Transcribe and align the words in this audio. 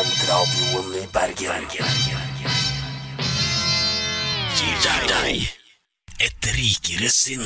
Studentradioen 0.00 0.94
i 0.96 1.00
Bergen. 1.12 1.64
Gir 4.56 4.76
deg 5.10 5.42
et 6.24 6.46
rikere 6.56 7.10
sinn. 7.12 7.44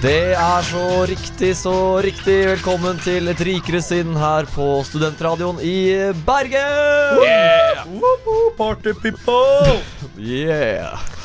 Det 0.00 0.32
er 0.32 0.64
så 0.70 0.86
riktig, 1.12 1.52
så 1.60 1.76
riktig. 2.00 2.38
Velkommen 2.54 3.04
til 3.04 3.28
Et 3.34 3.44
rikere 3.50 3.84
sinn 3.84 4.16
her 4.16 4.48
på 4.56 4.70
Studentradioen 4.88 5.60
i 5.60 5.76
Bergen! 6.24 8.00
Party 8.56 8.96
people! 8.96 9.76
Yeah! 10.16 11.17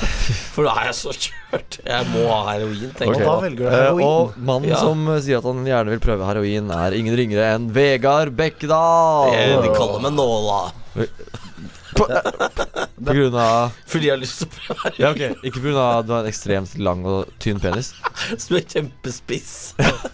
For 0.56 0.66
da 0.66 0.72
er 0.80 0.88
jeg 0.88 0.96
så 0.98 1.12
kjørt. 1.14 1.76
Jeg 1.86 2.08
må 2.10 2.24
ha 2.32 2.40
heroin, 2.56 2.90
tenker 2.98 3.20
da 3.22 3.34
jeg. 3.44 3.52
Eh, 3.60 3.74
heroin. 3.76 4.06
og 4.08 4.38
mannen 4.48 4.72
Ja. 4.72 4.80
som 4.82 5.04
eh, 5.12 5.20
sier 5.22 5.38
at 5.38 5.46
han 5.46 5.60
gjerne 5.68 5.92
vil 5.94 6.02
prøve 6.02 6.26
heroin, 6.26 6.72
er 6.74 6.96
ingen 6.98 7.14
ringere 7.20 7.52
enn 7.54 7.68
Vegard 7.76 8.32
Bekkedal. 8.38 9.30
Eh, 9.36 9.54
De 9.62 9.70
kaller 9.76 10.02
meg 10.08 10.16
Nåla. 10.16 10.58
På 11.96 13.12
grunn 13.12 13.34
av 13.38 13.74
Fordi 13.86 14.08
jeg 14.08 14.14
har 14.14 14.20
lyst 14.20 14.40
til 14.40 14.48
å 14.48 14.54
prøve. 14.56 14.92
Ja, 15.00 15.10
ok. 15.12 15.44
Ikke 15.46 15.62
på 15.62 15.72
av 15.76 16.00
at 16.00 16.06
du 16.08 16.12
har 16.14 16.24
en 16.24 16.30
ekstremt 16.30 16.72
lang 16.82 17.04
og 17.08 17.30
tynn 17.42 17.60
penis. 17.62 17.92
Som 18.40 18.56
er 18.58 18.64
kjempespiss. 18.66 19.52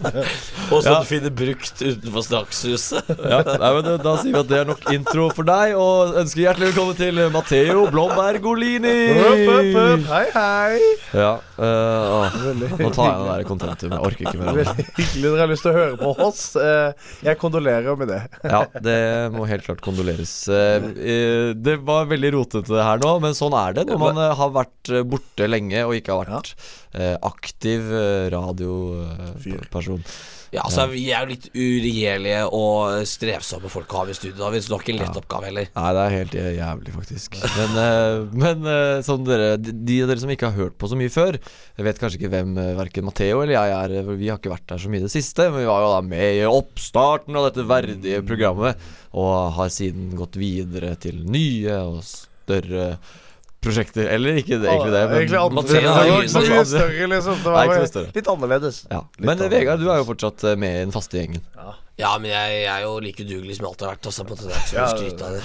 Og 0.72 0.82
som 0.82 0.92
Ja. 0.92 0.98
du 1.00 1.06
finner 1.08 1.30
brukt 1.32 1.80
utenfor 1.82 2.24
Strakshuset. 2.26 3.10
Ja, 3.22 3.38
nei, 3.46 3.70
men 3.76 3.88
da, 4.02 4.14
sier 4.20 4.32
vi 4.34 4.40
at 4.40 4.48
det 4.50 4.58
er 4.62 4.68
nok 4.68 4.82
intro 4.92 5.28
for 5.34 5.46
deg, 5.48 5.74
og 5.78 6.16
ønsker 6.20 6.42
hjertelig 6.46 6.70
velkommen 6.72 6.98
til 6.98 7.20
Matteo 7.34 7.84
Blomberg 7.92 8.42
Golini. 8.44 8.92
Up, 9.14 9.42
up, 9.52 9.78
up. 9.82 10.06
Hei, 10.10 10.24
hei. 10.34 10.90
Ja, 11.16 11.32
øh, 11.62 12.40
nå 12.82 12.90
tar 12.94 13.08
jeg 13.08 13.22
det 13.22 13.28
der 13.30 13.46
kontentum. 13.48 13.94
Jeg 13.94 14.06
orker 14.08 14.26
ikke 14.26 14.40
mer 14.42 14.50
det. 14.52 14.66
veldig 14.66 14.86
hyggelig 14.98 15.24
dere 15.32 15.42
har 15.44 15.52
lyst 15.52 15.66
til 15.66 15.72
å 15.72 15.76
høre 15.78 16.00
på 16.02 16.12
oss. 16.26 16.44
Eh, 16.56 17.08
Jeg 17.28 17.38
kondolerer 17.40 17.96
med 18.00 18.10
det. 18.12 18.20
Ja, 18.44 18.64
det 18.82 18.98
må 19.36 19.46
helt 19.48 19.64
klart 19.66 19.82
kondoleres. 19.84 20.34
Det 20.50 21.71
eh, 21.71 21.71
Det 21.72 21.78
var 21.88 22.08
veldig 22.10 22.34
rotete 22.34 22.84
her 22.84 23.00
nå, 23.00 23.14
men 23.22 23.36
sånn 23.36 23.54
er 23.56 23.78
det 23.78 23.86
når 23.88 24.00
man 24.00 24.20
eh, 24.20 24.34
har 24.36 24.52
vært 24.52 24.90
eh, 24.92 25.04
borte 25.08 25.48
lenge 25.48 25.86
og 25.86 25.96
ikke 25.96 26.12
har 26.18 26.28
vært 26.28 26.52
eh, 26.92 27.16
aktiv 27.24 27.88
radioperson. 28.34 30.04
Ja, 30.52 30.66
altså 30.66 30.84
Vi 30.92 31.06
er 31.08 31.24
jo 31.24 31.32
litt 31.32 31.46
uregjerlige 31.56 32.42
og 32.52 33.06
strevsomme 33.08 33.70
folk 33.72 33.92
å 33.96 34.02
ha 34.02 34.12
i 34.12 34.16
studio. 34.18 34.36
Da. 34.42 34.50
Det 34.52 34.66
var 34.68 34.82
ikke 34.84 34.92
en 34.92 35.00
lett 35.00 35.20
oppgave 35.22 35.48
heller. 35.48 35.70
Nei, 35.72 35.92
det 35.96 36.02
er 36.02 36.16
helt 36.18 36.34
eh, 36.36 36.50
jævlig, 36.58 36.92
faktisk. 36.98 37.38
Men, 37.56 37.78
eh, 37.80 38.18
men 38.44 38.70
sånn 39.06 39.22
som 39.22 39.28
dere, 39.28 39.54
de 39.60 39.96
av 40.02 40.10
dere 40.10 40.22
som 40.22 40.32
ikke 40.34 40.50
har 40.50 40.58
hørt 40.58 40.76
på 40.80 40.90
så 40.90 40.98
mye 40.98 41.12
før, 41.12 41.38
vet 41.82 42.00
kanskje 42.00 42.20
ikke 42.20 42.32
hvem 42.32 42.54
uh, 42.58 42.72
verken 42.78 43.06
Matheo 43.06 43.42
eller 43.42 43.56
jeg 43.56 43.74
er. 43.78 43.96
eh, 44.02 44.12
Vi 44.18 44.28
har 44.30 44.40
ikke 44.40 44.52
vært 44.52 44.68
der 44.72 44.82
så 44.82 44.92
mye 44.92 45.02
i 45.02 45.06
det 45.06 45.12
siste, 45.14 45.48
men 45.50 45.62
vi 45.62 45.70
var 45.70 45.84
jo 45.84 45.90
da 45.94 46.00
med 46.06 46.38
i 46.40 46.44
oppstarten 46.48 47.38
av 47.38 47.48
dette 47.48 47.66
verdige 47.68 48.22
programmet, 48.26 48.86
og 49.12 49.34
har 49.58 49.72
siden 49.72 50.12
gått 50.18 50.38
videre 50.40 50.94
til 51.00 51.22
nye 51.28 51.76
og 51.84 52.00
større 52.06 52.96
prosjekter. 53.62 54.08
Eller 54.10 54.40
ikke 54.40 54.58
det, 54.58 54.68
egentlig 54.70 54.92
det, 54.94 55.02
men 55.08 55.16
Egentlig 55.20 55.38
andre- 55.40 55.62
det 55.68 55.82
var 55.86 56.10
ikke 56.10 56.42
mye 56.42 56.64
større, 56.66 57.06
liksom. 57.14 57.38
Det 57.44 57.54
var 57.54 58.12
litt 58.16 58.30
annerledes. 58.34 58.80
Ja. 58.90 59.00
Litt 59.02 59.20
Men 59.22 59.28
eh, 59.28 59.32
annerledes. 59.32 59.54
Vegard, 59.54 59.80
du 59.84 59.88
er 59.92 60.02
jo 60.02 60.08
fortsatt 60.10 60.44
eh, 60.50 60.58
med 60.58 60.76
i 60.76 60.82
den 60.84 60.94
faste 60.94 61.20
gjengen. 61.20 61.44
Ja, 62.00 62.16
men 62.18 62.32
jeg, 62.32 62.52
jeg 62.64 62.72
er 62.72 62.84
jo 62.86 62.92
like 63.04 63.22
udugelig 63.22 63.56
som 63.58 63.66
jeg 63.66 63.70
alltid 63.70 63.86
har 63.86 63.94
vært. 63.94 64.10
Altså, 64.10 64.26
på 64.26 64.38
det 64.40 64.50
der, 64.50 64.62
Ja, 64.74 64.86
skryt 64.90 65.22
av 65.22 65.34
det. 65.36 65.42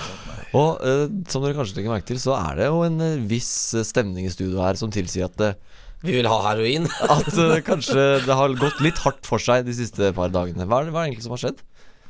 Og 0.57 0.69
uh, 0.81 1.05
som 1.29 1.43
dere 1.43 1.57
kanskje 1.57 1.77
legger 1.77 1.91
merke 1.93 2.07
til, 2.07 2.21
så 2.23 2.37
er 2.39 2.61
det 2.61 2.69
jo 2.69 2.83
en 2.87 3.01
uh, 3.03 3.25
viss 3.29 3.51
stemning 3.89 4.29
i 4.29 4.31
studio 4.33 4.63
her 4.63 4.79
som 4.79 4.93
tilsier 4.93 5.27
at, 5.27 5.43
uh, 5.43 5.83
Vi 6.05 6.15
vil 6.15 6.29
ha 6.31 6.37
heroin. 6.47 6.87
at 7.17 7.29
kanskje 7.67 8.05
det 8.25 8.37
har 8.39 8.55
gått 8.57 8.79
litt 8.85 9.01
hardt 9.03 9.27
for 9.27 9.43
seg 9.43 9.67
de 9.67 9.75
siste 9.75 10.13
par 10.17 10.31
dagene. 10.33 10.65
Hva 10.65 10.81
er 10.81 10.87
det, 10.87 10.95
hva 10.95 11.03
er 11.03 11.09
det 11.09 11.11
egentlig 11.11 11.27
som 11.27 11.35
har 11.35 11.43
skjedd? 11.43 11.61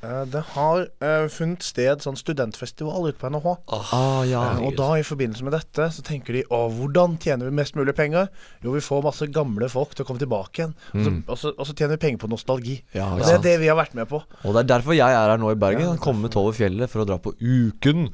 Eh, 0.03 0.23
Det 0.29 0.41
har 0.53 0.83
uh, 1.01 1.27
funnet 1.31 1.63
sted 1.65 2.03
sånn 2.03 2.17
studentfestival 2.19 3.07
ute 3.09 3.17
på 3.21 3.29
NHH. 3.33 3.53
Ah, 3.73 4.21
ja. 4.27 4.41
uh, 4.57 4.61
og 4.67 4.75
da 4.77 4.89
i 4.99 5.05
forbindelse 5.07 5.45
med 5.47 5.55
dette 5.57 5.87
så 5.95 6.03
tenker 6.05 6.37
de 6.37 6.43
å, 6.53 6.67
hvordan 6.73 7.17
tjener 7.23 7.49
vi 7.49 7.55
mest 7.57 7.77
mulig 7.77 7.95
penger? 7.97 8.29
Jo, 8.63 8.73
vi 8.75 8.83
får 8.83 9.03
masse 9.05 9.27
gamle 9.33 9.69
folk 9.71 9.95
til 9.97 10.05
å 10.05 10.09
komme 10.09 10.21
tilbake 10.21 10.61
igjen. 10.63 10.75
Og, 10.93 11.01
så, 11.03 11.13
og, 11.27 11.37
så, 11.41 11.53
og 11.57 11.69
så 11.69 11.75
tjener 11.77 11.97
vi 11.97 12.03
penger 12.05 12.21
på 12.25 12.29
nostalgi. 12.31 12.77
Ja, 12.97 13.09
og 13.15 13.23
det 13.25 13.33
er 13.39 13.43
det 13.47 13.55
vi 13.63 13.71
har 13.71 13.79
vært 13.79 13.95
med 13.97 14.09
på. 14.11 14.21
Og 14.43 14.53
det 14.55 14.63
er 14.65 14.69
derfor 14.75 14.97
jeg 14.97 15.17
er 15.17 15.33
her 15.33 15.41
nå 15.41 15.51
i 15.53 15.59
Bergen. 15.59 15.85
Ja, 15.85 15.93
har 15.95 16.01
kommet 16.03 16.37
over 16.39 16.55
fjellet 16.57 16.91
for 16.91 17.03
å 17.03 17.07
dra 17.09 17.17
på 17.21 17.33
Uken 17.41 18.07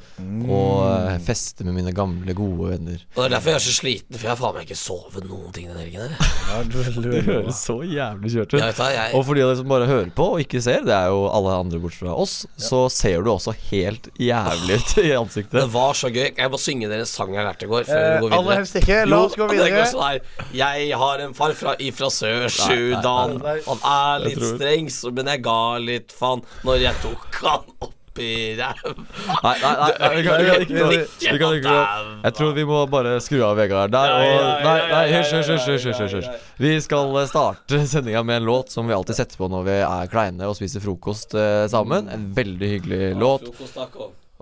og 0.48 0.84
uh, 0.88 1.18
feste 1.24 1.66
med 1.68 1.76
mine 1.78 1.94
gamle, 1.96 2.36
gode 2.38 2.74
venner. 2.74 3.04
Og 3.14 3.20
det 3.22 3.28
er 3.30 3.36
derfor 3.38 3.54
jeg 3.54 3.60
er 3.60 3.66
så 3.68 3.76
sliten, 3.76 4.16
for 4.18 4.28
jeg 4.30 4.34
har 4.34 4.40
faen 4.40 4.58
meg 4.58 4.68
ikke 4.68 4.80
sovet 4.80 5.28
noen 5.30 5.52
ting 5.56 5.70
den 5.72 5.80
helgen 5.84 6.16
her. 6.16 6.32
Ja, 6.54 6.60
du, 6.68 6.76
Det 6.84 6.92
du, 6.94 7.08
bra. 7.10 7.22
høres 7.26 7.60
så 7.66 7.80
jævlig 7.88 8.30
kjørt 8.36 8.54
ut. 8.54 8.82
Og 9.18 9.24
for 9.26 9.34
de 9.38 9.42
av 9.46 9.50
dere 9.50 9.58
som 9.58 9.70
bare 9.72 9.88
hører 9.90 10.12
på 10.14 10.26
og 10.36 10.42
ikke 10.44 10.60
ser, 10.62 10.84
det 10.86 10.94
er 10.94 11.08
jo 11.10 11.24
alle 11.34 11.56
andre 11.64 11.73
bort 11.82 11.94
fra 11.98 12.14
oss, 12.16 12.46
så 12.58 12.90
ser 12.92 13.24
du 13.24 13.30
også 13.32 13.54
helt 13.72 14.10
jævlig 14.20 14.78
ut 14.82 14.98
i 15.02 15.08
det 15.52 15.66
var 15.74 15.94
så 15.94 16.10
gøy. 16.14 16.30
Jeg 16.38 16.52
må 16.54 16.58
synge 16.62 16.90
dere 16.90 17.00
en 17.00 17.10
sang 17.10 17.34
jeg 17.34 17.46
lærte 17.46 17.64
i 17.66 17.70
går. 17.72 17.84
Før 17.88 18.04
vi 18.04 18.14
Eh, 18.14 18.20
går 18.22 18.30
videre 18.30 18.40
aller 18.40 18.56
helst 18.62 18.76
ikke. 18.76 19.00
La 19.10 19.20
oss 19.26 19.36
gå 19.36 19.44
Jo, 19.44 19.48
det 19.48 19.72
videre. 19.72 19.88
sånn. 19.88 20.20
Jeg 20.54 20.92
har 21.04 21.20
en 21.20 21.34
far 21.34 21.54
fra, 21.54 21.76
ifra 21.80 22.10
Sør-Sudan. 22.12 23.40
Han 23.68 23.84
er 23.94 24.26
litt 24.28 24.44
streng, 24.54 24.90
men 25.14 25.26
jeg 25.34 25.42
ga 25.44 25.60
litt 25.80 26.12
faen 26.12 26.44
når 26.64 26.80
jeg 26.88 26.96
tok 27.02 27.42
han 27.44 27.68
opp 27.82 27.94
i 28.22 28.54
ræva. 28.60 28.94
Nei, 28.94 29.54
nei, 29.62 29.74
nei, 29.80 29.90
nei 29.90 29.98
nei, 30.00 30.10
vi 30.16 30.24
kan 30.28 30.44
ikke 30.64 31.04
vi 31.34 31.40
kan 31.42 31.56
ikke 31.58 31.76
Jeg 32.24 32.36
tror 32.38 32.56
vi 32.58 32.66
må 32.70 32.82
bare 32.92 33.16
skru 33.24 33.42
av 33.48 33.58
Vegard 33.60 33.94
der. 33.94 34.16
Og, 34.18 34.50
nei, 34.66 34.76
nei, 34.92 35.04
hysj, 35.14 36.02
hysj. 36.04 36.32
Vi 36.62 36.74
skal 36.84 37.16
starte 37.30 37.84
sendinga 37.90 38.24
med 38.28 38.42
en 38.42 38.50
låt 38.50 38.74
som 38.74 38.90
vi 38.90 38.96
alltid 38.96 39.20
setter 39.22 39.40
på 39.40 39.50
når 39.52 39.70
vi 39.70 39.78
er 39.84 40.12
kleine 40.12 40.50
og 40.50 40.58
spiser 40.60 40.84
frokost 40.84 41.38
eh, 41.38 41.64
sammen. 41.72 42.12
En 42.14 42.30
veldig 42.36 42.76
hyggelig 42.78 43.16
låt. 43.20 43.50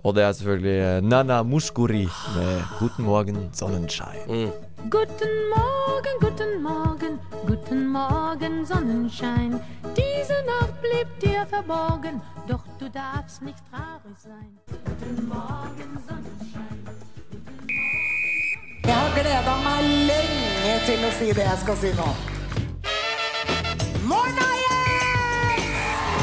Og 0.02 0.16
det 0.18 0.24
er 0.26 0.34
selvfølgelig 0.34 0.78
eh, 0.82 1.04
Nana 1.06 1.44
Muskuri 1.46 2.08
med 2.36 2.62
'Guten 2.80 3.06
Morgen 3.06 3.50
Sonnenschein'. 3.54 4.50
Guten 4.90 5.50
Morgen, 5.50 6.16
guten 6.20 6.62
Morgen, 6.62 7.20
guten 7.46 7.88
Morgen, 7.88 8.66
Sonnenschein. 8.66 9.60
Diese 9.96 10.34
Nacht 10.46 10.82
blieb 10.82 11.08
dir 11.20 11.46
verborgen, 11.46 12.22
doch 12.48 12.64
du 12.80 12.90
darfst 12.90 13.42
nicht 13.44 13.60
traurig 13.70 14.18
sein. 14.18 14.58
Guten 14.68 15.28
Morgen, 15.28 15.98
Sonnenschein. 16.08 16.88
Jeg 18.84 18.96
har 18.96 19.12
gleda 19.14 19.56
meg 19.64 19.86
lenge 20.10 20.80
til 20.88 21.06
å 21.06 21.12
si 21.20 21.30
det 21.32 21.46
jeg 21.46 21.62
skal 21.62 21.78
si 21.84 21.94
nå. 22.02 22.10
Morna! 24.10 24.61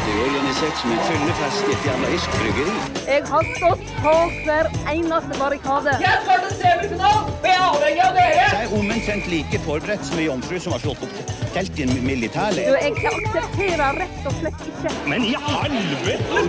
Det 0.08 0.66
er 0.66 0.76
som 0.81 0.90
en 0.90 1.02
fyllefest 1.06 1.66
i 1.69 1.72
et 1.75 1.82
jævla 1.87 2.08
irsk 2.14 2.31
bryggeri. 2.38 2.76
Jeg 3.06 3.22
har 3.31 3.44
stått 3.56 3.82
på 4.02 4.14
hver 4.44 4.66
eneste 4.93 5.34
barrikade. 5.38 5.93
Jeg 6.00 6.12
er 8.62 8.72
omtrent 8.78 9.26
like 9.32 9.58
forberedt 9.66 10.05
som 10.08 10.19
ei 10.19 10.25
jomfru 10.25 10.56
som 10.64 10.72
har 10.75 10.81
slått 10.82 11.02
opp 11.06 11.14
telt 11.55 11.78
i 11.78 11.82
en 11.84 11.93
militærleir. 12.06 12.78
jeg 12.81 12.93
aksepterer 13.12 13.93
rett 14.00 14.26
og 14.31 14.34
slett 14.40 14.60
ikke 14.72 14.88
Men 15.12 15.20
i 15.28 15.34
helvete! 15.44 16.43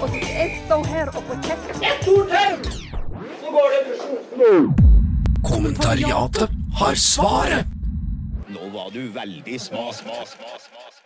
Og 0.00 0.08
jeg 0.24 0.50
står 0.64 0.82
her 0.96 1.06
og 1.12 1.22
får 1.28 1.38
kjeft. 1.46 1.68
Kommentariatet 5.44 6.48
har 6.80 6.94
svaret. 6.94 7.66
Nå 8.48 8.62
var 8.72 8.90
du 8.96 9.02
veldig 9.12 9.60
sma, 9.60 9.92
sma, 9.92 10.24
sma, 10.24 10.58
sma. 10.58 11.03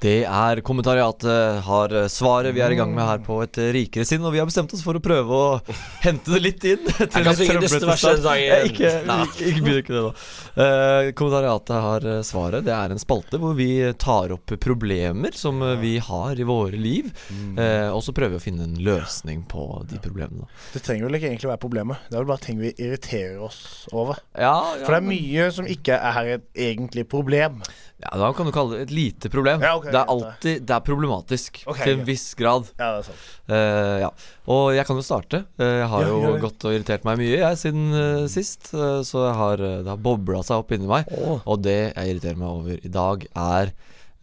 Det 0.00 0.22
er 0.24 0.60
kommentariatet 0.64 1.58
har 1.66 1.92
eh, 1.92 2.06
svaret 2.08 2.54
vi 2.56 2.62
er 2.64 2.72
i 2.72 2.78
gang 2.78 2.94
med 2.96 3.04
her 3.04 3.18
på 3.24 3.36
et 3.44 3.58
eh, 3.60 3.68
rikere 3.76 4.06
sinn, 4.08 4.24
og 4.24 4.32
vi 4.32 4.40
har 4.40 4.48
bestemt 4.48 4.72
oss 4.72 4.80
for 4.84 4.96
å 4.96 5.02
prøve 5.04 5.28
å 5.36 5.74
hente 6.00 6.32
det 6.32 6.40
litt 6.40 6.64
inn. 6.64 6.86
til 6.88 7.10
kan 7.10 7.28
litt 7.28 7.42
synge 7.42 7.60
neste 7.66 7.90
vers 7.90 8.06
den 8.08 8.22
sangen. 8.24 8.48
Eh, 8.60 8.70
Ikke, 8.70 8.94
ikke, 9.04 9.50
ikke 9.50 9.74
ikke 9.82 9.92
det, 9.92 10.00
da. 10.06 10.12
Eh, 10.60 11.12
kommentariatet 11.12 11.76
har 11.76 12.06
eh, 12.16 12.22
svaret. 12.22 12.64
Det 12.64 12.72
er 12.74 12.92
en 12.92 13.00
spalte 13.00 13.38
hvor 13.40 13.54
vi 13.56 13.70
tar 13.98 14.32
opp 14.34 14.52
problemer 14.60 15.32
som 15.36 15.62
eh, 15.64 15.76
vi 15.80 15.94
har 16.04 16.40
i 16.40 16.44
våre 16.44 16.76
liv, 16.76 17.08
eh, 17.56 17.88
og 17.88 18.02
så 18.04 18.12
prøver 18.16 18.34
vi 18.34 18.40
å 18.40 18.44
finne 18.44 18.66
en 18.68 18.76
løsning 18.84 19.46
på 19.48 19.64
de 19.88 20.00
problemene. 20.02 20.48
Det 20.74 20.82
trenger 20.84 21.08
vel 21.08 21.16
ikke 21.16 21.30
egentlig 21.30 21.52
være 21.52 21.62
problemet. 21.62 22.02
Det 22.08 22.18
er 22.18 22.24
vel 22.24 22.32
bare 22.32 22.44
ting 22.44 22.60
vi 22.60 22.74
irriterer 22.74 23.38
oss 23.46 23.60
over. 23.92 24.20
Ja, 24.34 24.58
ja, 24.74 24.82
For 24.84 24.96
det 24.96 25.00
er 25.00 25.08
mye 25.08 25.46
som 25.54 25.70
ikke 25.70 25.96
er 25.96 26.34
et 26.34 26.50
egentlig 26.68 27.06
problem. 27.08 27.62
ja, 28.02 28.10
Da 28.20 28.32
kan 28.36 28.50
du 28.50 28.52
kalle 28.52 28.76
det 28.76 28.88
et 28.88 28.94
lite 28.98 29.32
problem. 29.32 29.64
Ja, 29.64 29.76
okay, 29.78 29.94
det 29.94 30.00
er 30.02 30.12
alltid 30.12 30.66
Det 30.66 30.76
er 30.76 30.84
problematisk 30.84 31.62
okay, 31.66 31.84
til 31.84 31.98
en 31.98 32.04
viss 32.08 32.26
grad. 32.34 32.68
Ja, 32.76 32.98
det 32.98 33.04
er 33.04 33.08
sant. 33.08 33.24
Uh, 33.50 33.96
ja. 34.04 34.10
Og 34.50 34.74
jeg 34.74 34.86
kan 34.86 34.98
jo 34.98 35.04
starte. 35.04 35.44
Jeg 35.58 35.88
har 35.92 36.06
jo 36.06 36.34
gått 36.42 36.64
og 36.66 36.74
irritert 36.74 37.04
meg 37.06 37.18
mye 37.20 37.38
jeg 37.38 37.58
siden 37.60 38.28
sist. 38.30 38.72
så 38.72 39.24
jeg 39.24 39.36
har, 39.38 39.62
det 39.62 39.90
har 39.90 40.00
bobla 40.00 40.42
seg 40.42 40.49
opp 40.58 40.72
inni 40.74 40.90
meg. 40.90 41.06
Og 41.46 41.62
det 41.62 41.78
jeg 41.92 42.16
irriterer 42.16 42.40
meg 42.40 42.50
over 42.50 42.82
i 42.82 42.90
dag, 42.90 43.24
er 43.38 43.70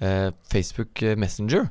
eh, 0.03 0.27
Facebook 0.51 1.01
Messenger. 1.17 1.69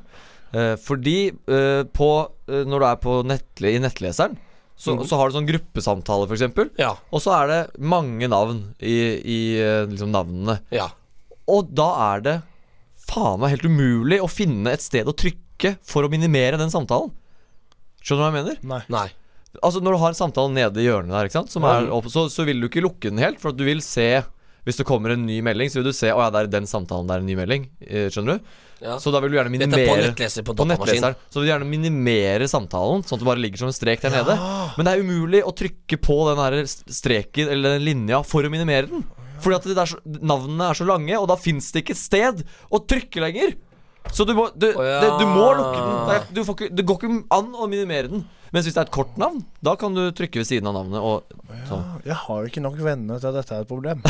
Eh, 0.55 0.73
fordi 0.81 1.19
eh, 1.29 1.83
på, 1.93 2.09
eh, 2.49 2.63
når 2.65 2.79
du 2.83 2.87
er 2.89 2.99
på 3.03 3.17
nettle 3.27 3.73
i 3.75 3.81
nettleseren, 3.83 4.37
så, 4.77 4.93
så 5.09 5.17
har 5.17 5.29
du 5.29 5.37
sånn 5.37 5.47
gruppesamtale, 5.47 6.27
f.eks. 6.29 6.75
Ja. 6.77 6.91
Og 7.09 7.23
så 7.23 7.33
er 7.39 7.49
det 7.49 7.61
mange 7.81 8.29
navn 8.29 8.61
i, 8.77 8.97
i 9.25 9.39
eh, 9.57 9.83
liksom 9.89 10.11
navnene. 10.13 10.59
Ja. 10.73 10.91
Og 11.49 11.71
da 11.73 11.87
er 12.13 12.25
det 12.25 12.35
faen 13.07 13.39
meg 13.41 13.55
helt 13.55 13.65
umulig 13.65 14.19
å 14.21 14.29
finne 14.29 14.73
et 14.75 14.83
sted 14.83 15.07
å 15.09 15.15
trykke 15.17 15.77
for 15.85 16.05
å 16.05 16.11
minimere 16.11 16.59
den 16.61 16.69
samtalen. 16.73 17.09
Skjønner 18.03 18.21
du 18.21 18.23
hva 18.27 18.29
jeg 18.29 18.37
mener? 18.37 18.59
Nei. 18.69 18.83
Nei. 18.93 19.07
Altså 19.65 19.81
Når 19.81 19.95
du 19.95 19.99
har 20.03 20.13
samtalen 20.13 20.53
nede 20.53 20.81
i 20.83 20.85
hjørnet 20.85 21.09
der, 21.15 21.25
ikke 21.25 21.39
sant 21.39 21.49
Som 21.49 21.65
er 21.65 21.87
opp, 21.89 22.05
så, 22.13 22.27
så 22.29 22.43
vil 22.45 22.59
du 22.61 22.67
ikke 22.67 22.83
lukke 22.83 23.09
den 23.09 23.21
helt, 23.23 23.39
for 23.41 23.49
at 23.49 23.57
du 23.57 23.63
vil 23.65 23.81
se 23.81 24.05
Hvis 24.67 24.81
det 24.81 24.83
kommer 24.87 25.13
en 25.13 25.23
ny 25.23 25.37
melding, 25.45 25.69
så 25.71 25.79
vil 25.79 25.87
du 25.87 25.95
se 25.95 26.09
Å 26.11 26.19
ja, 26.19 26.31
det 26.33 26.41
er 26.41 26.49
den 26.57 26.65
samtalen, 26.67 27.07
det 27.07 27.15
er 27.15 27.21
en 27.23 27.29
ny 27.29 27.35
melding. 27.39 27.69
Eh, 27.79 28.09
Skjønner 28.11 28.35
du? 28.35 28.55
Ja. 28.83 28.97
Så 29.01 29.13
da 29.13 29.21
vil 29.23 29.31
du 29.31 29.37
gjerne 29.37 29.53
Dette 29.55 29.69
minimere 29.71 29.85
er 29.85 29.89
på 29.89 30.09
nettleser 30.11 30.45
på 30.45 30.55
på 30.57 30.65
nettleseren. 30.67 31.15
Så 31.31 31.39
vil 31.39 31.47
du 31.47 31.51
gjerne 31.53 31.69
minimere 31.69 32.49
samtalen, 32.51 33.05
sånn 33.07 33.17
at 33.17 33.23
det 33.23 33.29
bare 33.29 33.41
ligger 33.41 33.63
som 33.63 33.71
en 33.71 33.77
strek 33.77 34.03
der 34.03 34.13
nede. 34.13 34.35
Men 34.75 34.85
det 34.89 34.93
er 34.93 35.05
umulig 35.07 35.41
å 35.47 35.53
trykke 35.55 36.01
på 36.03 36.17
den 36.29 36.41
her 36.43 36.57
streken 36.67 37.53
eller 37.55 37.77
den 37.77 37.87
linja 37.87 38.19
for 38.27 38.45
å 38.45 38.51
minimere 38.53 38.91
den. 38.91 39.07
Fordi 39.41 39.57
at 39.57 39.69
det 39.69 39.79
er 39.81 39.91
så, 39.93 40.01
navnene 40.03 40.67
er 40.67 40.77
så 40.77 40.85
lange, 40.89 41.15
og 41.15 41.29
da 41.31 41.37
fins 41.39 41.71
det 41.71 41.85
ikke 41.85 41.95
et 41.95 42.01
sted 42.01 42.43
å 42.73 42.81
trykke 42.83 43.23
lenger. 43.23 43.55
Så 44.13 44.27
du 44.27 44.33
må, 44.37 44.47
du, 44.55 44.69
oh, 44.71 44.83
ja. 44.83 44.99
det, 45.03 45.09
du 45.19 45.25
må 45.31 45.47
lukke 45.57 45.79
den. 45.79 45.95
Det, 46.09 46.19
du 46.35 46.43
får 46.47 46.57
ikke, 46.57 46.69
det 46.75 46.85
går 46.87 46.99
ikke 46.99 47.21
an 47.37 47.49
å 47.55 47.67
minimere 47.71 48.11
den. 48.11 48.27
Mens 48.53 48.67
hvis 48.67 48.75
det 48.75 48.81
er 48.81 48.87
et 48.87 48.95
kort 48.95 49.17
navn, 49.19 49.41
da 49.65 49.73
kan 49.79 49.95
du 49.97 50.05
trykke 50.15 50.41
ved 50.41 50.47
siden 50.47 50.69
av 50.69 50.77
navnet 50.77 51.03
og 51.03 51.33
ja, 51.67 51.79
Jeg 52.05 52.19
har 52.23 52.39
jo 52.43 52.51
ikke 52.51 52.63
nok 52.63 52.77
venner 52.79 53.19
til 53.19 53.31
at 53.31 53.39
dette 53.41 53.55
er 53.57 53.65
et 53.65 53.71
problem. 53.71 54.03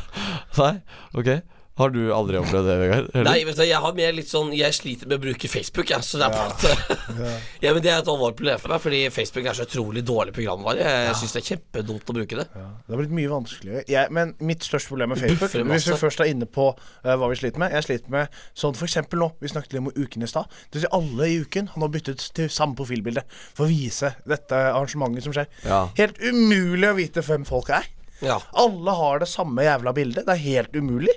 Nei, 0.62 0.74
ok. 1.18 1.30
Har 1.76 1.90
du 1.90 2.00
aldri 2.14 2.38
opplevd 2.38 2.68
det, 2.70 2.74
Vegard? 2.78 3.06
Nei, 3.26 3.40
vet 3.48 3.56
du, 3.58 3.64
jeg 3.66 3.78
har 3.82 3.94
mer 3.96 4.12
litt 4.14 4.28
sånn 4.30 4.52
Jeg 4.54 4.76
sliter 4.76 5.08
med 5.10 5.16
å 5.18 5.22
bruke 5.24 5.48
Facebook, 5.50 5.90
jeg. 5.90 6.06
Så 6.06 6.20
det 6.20 6.28
er 6.28 6.34
på 6.34 6.42
en 6.44 6.52
måte 6.52 6.98
ja, 7.64 7.72
men 7.74 7.82
det 7.82 7.90
er 7.90 7.98
et 7.98 8.10
alvorlig 8.10 8.36
problem 8.38 8.60
for 8.62 8.74
meg, 8.74 8.82
fordi 8.84 9.00
Facebook 9.14 9.48
er 9.50 9.58
så 9.58 9.66
utrolig 9.66 10.04
dårlig 10.06 10.34
programvare. 10.36 10.84
Jeg 11.08 11.16
synes 11.18 11.34
det 11.34 11.42
er 11.42 11.48
kjempedumt 11.48 12.12
å 12.12 12.16
bruke 12.20 12.38
det. 12.38 12.46
Det 12.54 12.94
har 12.94 13.02
blitt 13.02 13.16
mye 13.18 13.32
vanskeligere. 13.32 13.82
Jeg, 13.90 14.12
men 14.14 14.36
mitt 14.38 14.66
største 14.66 14.92
problem 14.92 15.14
med 15.14 15.22
Facebook 15.24 15.42
Buffer 15.42 15.66
Hvis 15.72 15.88
vi 15.90 15.98
først 16.04 16.22
er 16.22 16.30
inne 16.30 16.46
på 16.46 16.68
uh, 16.76 17.10
hva 17.18 17.32
vi 17.32 17.40
sliter 17.40 17.62
med 17.62 17.74
Jeg 17.74 17.88
sliter 17.88 18.14
med 18.14 18.38
sånn 18.54 18.76
for 18.78 18.86
eksempel 18.86 19.20
nå 19.20 19.28
Vi 19.42 19.50
snakket 19.50 19.74
litt 19.74 19.82
om 19.82 19.90
uken 19.98 20.24
i 20.24 20.30
stad. 20.30 20.54
Det 20.70 20.84
vil 20.84 20.94
alle 20.94 21.30
i 21.32 21.40
uken 21.42 21.72
Han 21.74 21.86
har 21.88 21.92
byttet 21.96 22.22
til 22.38 22.50
samme 22.54 22.78
profilbilde 22.78 23.26
for 23.42 23.66
å 23.66 23.70
vise 23.70 24.14
dette 24.28 24.62
arrangementet 24.70 25.26
som 25.26 25.34
skjer. 25.34 25.50
Ja. 25.66 25.84
Helt 25.98 26.22
umulig 26.22 26.90
å 26.92 26.96
vite 27.02 27.24
hvem 27.26 27.46
folk 27.48 27.74
er. 27.74 27.90
Ja, 28.22 28.38
Alle 28.56 28.94
har 28.94 29.24
det 29.24 29.28
samme 29.28 29.66
jævla 29.66 29.92
bildet. 29.96 30.28
Det 30.28 30.36
er 30.36 30.44
helt 30.46 30.76
umulig. 30.78 31.14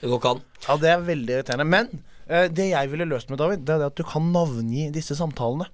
Det 0.00 0.08
går 0.10 0.18
ikke 0.20 0.30
an. 0.36 0.42
Ja, 0.68 0.76
det 0.82 0.90
er 0.92 1.02
veldig 1.08 1.34
irriterende. 1.36 1.66
Men 1.66 1.88
eh, 2.28 2.46
det 2.48 2.70
jeg 2.70 2.90
ville 2.92 3.06
løst 3.08 3.30
med, 3.30 3.38
David, 3.42 3.64
det 3.66 3.74
er 3.76 3.78
det 3.84 3.90
at 3.92 3.98
du 3.98 4.04
kan 4.06 4.32
navngi 4.34 4.88
disse 4.94 5.16
samtalene. 5.18 5.66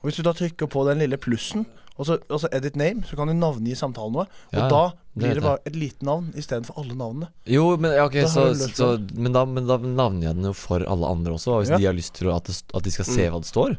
Og 0.00 0.08
Hvis 0.08 0.16
du 0.16 0.22
da 0.24 0.32
trykker 0.32 0.68
på 0.70 0.86
den 0.88 1.02
lille 1.02 1.18
plussen, 1.20 1.66
og 2.00 2.06
så, 2.08 2.14
og 2.32 2.38
så 2.40 2.48
edit 2.56 2.76
name, 2.80 3.02
så 3.04 3.12
kan 3.18 3.28
du 3.28 3.34
navngi 3.36 3.74
samtalen 3.76 4.14
vår. 4.16 4.28
Og 4.54 4.56
Ja, 4.56 4.68
da 4.72 4.82
blir 5.18 5.34
det, 5.34 5.40
det 5.40 5.44
bare 5.44 5.60
et 5.68 5.74
lite 5.76 6.06
navn 6.08 6.30
istedenfor 6.38 6.78
alle 6.80 6.94
navnene. 6.96 7.28
Jo, 7.44 7.66
men, 7.76 7.92
ja, 7.92 8.06
ok, 8.08 8.14
Da 8.14 8.22
har 8.22 8.30
så, 8.32 8.44
du 8.54 8.62
løst 8.62 8.78
så, 8.80 8.88
men, 9.20 9.34
da, 9.36 9.42
men 9.44 9.66
da 9.68 9.76
navnger 9.82 10.30
jeg 10.30 10.38
den 10.38 10.48
jo 10.48 10.54
for 10.56 10.80
alle 10.88 11.10
andre 11.12 11.34
også, 11.36 11.58
hvis 11.60 11.68
Ja. 11.74 11.76
Mm. 11.76 11.82
de 11.82 11.88
har 11.90 11.98
lyst 11.98 12.14
til 12.16 12.30
at, 12.32 12.44
det, 12.48 12.54
st- 12.56 12.72
at 12.78 12.86
de 12.88 12.90
skal 12.94 13.04
se 13.10 13.28
hva 13.28 13.42
det 13.44 13.50
står. 13.50 13.76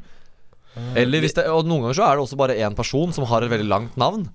Eller 0.96 1.20
hvis 1.26 1.34
det, 1.36 1.48
Og 1.52 1.66
noen 1.68 1.82
ganger 1.88 1.98
så 1.98 2.06
er 2.08 2.16
det 2.20 2.24
også 2.28 2.38
bare 2.40 2.56
én 2.62 2.76
person 2.78 3.12
som 3.16 3.26
har 3.28 3.44
et 3.44 3.52
veldig 3.52 3.68
langt 3.68 3.98
navn. 4.00 4.28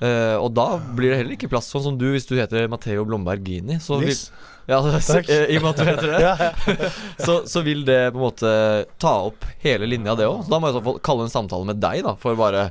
Eh, 0.00 0.36
og 0.38 0.52
da 0.54 0.66
blir 0.94 1.10
det 1.10 1.16
heller 1.22 1.34
ikke 1.34 1.48
plass, 1.50 1.70
sånn 1.72 1.82
som 1.82 1.96
du 1.98 2.06
hvis 2.12 2.28
du 2.28 2.36
heter 2.38 2.68
Matheo 2.70 3.02
Blomberg 3.08 3.42
Gini. 3.48 3.80
Så 3.82 3.98
vil, 3.98 4.14
ja, 4.70 4.78
Takk. 5.08 5.26
eh, 5.28 5.48
I 5.50 5.58
og 5.58 5.64
med 5.64 5.70
at 5.72 5.80
du 5.80 5.88
heter 5.88 6.12
det, 6.12 6.20
Ja, 6.28 6.86
så, 7.26 7.40
så 7.50 7.62
vil 7.66 7.82
det 7.88 8.00
på 8.14 8.20
en 8.20 8.26
måte 8.28 8.52
ta 9.02 9.14
opp 9.30 9.46
hele 9.64 9.88
linja, 9.90 10.14
det 10.18 10.28
òg. 10.30 10.44
Da 10.50 10.60
må 10.62 10.70
jeg 10.70 10.76
i 10.76 10.78
så 10.78 10.84
fall 10.86 11.00
kalle 11.10 11.26
en 11.26 11.34
samtale 11.34 11.66
med 11.72 11.82
deg, 11.82 12.04
da, 12.06 12.14
for 12.20 12.38
bare 12.38 12.68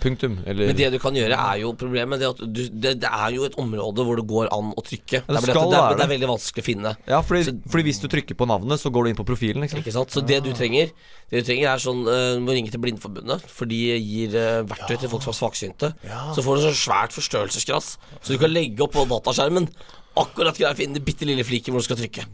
Punktum. 0.00 0.38
Eller 0.48 0.70
Men 0.70 0.78
det 0.78 0.88
du 0.94 0.98
kan 1.02 1.16
gjøre, 1.16 1.36
er 1.36 1.60
jo 1.62 1.72
problemet 1.78 2.20
det, 2.22 2.30
at 2.32 2.40
du, 2.40 2.62
det, 2.68 2.94
det 3.02 3.10
er 3.10 3.36
jo 3.36 3.44
et 3.48 3.56
område 3.60 4.06
hvor 4.06 4.20
det 4.20 4.26
går 4.30 4.50
an 4.56 4.72
å 4.72 4.84
trykke. 4.86 5.20
det 5.20 5.36
er 5.36 5.46
bare 5.46 5.54
det, 5.70 5.80
er, 5.80 5.96
det 6.00 6.06
er 6.06 6.12
veldig 6.14 6.30
vanskelig 6.32 6.64
å 6.64 6.66
finne. 6.66 6.94
Ja, 7.10 7.20
fordi, 7.26 7.44
Så- 7.50 7.56
fordi 7.70 7.86
hvis 7.90 8.00
du 8.02 8.08
trykker 8.12 8.38
på 8.40 8.48
navnet, 8.50 8.80
så 8.80 8.90
går 8.90 9.04
du 9.04 9.12
inn 9.12 9.20
på 9.20 9.28
profilen. 9.28 9.62
Liksom. 9.64 9.82
Ikke 9.84 9.94
sant? 9.94 10.10
Så 10.10 10.24
det 10.26 10.42
du 10.44 10.52
trenger 10.56 10.90
Det 11.30 11.44
du 11.44 11.46
trenger 11.46 11.68
er 11.70 11.78
sånn 11.78 12.00
eh, 12.10 12.34
Du 12.34 12.42
må 12.42 12.56
ringe 12.56 12.72
til 12.72 12.80
Blindforbundet, 12.82 13.44
for 13.46 13.70
de 13.70 13.78
gir 13.94 14.34
uh, 14.34 14.64
verktøy 14.66 14.96
til 14.98 15.08
folk 15.12 15.22
som 15.22 15.30
er 15.30 15.38
svaksynte. 15.38 15.92
Så 16.34 16.42
får 16.42 16.58
du 16.58 16.66
sånn 16.66 16.78
svært 16.80 17.14
forstørrelsesglass, 17.14 17.96
så 18.18 18.34
du 18.34 18.38
kan 18.42 18.50
legge 18.50 18.82
opp 18.82 18.96
på 18.96 19.06
dataskjermen 19.06 19.68
akkurat 20.18 20.58
greier 20.58 20.74
å 20.74 20.78
finne 20.78 20.98
den 20.98 21.06
bitte 21.06 21.28
lille 21.28 21.44
fliken 21.46 21.74
hvor 21.74 21.84
du 21.84 21.86
skal 21.86 22.00
trykke. 22.00 22.24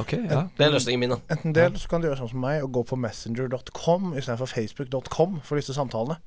Ok, 0.00 0.12
ja 0.18 0.44
Det 0.56 0.66
er 0.66 0.74
løsningen 0.74 1.00
min, 1.00 1.14
da. 1.16 1.20
Enten 1.34 1.52
det, 1.56 1.64
eller 1.68 1.78
så 1.82 1.88
kan 1.90 2.00
du 2.02 2.08
gjøre 2.08 2.20
sånn 2.22 2.30
som 2.34 2.40
meg 2.44 2.62
og 2.64 2.72
gå 2.76 2.84
på 2.92 2.96
messenger.com 3.02 4.12
istedenfor 4.18 4.46
facebook.com 4.50 5.40
for 5.46 5.60
disse 5.60 5.74
samtalene. 5.76 6.18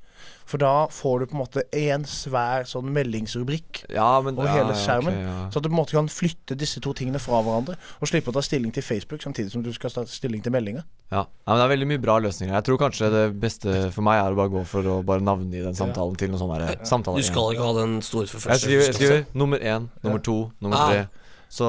For 0.48 0.58
da 0.62 0.88
får 0.90 1.20
du 1.20 1.26
på 1.28 1.36
en 1.36 1.42
måte 1.42 1.64
en 1.76 2.06
svær 2.08 2.64
sånn 2.70 2.88
meldingsrubrikk 2.96 3.82
Ja, 3.94 4.22
men 4.24 4.38
over 4.40 4.48
ja, 4.48 4.62
hele 4.62 4.76
skjermen. 4.80 5.14
Okay, 5.18 5.26
ja. 5.28 5.50
Så 5.52 5.60
at 5.60 5.66
du 5.66 5.70
på 5.70 5.76
en 5.76 5.80
måte 5.82 5.98
kan 5.98 6.08
flytte 6.10 6.56
disse 6.58 6.80
to 6.82 6.94
tingene 6.98 7.20
fra 7.22 7.42
hverandre. 7.46 7.76
Og 8.00 8.10
slippe 8.10 8.32
å 8.32 8.36
ta 8.38 8.44
stilling 8.46 8.72
til 8.76 8.86
Facebook 8.86 9.26
samtidig 9.26 9.52
som 9.54 9.66
du 9.66 9.72
skal 9.76 9.92
ta 9.94 10.06
stilling 10.10 10.42
til 10.46 10.56
meldinger. 10.56 10.86
Ja. 11.12 11.26
ja, 11.26 11.50
men 11.52 11.60
Det 11.60 11.66
er 11.68 11.74
veldig 11.76 11.90
mye 11.92 12.04
bra 12.08 12.16
løsninger. 12.24 12.56
Jeg 12.56 12.68
tror 12.70 12.80
kanskje 12.86 13.12
det 13.14 13.26
beste 13.44 13.76
for 13.92 14.08
meg 14.08 14.22
er 14.24 14.32
å 14.38 14.40
bare 14.40 14.54
gå 14.56 14.64
for 14.72 14.92
å 14.96 14.96
bare 15.06 15.26
navngi 15.26 15.66
den 15.68 15.78
samtalen 15.78 16.16
til 16.22 16.32
noen 16.32 16.42
sånn 16.46 16.56
derre 16.56 16.80
samtale. 16.88 17.20
Du 17.22 17.28
skal 17.28 17.52
ikke 17.54 17.68
ha 17.68 17.76
den 17.82 18.00
store 18.06 18.26
Jeg 18.32 18.64
skriver, 18.64 18.88
jeg 18.88 18.98
skriver 18.98 19.24
nummer 19.36 19.62
én, 19.62 19.92
nummer 20.06 20.24
to, 20.24 20.40
nummer 20.64 20.80
Ah. 20.80 20.90
tre. 20.90 21.25
Så 21.50 21.68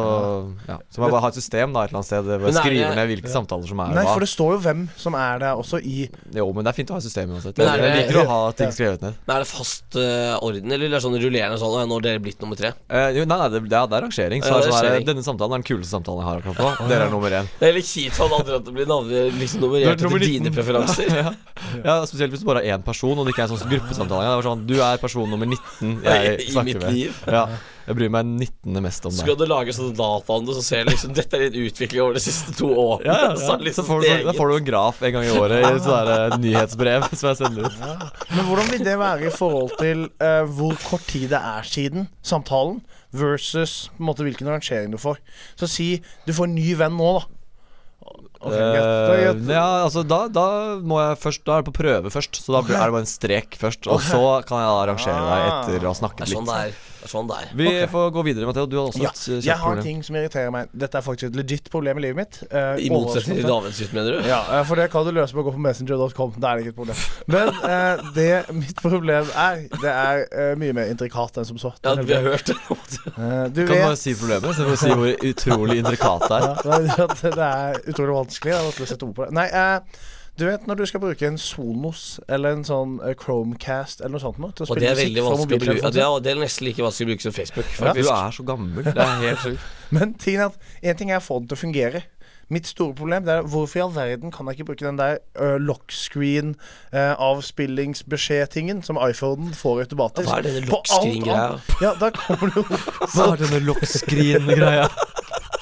ja 0.66 0.76
Så 0.90 1.00
må 1.02 1.08
bare 1.12 1.20
ha 1.22 1.28
et 1.30 1.36
system 1.38 1.72
da 1.74 1.84
et 1.84 1.90
eller 1.92 2.00
annet 2.00 2.08
sted 2.08 2.24
hvor 2.26 2.46
jeg 2.48 2.54
er 2.54 2.58
skriver 2.58 2.96
ned 2.98 3.08
hvilke 3.12 3.30
samtaler 3.30 3.68
som 3.70 3.80
er 3.84 3.92
Nei, 3.94 4.04
hva. 4.06 4.14
for 4.16 4.24
det 4.24 4.28
står 4.32 4.54
jo 4.56 4.58
hvem 4.64 4.80
som 4.98 5.14
er 5.20 5.38
der 5.44 5.60
også 5.60 5.78
i 5.84 6.08
Jo, 6.34 6.46
men 6.56 6.64
det 6.66 6.72
er 6.72 6.76
fint 6.78 6.90
å 6.90 6.96
ha 6.96 7.00
et 7.02 7.06
system 7.06 7.34
uansett. 7.36 7.58
Men 7.60 7.68
Jeg, 7.68 7.82
det, 7.82 7.90
jeg 7.92 8.06
liker 8.08 8.18
å 8.22 8.26
ha 8.30 8.38
ting 8.56 8.70
Ja. 8.70 8.74
skrevet 8.78 9.04
ned. 9.06 9.18
Men 9.26 9.36
er 9.36 9.44
det 9.44 9.50
fast 9.50 9.98
uh, 10.00 10.36
orden, 10.42 10.72
eller 10.72 10.86
er 10.88 10.96
det 10.96 11.02
sånn 11.04 11.18
rullerende 11.20 11.58
sånn 11.60 11.76
Når 11.92 12.06
dere 12.06 12.18
har 12.18 12.24
blitt 12.24 12.40
nummer 12.42 12.58
tre? 12.58 12.72
Uh, 12.90 13.10
jo, 13.14 13.26
nei, 13.28 13.38
nei, 13.42 13.48
det, 13.52 13.60
det, 13.68 13.76
er, 13.78 13.86
det 13.92 13.98
er 14.00 14.06
rangering. 14.08 14.42
Så 14.42 14.48
Ja, 14.50 14.56
er 14.56 14.66
er 14.66 14.72
sånn 14.72 14.88
her. 14.90 15.06
Denne 15.12 15.26
samtalen 15.28 15.54
er 15.54 15.62
den 15.62 15.68
kuleste 15.70 15.92
samtalen 15.92 16.22
jeg 16.24 16.28
har 16.30 16.42
akkurat 16.42 16.58
nå. 16.80 16.88
Dere 16.90 17.06
er 17.06 17.14
nummer 17.14 17.36
én. 17.40 17.52
Det 17.60 17.68
er 17.70 17.76
litt 17.78 17.88
kjipt 17.88 18.16
for 18.18 18.26
alle 18.26 18.40
andre 18.42 18.58
at 18.60 18.66
det 18.66 18.74
blir 18.76 18.90
navnet 18.90 19.38
liksom 19.40 19.62
nummerert 19.66 20.02
nummer 20.02 20.18
etter 20.24 20.34
dine 20.34 20.52
preferanser. 20.56 21.14
ja. 21.22 21.32
ja, 21.84 21.96
Spesielt 22.08 22.34
hvis 22.34 22.42
det 22.42 22.48
bare 22.50 22.64
er 22.66 22.74
én 22.76 22.84
person, 22.86 23.14
og 23.18 23.24
det 23.28 23.34
ikke 23.36 23.46
er 23.46 23.52
en 23.52 23.54
sånn 23.60 23.70
gruppesamtale. 23.76 24.26
Det 24.26 24.34
var 24.40 24.48
sånn, 24.50 24.66
Du 24.66 24.76
er 24.80 25.00
person 25.02 25.30
nummer 25.30 25.46
19 25.46 25.96
jeg 26.10 26.36
I 26.48 26.50
snakker 26.52 26.68
mitt 26.72 26.82
med. 26.82 26.92
liv. 26.96 27.22
Ja, 27.30 27.46
jeg 27.86 27.94
bryr 27.94 28.10
meg 28.10 28.26
19. 28.26 28.80
mest 28.82 29.04
om 29.06 29.14
det. 29.14 29.20
Skal 29.22 29.36
du 29.38 29.44
lage 29.46 29.74
sånne 29.76 29.94
data 29.94 30.34
om 30.34 30.46
det, 30.48 30.56
så 30.56 30.62
ser 30.66 30.86
du 30.86 30.90
liksom 30.90 31.12
Dette 31.14 31.38
er 31.38 31.44
din 31.54 31.68
utvikling 31.68 32.02
over 32.02 32.16
de 32.18 32.22
siste 32.24 32.54
to 32.58 32.70
årene. 32.72 33.06
Ja, 33.06 33.18
ja, 33.22 33.28
ja. 33.30 33.36
Så, 33.38 33.58
liksom 33.62 33.86
Så 33.86 33.90
får 33.92 34.02
du, 34.02 34.08
da 34.26 34.34
får 34.34 34.50
du 34.50 34.56
en 34.56 34.66
graf 34.66 35.02
en 35.06 35.14
gang 35.14 35.28
i 35.28 35.36
året 35.38 35.60
i 35.62 35.68
et 35.70 35.86
sånt 35.86 36.10
eh, 36.16 36.36
nyhetsbrev 36.42 37.06
som 37.20 37.30
jeg 37.30 37.40
sender 37.44 37.68
ut. 37.70 37.78
Men 38.34 38.50
hvordan 38.50 38.72
vil 38.74 38.84
det 38.88 38.96
være 39.04 39.28
i 39.30 39.32
forhold 39.36 39.76
til 39.78 40.04
uh, 40.18 40.42
hvor 40.58 40.74
kort 40.82 41.06
tid 41.12 41.30
det 41.30 41.38
er 41.54 41.70
siden 41.70 42.10
samtalen, 42.26 42.82
versus 43.16 43.86
på 43.94 44.02
en 44.02 44.10
måte 44.10 44.26
hvilken 44.26 44.50
rangering 44.50 44.90
du 44.92 44.98
får? 45.00 45.22
Så 45.56 45.70
si 45.70 45.88
du 46.26 46.34
får 46.34 46.50
en 46.50 46.58
ny 46.58 46.74
venn 46.82 46.98
nå, 46.98 47.14
da. 47.20 47.24
Okay, 48.46 49.32
det- 49.32 49.54
ja, 49.54 49.84
altså 49.86 50.02
da, 50.06 50.26
da 50.28 50.76
må 50.84 50.98
jeg 51.00 51.16
først 51.18 51.42
Da 51.46 51.56
er 51.56 51.62
det 51.64 51.70
på 51.72 51.78
prøve 51.80 52.10
først. 52.12 52.36
Så 52.44 52.52
da 52.52 52.60
er 52.60 52.68
det 52.68 52.92
bare 52.92 53.00
en 53.02 53.08
strek 53.08 53.56
først. 53.58 53.88
Og 53.90 54.02
så 54.04 54.20
kan 54.46 54.60
jeg 54.60 54.68
da 54.74 54.84
rangere 54.92 55.24
deg 55.30 55.46
etter 55.46 55.78
å 55.80 55.88
ha 55.88 55.94
Det 55.94 56.00
snakket 56.02 56.34
sånn 56.34 56.50
litt. 56.50 56.84
Det. 57.06 57.12
Sånn 57.12 57.30
der. 57.30 57.48
Vi 57.56 57.70
får 57.92 58.10
gå 58.14 58.24
videre, 58.26 58.48
Matheo. 58.50 58.66
Du 58.70 58.76
har 58.80 58.90
også 58.90 59.02
Ja, 59.04 59.12
et 59.14 59.22
eh, 59.28 59.40
jeg 59.46 59.56
har 59.56 59.76
en 59.76 59.78
problem. 59.78 59.86
ting 59.86 60.02
som 60.06 60.18
irriterer 60.18 60.52
meg. 60.54 60.70
Dette 60.74 61.00
er 61.00 61.06
faktisk 61.06 61.30
et 61.30 61.38
legit 61.38 61.70
problem 61.72 62.00
i 62.02 62.06
livet 62.08 62.20
mitt. 62.20 62.40
Uh, 62.50 62.74
I 62.82 62.90
motsetning 62.92 63.40
til. 63.40 63.48
Davids 63.50 63.80
ut, 63.82 63.92
mener 63.96 64.18
du? 64.18 64.28
Ja, 64.28 64.40
uh, 64.50 64.62
for 64.68 64.80
det 64.80 64.90
kan 64.92 65.06
du 65.06 65.12
løse 65.16 65.36
med 65.36 65.44
å 65.44 65.48
gå 65.48 65.54
på 65.56 65.64
messenger.com. 65.66 66.36
Det 66.36 66.50
er 66.50 66.62
ikke 66.64 66.74
et 66.74 66.80
problem. 66.80 67.02
Men 67.32 67.52
uh, 67.64 68.06
det 68.16 68.30
mitt 68.56 68.82
problem 68.82 69.30
er, 69.36 69.64
det 69.82 69.92
er 69.92 70.24
eh, 70.30 70.52
mye 70.60 70.74
mer 70.76 70.90
intrikat 70.92 71.38
enn 71.40 71.48
som 71.48 71.58
så. 71.60 71.72
Ja, 71.84 71.94
vi 72.00 72.14
har 72.16 72.26
hørt 72.26 72.50
det. 72.50 72.56
Eh, 73.16 73.44
du 73.52 73.62
Kan 73.66 73.72
du 73.72 73.82
bare 73.82 73.96
si 74.00 74.14
problemet, 74.18 74.56
så 74.56 74.66
får 74.66 74.76
får 74.76 74.82
si 74.82 74.98
hvor 75.00 75.30
utrolig 75.30 75.78
intrikat 75.82 76.26
det 76.28 76.36
er. 76.36 76.44
ja, 76.90 77.06
det 77.22 77.48
er- 77.48 77.80
utrolig 77.92 78.14
vanskelig. 78.16 78.52
Jeg 78.52 78.62
har 78.78 78.86
sette 78.92 79.06
ord 79.06 79.14
på 79.16 79.26
det. 79.26 79.32
Nei, 79.36 79.46
eh, 79.46 79.80
du 80.36 80.44
vet 80.44 80.66
når 80.68 80.80
du 80.80 80.84
skal 80.88 81.00
bruke 81.00 81.28
en 81.28 81.38
Sonos 81.40 82.18
eller 82.28 82.58
en 82.58 82.64
sånn 82.66 82.98
eh, 83.00 83.14
Chromecast 83.16 84.02
eller 84.02 84.16
noe 84.16 84.24
sånt 84.24 84.40
noe, 84.42 84.52
til 84.56 84.66
å 84.66 84.68
spille 84.68 84.92
musikk 84.92 85.16
fra 85.16 85.30
vanskelig. 85.32 85.78
Ja, 85.80 85.92
det, 85.94 86.02
er, 86.04 86.18
det 86.24 86.34
er 86.34 86.42
nesten 86.42 86.68
like 86.68 86.84
vanskelig 86.84 87.06
å 87.06 87.12
bruke 87.12 87.26
som 87.26 87.36
Facebook, 87.36 87.70
Du 87.96 88.02
er 88.04 88.36
så 88.36 88.44
gammel. 88.46 88.84
Det 88.84 88.96
er 89.00 89.24
helt 89.24 89.46
sjukt. 89.46 89.72
Men 89.96 90.12
tingen 90.20 90.44
er 90.44 90.52
at 90.52 90.84
en 90.92 91.00
ting 91.00 91.14
er 91.14 91.22
å 91.22 91.24
få 91.24 91.40
den 91.40 91.48
til 91.48 91.56
å 91.56 91.62
fungere. 91.62 92.04
Mitt 92.52 92.68
store 92.70 92.94
problem 92.94 93.24
det 93.26 93.32
er 93.34 93.48
hvorfor 93.50 93.80
i 93.80 93.82
all 93.82 93.94
verden 93.94 94.30
kan 94.30 94.46
jeg 94.46 94.60
ikke 94.60 94.68
bruke 94.68 94.86
den 94.86 95.00
der 95.00 95.16
uh, 95.40 95.56
lockscreen 95.58 96.52
uh, 96.92 97.16
avspillingsbeskjed-tingen 97.32 98.84
som 98.86 99.00
iPhonen 99.02 99.50
får 99.56 99.86
automatisk. 99.88 100.28
Hva 100.28 100.38
er 100.38 100.46
denne 100.46 100.62
lockscreen-greia? 100.68 101.48
Ja, 101.82 101.96
da 101.98 102.12
kommer 102.14 102.52
det 102.52 102.60
jo 102.60 102.68
Hva 103.16 103.32
er 103.32 103.42
denne 103.42 103.64
lockscreen-greia? 103.66 104.86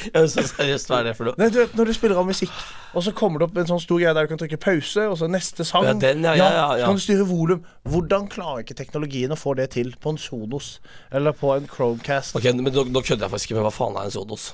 Ja, 0.14 0.22
så 0.28 0.44
seriøst, 0.46 0.90
hva 0.90 1.00
er 1.00 1.10
det 1.10 1.14
for 1.18 1.28
noe? 1.28 1.38
Nei, 1.40 1.48
du 1.52 1.60
vet, 1.60 1.74
Når 1.76 1.90
du 1.90 1.94
spiller 1.96 2.20
av 2.20 2.28
musikk, 2.28 2.54
og 2.94 3.04
så 3.06 3.12
kommer 3.16 3.42
det 3.42 3.48
opp 3.48 3.60
en 3.62 3.68
sånn 3.70 3.82
stor 3.82 4.00
greie 4.00 4.14
der 4.16 4.26
du 4.26 4.32
kan 4.32 4.40
trykke 4.40 4.60
pause, 4.62 5.04
og 5.10 5.18
så 5.20 5.28
neste 5.30 5.66
sang 5.68 5.86
Ja, 5.86 5.94
den, 5.94 6.24
ja, 6.26 6.34
ja, 6.38 6.48
ja, 6.48 6.64
ja. 6.80 6.82
Så 6.82 6.90
kan 6.90 6.98
du 7.00 7.04
styre 7.04 7.28
volum. 7.28 7.62
Hvordan 7.90 8.26
klarer 8.32 8.64
ikke 8.64 8.78
teknologien 8.78 9.34
å 9.34 9.38
få 9.38 9.54
det 9.60 9.70
til 9.76 9.92
på 10.00 10.14
en 10.14 10.20
Sonos 10.20 10.72
eller 11.12 11.36
på 11.36 11.54
en 11.56 11.68
Chromecast? 11.70 12.36
Ok, 12.38 12.50
men 12.56 12.72
nå, 12.72 12.88
nå 12.90 13.04
kødder 13.04 13.26
jeg 13.26 13.34
faktisk 13.36 13.52
ikke 13.52 13.60
med 13.60 13.68
hva 13.68 13.76
faen 13.76 14.00
er 14.00 14.10
en 14.10 14.16
Sonos? 14.16 14.50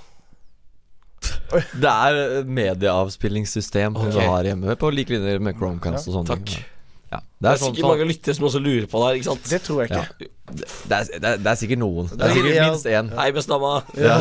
Det 1.56 1.90
er 1.90 2.44
medieavspillingssystem 2.44 3.96
okay. 3.96 4.14
du 4.14 4.22
har 4.22 4.46
hjemme, 4.50 4.76
på 4.78 4.90
like 4.94 5.14
linje 5.14 5.38
med 5.42 5.58
Chromecast 5.58 6.10
og 6.10 6.20
sånne 6.20 6.34
Takk. 6.34 6.48
ting. 6.50 6.72
Ja. 7.16 7.22
Det 7.36 7.44
Det 7.44 7.50
er 7.50 7.56
sikkert 7.56 7.66
sånn, 7.66 7.74
sikkert 7.76 7.90
mange 7.92 8.06
lyttere 8.08 8.34
som 8.36 8.44
også 8.48 8.60
lurer 8.64 8.86
på 8.88 9.00
det 9.00 9.06
her, 9.08 9.16
ikke 9.18 9.26
sant? 9.28 9.48
Det 9.50 9.58
tror 9.66 9.80
jeg 9.82 9.90
ja. 9.92 10.02
ikke. 10.04 10.28
det, 10.56 10.66
er, 10.96 11.02
det, 11.12 11.30
er, 11.30 11.40
det 11.44 11.50
er 11.52 11.58
sikkert 11.60 11.80
noen. 11.82 12.06
Det 12.12 12.16
er 12.16 12.28
er- 12.30 12.36
sikkert 12.38 12.56
ja. 12.56 12.68
minst 12.70 12.86
én. 12.92 13.10
Hei, 13.18 13.26
bestdama. 13.36 13.72
Ja. 14.00 14.16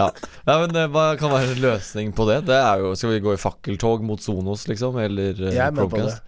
ja. 0.00 0.08
ja, 0.48 0.56
men 0.64 0.76
eh, 0.76 0.88
hva 0.94 1.04
kan 1.20 1.32
være 1.32 1.52
en 1.54 1.62
løsning 1.62 2.12
på 2.16 2.26
det? 2.30 2.40
Det 2.48 2.58
er 2.58 2.82
jo 2.82 2.94
Skal 2.98 3.14
vi 3.14 3.20
gå 3.24 3.34
i 3.34 3.40
fakkeltog 3.40 4.02
mot 4.06 4.22
Sonos, 4.22 4.66
liksom? 4.70 4.98
Eller 5.02 5.38
uh, 5.38 5.50
Jeg 5.52 5.62
er 5.66 5.74
med 5.74 5.84
på 5.84 5.96
Chromecast? 5.96 6.24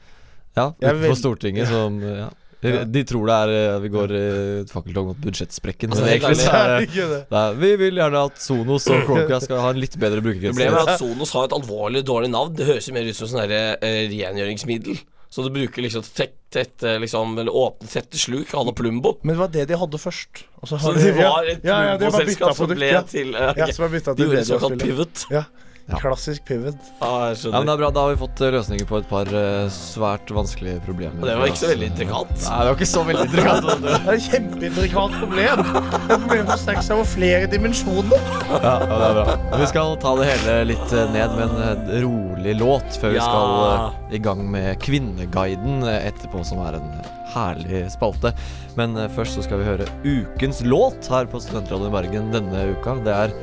Ja, 0.59 0.69
Jeg 0.83 0.95
ute 0.95 1.01
vil- 1.03 1.13
på 1.15 1.19
Stortinget 1.21 1.71
som 1.71 2.01
ja. 2.03 2.29
Ja. 2.63 2.83
De 2.85 3.03
tror 3.09 3.29
det 3.31 3.37
er 3.41 3.51
eh, 3.57 3.77
Vi 3.81 3.89
går 3.93 4.11
i 4.13 4.25
et 4.61 4.73
fakkeltog 4.73 5.07
mot 5.11 5.21
budsjettsprekken, 5.25 5.95
Altså, 5.95 6.05
men 6.05 6.13
egentlig 6.13 6.43
så 6.43 6.51
er 6.59 6.73
det 6.75 6.83
ikke 6.91 7.07
det. 7.13 7.21
Nei, 7.33 7.45
vi 7.63 7.71
vil 7.81 8.01
gjerne 8.03 8.25
at 8.29 8.43
Sonos 8.45 8.89
og 8.93 9.07
Chromecast 9.07 9.49
skal 9.49 9.63
ha 9.65 9.71
en 9.73 9.81
litt 9.81 9.97
bedre 10.03 10.21
brukerkrets. 10.25 10.53
Problemet 10.59 10.83
er 10.83 10.93
at 10.93 11.01
Sonos 11.01 11.33
har 11.39 11.49
et 11.49 11.57
alvorlig 11.57 12.03
dårlig 12.05 12.29
navn. 12.35 12.53
Det 12.59 12.69
høres 12.69 12.91
jo 12.91 12.97
mer 12.99 13.09
ut 13.09 13.17
som 13.17 13.31
sånn 13.33 13.57
eh, 13.57 14.05
rengjøringsmiddel. 14.13 15.01
Så 15.31 15.45
du 15.47 15.51
bruker 15.55 15.85
liksom 15.85 16.03
tett, 16.03 16.35
tett 16.51 16.83
liksom, 16.99 17.37
eller 17.39 17.55
åpne 17.55 17.87
tette 17.87 18.19
sluk 18.19 18.51
alle 18.59 18.73
Plumbo. 18.75 19.13
Men 19.23 19.37
det 19.37 19.41
var 19.45 19.53
det 19.55 19.67
de 19.71 19.77
hadde 19.79 20.01
først. 20.03 20.43
Og 20.59 20.69
så 20.73 20.81
Så 20.83 20.93
det 20.97 21.05
de- 21.15 21.23
var 21.23 21.47
et 21.47 21.63
ja, 21.65 21.77
ja, 21.87 21.93
det 21.97 22.11
Plumbo-selskap 22.11 22.57
som 22.59 22.73
ble 22.75 22.89
til 23.09 23.37
uh, 23.39 23.53
Ja, 23.55 23.69
som 23.71 23.87
De 23.95 24.01
gjorde 24.27 24.41
det 24.41 24.47
såkalt 24.51 24.83
pivot. 24.83 25.27
Ja. 25.31 25.45
Ja. 25.89 25.99
Klassisk 25.99 26.45
pivot. 26.47 26.77
Ah, 27.03 27.31
jeg 27.31 27.51
Ja, 27.51 27.59
men 27.59 27.67
det 27.67 27.75
er 27.75 27.81
bra, 27.81 27.91
Da 27.91 28.05
har 28.05 28.13
vi 28.13 28.19
fått 28.21 28.41
eh, 28.45 28.53
løsninger 28.55 28.87
på 28.87 29.01
et 29.01 29.09
par 29.11 29.27
eh, 29.27 29.67
svært 29.75 30.31
vanskelige 30.35 30.83
problemer. 30.87 31.19
Og 31.19 31.27
det 31.27 31.37
var 31.41 31.51
ikke 31.51 31.63
så 31.63 31.71
veldig 31.73 31.89
intrikat. 31.91 32.33
Nei, 32.37 32.59
det 32.61 32.71
var 32.71 32.79
ikke 32.79 32.91
så 32.91 33.05
veldig 33.09 33.27
intrikat. 33.27 33.69
Det 33.81 33.97
er 33.99 34.15
et 34.15 34.27
kjempeintrikat 34.27 35.17
problem. 35.21 35.63
Et 35.65 36.15
problem 36.15 36.47
som 36.51 36.61
strekker 36.63 36.87
seg 36.87 36.97
over 36.99 37.11
flere 37.11 37.51
dimensjoner. 37.51 38.25
ja, 38.51 38.75
det 38.81 39.09
er 39.09 39.19
bra. 39.19 39.37
Vi 39.61 39.69
skal 39.71 39.95
ta 40.03 40.15
det 40.21 40.29
hele 40.31 40.57
litt 40.71 40.95
eh, 40.95 41.13
ned 41.15 41.37
med 41.39 41.57
en 41.67 41.93
rolig 42.07 42.57
låt 42.61 42.99
før 43.01 43.15
vi 43.15 43.23
skal 43.23 43.55
uh, 43.61 44.15
i 44.15 44.21
gang 44.23 44.43
med 44.51 44.79
Kvinneguiden 44.83 45.85
etterpå, 45.91 46.43
som 46.47 46.63
er 46.65 46.79
en 46.79 46.91
herlig 47.35 47.85
spalte. 47.93 48.33
Men 48.79 48.97
uh, 48.99 49.09
først 49.13 49.39
så 49.39 49.47
skal 49.47 49.63
vi 49.63 49.69
høre 49.69 49.89
ukens 50.07 50.63
låt 50.67 51.11
her 51.13 51.29
på 51.31 51.43
Studentradioen 51.43 51.91
i 51.91 51.95
Bergen 51.99 52.35
denne 52.35 52.67
uka. 52.75 52.97
Det 53.07 53.17
er 53.27 53.35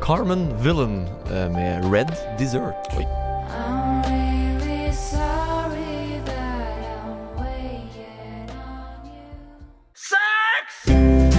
Carmen 0.00 0.48
Villain 0.62 1.06
eh, 1.30 1.50
med 1.50 1.92
Red 1.92 2.08
Dessert. 2.38 2.74
Oi. 2.96 3.04
I'm 3.04 4.02
really 4.02 4.92
sorry 4.92 6.20
that 6.24 6.78
I'm 7.04 7.36
waiting 7.36 8.50
on 8.50 9.06
you. 9.06 9.28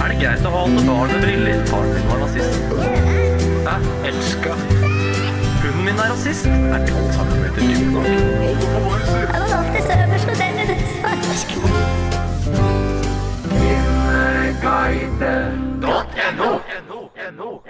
Er 0.02 0.08
det 0.08 0.16
greit 0.20 0.46
å 0.46 0.54
ha 0.54 0.62
alle 0.66 0.82
barn 0.86 1.10
med 1.10 1.20
briller? 1.26 1.66
Faren 1.66 1.90
min 1.96 2.06
var 2.08 2.18
nazist. 2.22 2.54
Jeg 3.66 3.78
elska. 4.12 4.54
Hunden 5.62 5.84
min 5.84 5.98
er 5.98 6.14
rasist. 6.14 6.46
Er 6.46 6.86
12 6.86 7.12
cm 7.18 7.44
dyp 7.58 7.84
nok? 7.92 8.06
Jeg 8.06 9.40
var 9.42 9.58
alltid 9.58 9.82
øverst 9.98 10.26
på 10.30 10.34
Den 10.38 10.62
uh, 10.62 10.72
jingeren 17.22 17.40
eh, 17.40 17.61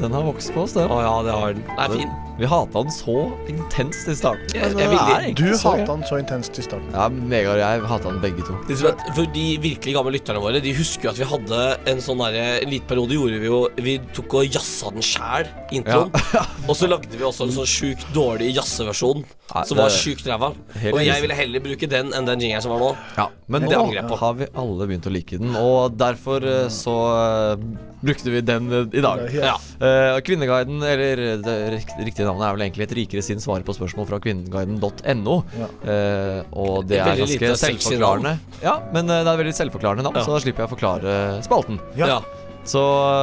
den 0.00 0.12
har 0.12 0.26
vokst 0.28 0.54
på 0.54 0.66
oss, 0.66 0.76
den. 0.76 0.90
Å 0.90 1.02
ja, 1.02 1.14
det 1.26 1.38
har 1.38 1.54
den. 1.54 1.62
Den 1.68 1.78
er 1.78 1.94
fin. 1.98 2.27
Vi 2.38 2.46
hata 2.46 2.82
den 2.84 2.92
så 2.94 3.14
intenst 3.50 4.06
i 4.08 4.14
starten. 4.14 4.46
Jeg- 4.54 4.70
er 4.78 5.32
Du 5.34 5.44
hata 5.50 5.74
han 5.74 5.86
den 6.00 6.04
så 6.08 6.18
intenst 6.20 6.58
i 6.58 6.62
starten. 6.62 6.86
Ja, 6.94 7.08
Vegard 7.08 7.56
og 7.56 7.62
jeg 7.64 7.88
hata 7.90 8.12
den 8.12 8.20
begge 8.22 8.44
to. 8.46 8.54
Det 8.68 8.76
som 8.78 8.86
at 8.92 9.00
for 9.16 9.26
De 9.34 9.46
virkelig 9.58 9.94
gamle 9.94 10.12
lytterne 10.14 10.40
våre 10.40 10.60
De 10.62 10.72
husker 10.72 11.08
jo 11.08 11.10
at 11.10 11.18
vi 11.18 11.24
hadde 11.24 11.78
en 11.90 11.98
sånn 11.98 12.18
der, 12.22 12.62
En 12.62 12.70
liten 12.70 12.86
periode 12.86 13.10
gjorde 13.16 13.40
vi 13.42 13.46
jo 13.50 13.68
Vi 13.76 13.98
tok 14.14 14.34
og 14.38 14.44
jazza 14.54 14.90
den 14.94 15.02
sjæl, 15.02 15.48
introen. 15.72 16.12
Og 16.68 16.76
så 16.76 16.86
lagde 16.88 17.10
vi 17.10 17.24
også 17.26 17.48
en 17.48 17.54
sånn 17.58 17.66
sjukt 17.68 18.06
dårlig 18.14 18.54
jazzeversjon 18.54 19.24
som 19.64 19.78
var 19.78 19.88
sjukt 19.88 20.26
ræva. 20.28 20.52
Og 20.92 20.98
jeg 21.02 21.22
ville 21.24 21.34
heller 21.34 21.60
bruke 21.64 21.88
den 21.88 22.12
enn 22.12 22.26
den 22.28 22.38
jingeren 22.44 22.62
som 22.62 22.70
var 22.74 22.82
nå. 22.82 22.90
Ja, 23.16 23.28
Men 23.48 23.62
Det 23.64 23.70
nå 23.78 24.08
på. 24.10 24.18
har 24.20 24.34
vi 24.34 24.46
alle 24.54 24.86
begynt 24.86 25.06
å 25.08 25.12
like 25.12 25.38
den, 25.40 25.56
og 25.56 25.96
derfor 25.96 26.44
eh, 26.44 26.68
så 26.68 26.96
eh, 27.56 27.62
brukte 28.04 28.28
vi 28.30 28.42
den 28.44 28.68
eh, 28.70 28.98
i 28.98 29.00
dag. 29.00 29.22
Ja. 29.32 29.54
Eh, 29.80 30.20
Kvinneguiden, 30.20 30.82
eller 30.84 31.40
det 31.40 31.56
riktige 32.04 32.27
navnet 32.28 32.46
er 32.48 32.56
vel 32.58 32.64
egentlig 32.68 32.86
Et 32.88 32.94
rikere 33.00 33.24
sinn 33.24 33.40
svarer 33.42 33.64
på 33.66 33.74
spørsmål 33.76 34.06
fra 34.10 34.20
kvinneguiden.no. 34.24 35.36
Eh, 35.58 36.42
og 36.52 36.86
det 36.88 37.00
er 37.02 37.16
ganske 37.24 37.52
selvforklarende. 37.64 38.36
Ja, 38.62 38.78
men 38.94 39.08
eh, 39.10 39.24
det 39.24 39.32
er 39.34 39.40
veldig 39.42 39.56
selvforklarende 39.58 40.04
navn, 40.06 40.20
Ja. 40.20 40.26
så 40.28 40.36
da 40.36 40.42
slipper 40.44 40.64
jeg 40.64 40.70
å 40.70 40.74
forklare 40.76 41.16
spalten. 41.46 41.80
Ja. 41.98 42.20
Så 42.68 42.80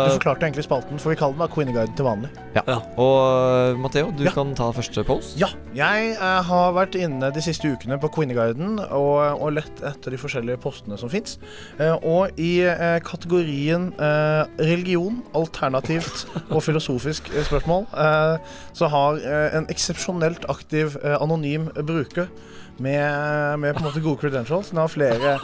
Du 0.07 0.15
forklarte 0.17 0.47
egentlig 0.47 0.63
spalten, 0.65 0.97
for 0.99 1.11
vi 1.13 1.17
kaller 1.19 1.35
den 1.37 1.43
da 1.43 1.47
Queeneguiden 1.53 1.95
til 1.97 2.05
vanlig. 2.07 2.29
ja. 2.55 2.61
Ja. 2.65 2.79
Og 2.97 3.73
eh, 3.73 3.77
Matheo, 3.77 4.07
du 4.17 4.23
Ja. 4.25 4.31
kan 4.33 4.55
ta 4.57 4.71
første 4.73 5.03
post. 5.05 5.35
Ja, 5.37 5.47
jeg 5.75 6.15
eh, 6.17 6.41
har 6.47 6.71
vært 6.73 6.95
inne 6.97 7.29
de 7.35 7.41
siste 7.45 7.69
ukene 7.69 7.99
på 8.01 8.09
Queeneguiden 8.15 8.79
og, 8.89 9.41
og 9.41 9.53
lett 9.53 9.83
etter 9.85 10.15
de 10.15 10.17
forskjellige 10.17 10.57
postene 10.63 10.97
som 10.97 11.09
fins. 11.13 11.37
Eh, 11.79 11.93
og 12.01 12.33
i 12.41 12.61
eh, 12.65 12.97
kategorien 13.05 13.91
eh, 13.99 14.45
religion, 14.65 15.21
alternativt 15.37 16.25
og 16.49 16.63
filosofisk 16.65 17.29
eh, 17.35 17.43
spørsmål, 17.45 17.85
eh, 17.93 18.37
så 18.73 18.89
har 18.89 19.21
en 19.59 19.67
eksepsjonelt 19.69 20.45
aktiv 20.49 20.97
anonym 21.19 21.69
bruker 21.85 22.27
med, 22.77 23.59
med 23.59 23.73
på 23.73 23.79
en 23.79 23.87
måte 23.87 24.03
gode 24.03 24.19
credentials. 24.21 24.69
Den 24.69 24.81
har 24.81 24.91
flere 24.91 25.35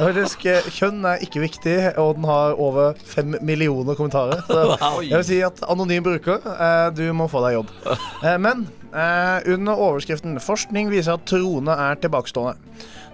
faktisk, 0.00 0.44
eh, 0.48 0.68
Kjønn 0.74 1.04
er 1.06 1.22
ikke 1.24 1.42
viktig, 1.44 1.76
og 2.00 2.18
den 2.18 2.26
har 2.28 2.58
over 2.60 2.98
fem 3.06 3.36
millioner 3.46 3.98
kommentarer. 3.98 4.42
Så 4.48 5.02
jeg 5.06 5.16
vil 5.16 5.26
si 5.28 5.40
at 5.46 5.62
anonym 5.70 6.04
bruker, 6.06 6.40
eh, 6.56 6.90
du 6.96 7.06
må 7.16 7.28
få 7.30 7.44
deg 7.46 7.58
jobb. 7.60 7.74
Eh, 8.20 8.38
men 8.38 8.68
under 8.90 9.78
overskriften 9.78 10.40
'Forskning 10.42 10.90
viser 10.90 11.14
at 11.14 11.26
troende 11.26 11.70
er 11.70 11.94
tilbakestående', 11.94 12.56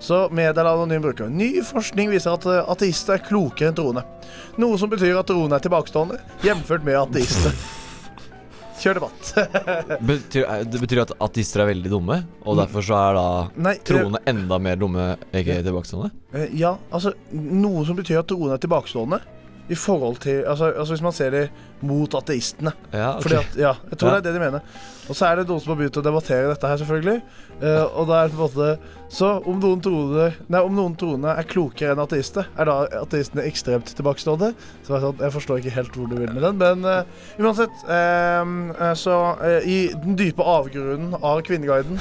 så 0.01 0.31
meddeler 0.33 0.73
anonym 0.73 1.03
bruker 1.03 1.29
ny 1.29 1.61
forskning 1.61 2.11
viser 2.11 2.33
at 2.33 2.47
ateister 2.47 3.15
er 3.15 3.25
klokere 3.27 3.69
enn 3.69 3.77
troende. 3.77 4.05
Noe 4.57 4.79
som 4.79 4.89
betyr 4.89 5.19
at 5.19 5.27
troende 5.27 5.57
er 5.57 5.61
tilbakestående, 5.61 6.19
jevnført 6.43 6.85
med 6.85 6.97
ateister. 6.97 7.53
Kjør 8.77 8.99
debatt. 9.01 9.31
Betyr, 10.11 10.43
eh, 10.45 10.65
det 10.69 10.81
betyr 10.83 11.01
at 11.07 11.13
ateister 11.27 11.63
er 11.65 11.71
veldig 11.73 11.91
dumme, 11.93 12.19
og 12.45 12.59
derfor 12.61 12.85
så 12.85 12.99
er 13.01 13.17
da 13.17 13.25
Nei, 13.69 13.77
troende 13.87 14.21
enda 14.29 14.59
mer 14.63 14.77
dumme, 14.81 15.07
ikke 15.33 15.63
tilbakestående? 15.65 16.11
Eh, 16.37 16.51
Ja, 16.61 16.75
altså 16.93 17.15
noe 17.33 17.87
som 17.89 17.97
betyr 17.99 18.21
at 18.21 18.29
troende 18.31 18.59
er 18.59 18.63
tilbakestående 18.67 19.23
i 19.67 19.75
forhold 19.75 20.21
til 20.23 20.45
Altså, 20.47 20.69
altså 20.79 20.95
hvis 20.95 21.03
man 21.03 21.15
ser 21.17 21.33
det 21.35 21.41
mot 21.83 22.15
ateistene. 22.17 22.73
Ja, 22.93 23.17
okay. 23.17 23.23
Fordi 23.27 23.41
at, 23.43 23.57
ja, 23.61 23.75
jeg 23.91 23.99
tror 23.99 24.09
Ja. 24.09 24.21
det 24.21 24.27
er 24.27 24.33
det 24.33 24.35
de 24.41 24.45
mener. 24.47 24.63
Og 25.07 25.15
så 25.15 25.29
er 25.29 25.37
det 25.39 25.47
noen 25.47 25.61
som 25.63 25.71
har 25.71 25.77
begynt 25.79 25.97
å 26.01 26.03
debattere 26.03 26.49
dette 26.51 26.67
her, 26.67 26.79
selvfølgelig. 26.81 27.21
Uh, 27.63 27.85
og 27.97 28.09
da 28.11 28.17
er 28.25 28.29
det 28.29 28.37
på 28.37 28.43
en 28.45 28.51
måte 28.51 28.79
Så 29.09 29.29
om 29.49 29.57
noen 29.63 29.81
troende 29.81 30.27
Nei, 30.53 30.61
om 30.61 30.75
noen 30.77 30.93
troende 30.99 31.31
er 31.41 31.47
klokere 31.49 31.95
enn 31.95 32.03
ateister, 32.03 32.45
er 32.59 32.69
da 32.69 32.75
ateistene 33.01 33.47
ekstremt 33.49 33.95
tilbakestående? 33.97 34.51
Så 34.85 34.99
sånn, 35.01 35.23
jeg 35.23 35.33
forstår 35.33 35.63
ikke 35.63 35.73
helt 35.73 35.95
hvor 35.97 36.11
du 36.11 36.19
vil 36.19 36.35
med 36.35 36.43
den, 36.45 36.59
men 36.61 36.85
uh, 36.85 37.07
uansett 37.41 37.87
eh, 37.89 38.93
Så 38.99 39.15
i 39.65 39.79
den 39.95 40.19
dype 40.21 40.45
avgrunnen 40.45 41.15
av 41.23 41.41
Kvinneguiden 41.47 41.97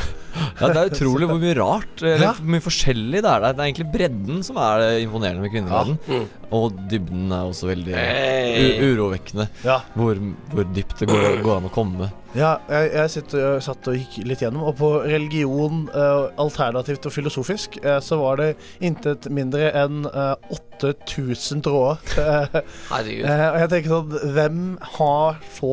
Ja, 0.59 0.67
det 0.73 0.75
er 0.81 0.91
utrolig 0.91 1.29
hvor 1.29 1.39
mye 1.39 1.55
rart 1.55 2.03
Eller 2.03 2.25
Ja. 2.25 2.33
hvor 2.35 2.51
mye 2.51 2.65
forskjellig 2.65 3.21
det 3.23 3.31
er 3.31 3.45
der. 3.45 3.53
Det 3.55 3.61
er 3.63 3.69
egentlig 3.69 3.87
bredden 3.93 4.43
som 4.43 4.57
er 4.59 4.83
imponerende 5.05 5.45
med 5.45 5.53
Kvinneguiden. 5.53 5.97
Mm. 6.09 6.25
Og 6.59 6.75
dybden 6.91 7.31
er 7.31 7.47
også 7.47 7.69
veldig 7.71 7.95
Hey. 7.95 8.75
urovekkende. 8.91 9.47
Ja. 9.65 9.79
Hvor, 9.97 10.19
hvor 10.53 10.67
dypt 10.75 10.99
det 11.01 11.07
går, 11.09 11.39
går 11.41 11.57
an 11.57 11.67
å 11.67 11.73
komme. 11.73 12.11
Ja, 12.37 12.51
jeg, 12.69 12.89
jeg 12.93 13.11
sitter, 13.15 13.59
satt 13.65 13.87
og 13.89 13.95
gikk 13.97 14.17
litt 14.29 14.41
gjennom, 14.43 14.65
og 14.69 14.75
på 14.77 14.89
religion, 15.07 15.85
eh, 15.89 16.25
alternativt 16.43 17.07
og 17.09 17.13
filosofisk, 17.15 17.79
eh, 17.81 17.97
så 18.03 18.19
var 18.21 18.37
det 18.43 18.49
intet 18.85 19.25
mindre 19.33 19.71
enn 19.81 20.03
eh, 20.05 20.35
8000 20.53 21.63
tråder. 21.65 22.03
Eh, 22.21 22.59
Herregud. 22.91 23.25
eh, 23.25 23.45
og 23.53 23.59
jeg 23.63 23.71
tenker 23.73 23.95
sånn 23.95 24.35
Hvem 24.35 24.59
har 24.99 25.39
så 25.57 25.71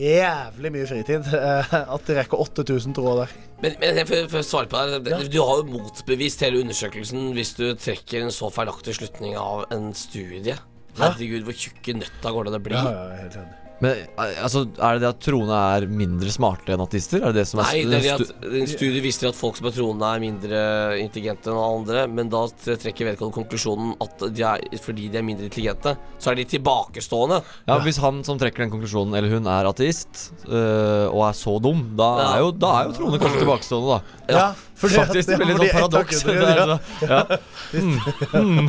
jævlig 0.00 0.70
mye 0.72 0.88
fritid 0.88 1.26
eh, 1.36 1.74
at 1.94 2.06
de 2.08 2.16
rekker 2.16 2.40
8000 2.40 2.94
tråder? 2.96 3.32
Men, 3.60 3.74
men 3.82 3.98
jeg 4.00 4.08
får- 4.08 4.28
får 4.32 4.44
svare 4.48 4.70
på 4.72 4.80
det. 5.04 5.18
Du 5.30 5.38
har 5.44 5.60
jo 5.60 5.66
motbevist 5.74 6.40
hele 6.46 6.62
undersøkelsen 6.64 7.30
hvis 7.36 7.52
du 7.58 7.66
trekker 7.76 8.24
en 8.24 8.32
så 8.32 8.48
feilaktig 8.54 8.94
slutning 8.96 9.36
av 9.36 9.66
en 9.76 9.90
studie. 9.92 10.56
Herregud, 10.98 11.44
hvor 11.46 11.54
tjukke 11.56 11.94
nøtta 12.00 12.34
går 12.34 12.44
det 12.44 12.54
an 12.54 12.60
å 12.60 12.64
bli? 12.68 12.74
Ja, 12.74 12.90
ja, 12.90 13.08
helt 13.22 13.36
enig. 13.44 13.56
Men 13.80 13.94
eh, 13.96 14.34
altså, 14.44 14.66
er 14.76 14.98
det 14.98 15.00
det 15.00 15.08
at 15.08 15.20
troende 15.24 15.56
er 15.56 15.86
mindre 15.88 16.28
smarte 16.28 16.74
enn 16.74 16.82
ateister? 16.84 17.22
Er 17.24 17.32
det 17.32 17.40
det 17.40 17.44
som 17.48 17.62
er 17.62 17.70
Nei, 17.70 17.78
det 17.88 17.96
er 17.96 18.18
det 18.20 18.26
at 18.26 18.42
en 18.60 18.66
studie 18.68 19.00
viser 19.00 19.30
at 19.30 19.38
folk 19.38 19.56
som 19.56 19.70
er 19.70 19.72
troende, 19.72 20.04
er 20.04 20.20
mindre 20.20 20.58
intelligente 21.00 21.48
enn 21.48 21.56
alle 21.56 21.78
andre. 21.78 22.02
Men 22.12 22.28
da 22.28 22.42
trekker 22.60 23.08
vedkommende 23.08 23.38
konklusjonen 23.38 23.94
at 24.04 24.26
de 24.36 24.44
er, 24.44 24.66
fordi 24.84 25.08
de 25.08 25.16
er 25.16 25.24
mindre 25.24 25.48
intelligente, 25.48 25.94
så 26.20 26.34
er 26.34 26.42
de 26.42 26.44
tilbakestående. 26.52 27.38
Ja, 27.70 27.78
Hvis 27.86 28.02
han 28.04 28.20
som 28.28 28.36
trekker 28.42 28.66
den 28.66 28.74
konklusjonen, 28.74 29.16
eller 29.16 29.32
hun, 29.32 29.48
er 29.48 29.70
ateist 29.72 30.26
øh, 30.44 31.08
og 31.08 31.24
er 31.30 31.38
så 31.40 31.56
dum, 31.64 31.80
da 31.96 32.10
Ja. 32.20 32.28
er 32.34 32.44
jo, 32.44 32.50
da 32.60 32.74
er 32.82 32.90
jo 32.90 32.98
troende 33.00 33.22
kanskje 33.24 33.40
tilbakestående, 33.46 33.96
da. 33.96 34.18
Ja, 34.28 34.44
at- 34.50 34.66
Faktisk. 34.80 35.28
Det 35.28 35.36
ja, 35.40 35.44
blir 35.44 35.56
litt 35.56 35.72
sånn 35.72 35.80
paradoks. 35.80 36.20
Ja. 36.30 36.78
Ja. 37.08 37.38
Mm. 37.72 38.68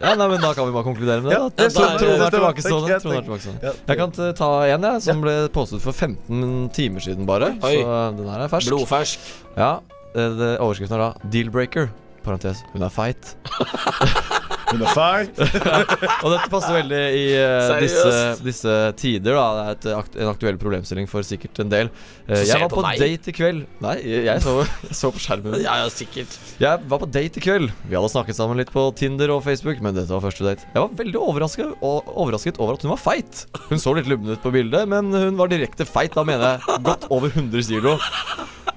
Ja, 0.00 0.14
nei, 0.16 0.26
men 0.32 0.40
Da 0.40 0.54
kan 0.56 0.64
vi 0.66 0.72
bare 0.72 0.84
konkludere 0.86 1.20
med 1.22 1.30
det. 1.30 1.36
Ja, 1.38 1.48
det 1.48 1.72
Tro- 1.74 1.84
er- 1.84 2.30
tilbakestående. 2.32 3.00
Troende 3.02 3.18
er 3.20 3.24
tilbakestående. 3.26 3.72
Jeg 3.90 3.96
kan 4.00 4.10
ta 4.34 4.50
en 4.64 4.82
jeg, 4.88 5.02
som 5.02 5.20
ble 5.20 5.34
postet 5.52 5.80
for 5.84 5.92
15 5.92 6.70
timer 6.72 7.00
siden 7.04 7.26
bare. 7.28 7.52
Oi. 7.62 7.74
Så 7.82 8.16
den 8.16 8.28
her 8.32 8.40
er 8.46 8.48
fersk. 8.48 8.68
Blodfersk. 8.72 9.18
Ja, 9.56 9.72
det, 10.14 10.28
det, 10.38 10.50
Overskriften 10.58 10.96
er 10.96 11.04
da 11.04 11.28
'Deal-breaker'. 11.28 11.90
Parentes, 12.24 12.64
hun 12.72 12.82
er 12.82 12.88
feit. 12.92 13.34
Hun 14.70 14.84
a 14.86 14.92
fight. 14.94 15.40
Og 16.24 16.32
dette 16.32 16.48
passer 16.52 16.76
veldig 16.76 17.00
i 17.16 17.24
uh, 17.36 17.72
disse, 17.82 18.12
disse 18.44 18.74
tider. 19.00 19.36
da 19.36 19.72
Det 19.80 19.90
er 19.90 20.02
et, 20.02 20.18
en 20.22 20.30
aktuell 20.30 20.58
problemstilling 20.60 21.08
for 21.10 21.26
sikkert 21.26 21.58
en 21.64 21.72
del. 21.72 21.90
Uh, 22.28 22.38
jeg 22.38 22.60
var 22.62 22.70
på 22.72 22.80
på 22.80 22.94
date 23.00 23.32
i 23.32 23.34
kveld. 23.36 23.64
Nei, 23.82 23.96
jeg, 24.04 24.24
jeg, 24.28 24.44
så, 24.44 24.56
jeg 24.86 24.98
så 25.02 25.12
på 25.14 25.22
skjermen. 25.22 25.56
Ja, 25.62 25.78
ja, 25.82 25.88
sikkert. 25.92 26.36
Jeg 26.62 26.90
var 26.92 27.02
på 27.02 27.08
date 27.10 27.40
i 27.40 27.44
kveld. 27.44 27.72
Vi 27.86 27.98
hadde 27.98 28.12
snakket 28.12 28.38
sammen 28.38 28.60
litt 28.60 28.72
på 28.74 28.86
Tinder 28.98 29.34
og 29.34 29.42
Facebook, 29.46 29.82
men 29.84 29.96
dette 29.96 30.12
var 30.12 30.24
første 30.24 30.46
date. 30.46 30.68
Jeg 30.74 30.84
var 30.84 30.94
veldig 31.00 31.22
overrasket, 31.22 31.74
og, 31.80 32.12
overrasket 32.14 32.60
over 32.62 32.78
at 32.78 32.86
hun 32.86 32.94
var 32.94 33.02
feit. 33.02 33.44
Hun 33.70 33.82
så 33.82 33.94
litt 33.96 34.10
lubben 34.10 34.34
ut 34.34 34.44
på 34.44 34.54
bildet, 34.54 34.86
men 34.90 35.10
hun 35.14 35.40
var 35.40 35.50
direkte 35.52 35.88
feit. 35.88 36.14
Da 36.16 36.26
mener 36.26 36.56
jeg 36.56 36.84
godt 36.86 37.10
over 37.10 37.32
100 37.32 37.66
kilo. 37.70 37.98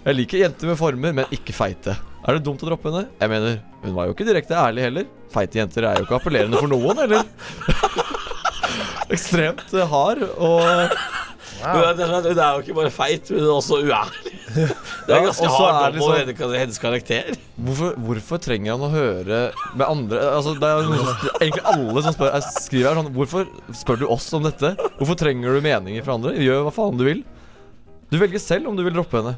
Jeg 0.03 0.17
liker 0.17 0.43
jenter 0.43 0.73
med 0.73 0.79
former, 0.79 1.15
men 1.21 1.37
ikke 1.37 1.55
feite. 1.55 1.95
Er 2.23 2.37
det 2.37 2.43
dumt 2.45 2.61
å 2.63 2.67
droppe 2.69 2.87
henne? 2.91 3.07
Jeg 3.19 3.29
mener, 3.33 3.57
hun 3.83 3.95
var 3.97 4.07
jo 4.07 4.13
ikke 4.15 4.27
direkte 4.29 4.55
ærlig 4.55 4.85
heller. 4.85 5.07
Feite 5.33 5.59
jenter 5.59 5.89
er 5.89 5.97
jo 5.99 6.05
ikke 6.07 6.19
appellerende 6.21 6.61
for 6.61 6.71
noen, 6.71 7.01
eller? 7.03 7.25
Ekstremt 9.13 9.65
eh, 9.75 9.83
hard 9.91 10.23
og 10.37 10.61
Hun 11.63 11.79
er, 11.79 11.99
sånn- 11.99 12.25
hun 12.25 12.39
er 12.39 12.55
jo 12.57 12.61
ikke 12.63 12.75
bare 12.75 12.91
feit, 12.91 13.29
hun 13.31 13.39
er 13.43 13.51
også 13.53 13.77
uærlig. 13.83 14.31
Det 14.53 15.13
er 15.15 15.21
ganske 15.27 15.45
ja, 15.45 15.51
så 15.51 15.59
hard 15.59 15.77
er 15.77 15.93
dom 15.97 16.03
over 16.07 16.17
liksom- 16.25 16.39
hennes- 16.49 16.59
hennes 16.63 16.79
karakter. 16.81 17.29
Hvorfor, 17.67 17.93
hvorfor 18.07 18.41
trenger 18.43 18.73
han 18.75 18.83
å 18.87 18.89
høre 18.93 19.39
med 19.75 19.85
andre 19.87 20.19
Altså 20.35 20.53
det 20.59 20.67
er 20.69 20.87
som 20.87 21.29
Egentlig 21.39 21.63
alle 21.73 22.03
som 22.03 22.13
spør 22.15 22.31
jeg 22.33 22.43
skriver 22.57 22.87
her 22.89 22.97
sånn 22.99 23.11
Hvorfor 23.13 23.45
spør 23.77 23.99
du 24.01 24.05
oss 24.09 24.25
om 24.33 24.43
dette? 24.47 24.73
Hvorfor 24.97 25.15
trenger 25.19 25.53
du 25.53 25.61
meninger 25.61 26.03
fra 26.05 26.15
andre? 26.17 26.33
Gjør 26.41 26.63
hva 26.67 26.73
faen 26.73 26.97
du 26.97 27.03
vil 27.05 27.21
Du 28.11 28.17
velger 28.17 28.41
selv 28.41 28.67
om 28.71 28.75
du 28.77 28.83
vil 28.87 28.93
droppe 28.97 29.21
henne 29.21 29.35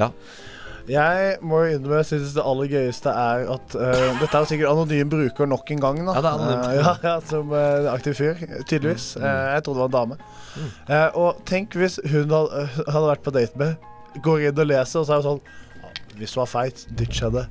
Ja 0.00 0.08
Jeg 0.84 1.36
må 1.40 1.62
innrømme 1.72 2.02
jeg 2.02 2.08
synes 2.10 2.34
det 2.36 2.42
aller 2.44 2.68
gøyeste 2.68 3.08
er 3.08 3.46
at 3.54 3.74
uh, 3.78 4.18
Dette 4.20 4.36
er 4.36 4.48
sikkert 4.50 4.68
anonym 4.74 5.08
bruker 5.08 5.48
nok 5.48 5.70
en 5.72 5.80
gang. 5.80 6.00
da 6.04 6.12
Ja, 6.18 6.20
det 6.20 6.28
er 6.28 6.34
anonym. 6.34 6.64
Eh, 6.68 6.76
ja, 6.76 6.92
ja, 7.06 7.14
Som 7.24 7.54
uh, 7.54 7.88
aktiv 7.94 8.18
fyr, 8.18 8.42
tydeligvis. 8.68 9.06
Eh, 9.16 9.44
jeg 9.54 9.64
trodde 9.64 9.80
det 9.80 9.84
var 9.86 9.88
en 9.88 9.94
dame. 9.96 10.18
Eh, 10.84 11.16
og 11.16 11.40
tenk 11.48 11.72
hvis 11.80 11.96
hun 12.04 12.28
hadde, 12.36 12.66
hadde 12.84 13.06
vært 13.08 13.24
på 13.24 13.32
date 13.34 13.60
med 13.60 14.20
Går 14.22 14.44
inn 14.50 14.60
og 14.60 14.68
leser, 14.70 15.00
og 15.00 15.08
så 15.08 15.16
er 15.16 15.24
hun 15.24 15.40
sånn 15.40 16.20
Hvis 16.20 16.36
du 16.36 16.38
var 16.42 16.50
feit, 16.52 16.84
ditch 17.00 17.24
henne. 17.24 17.46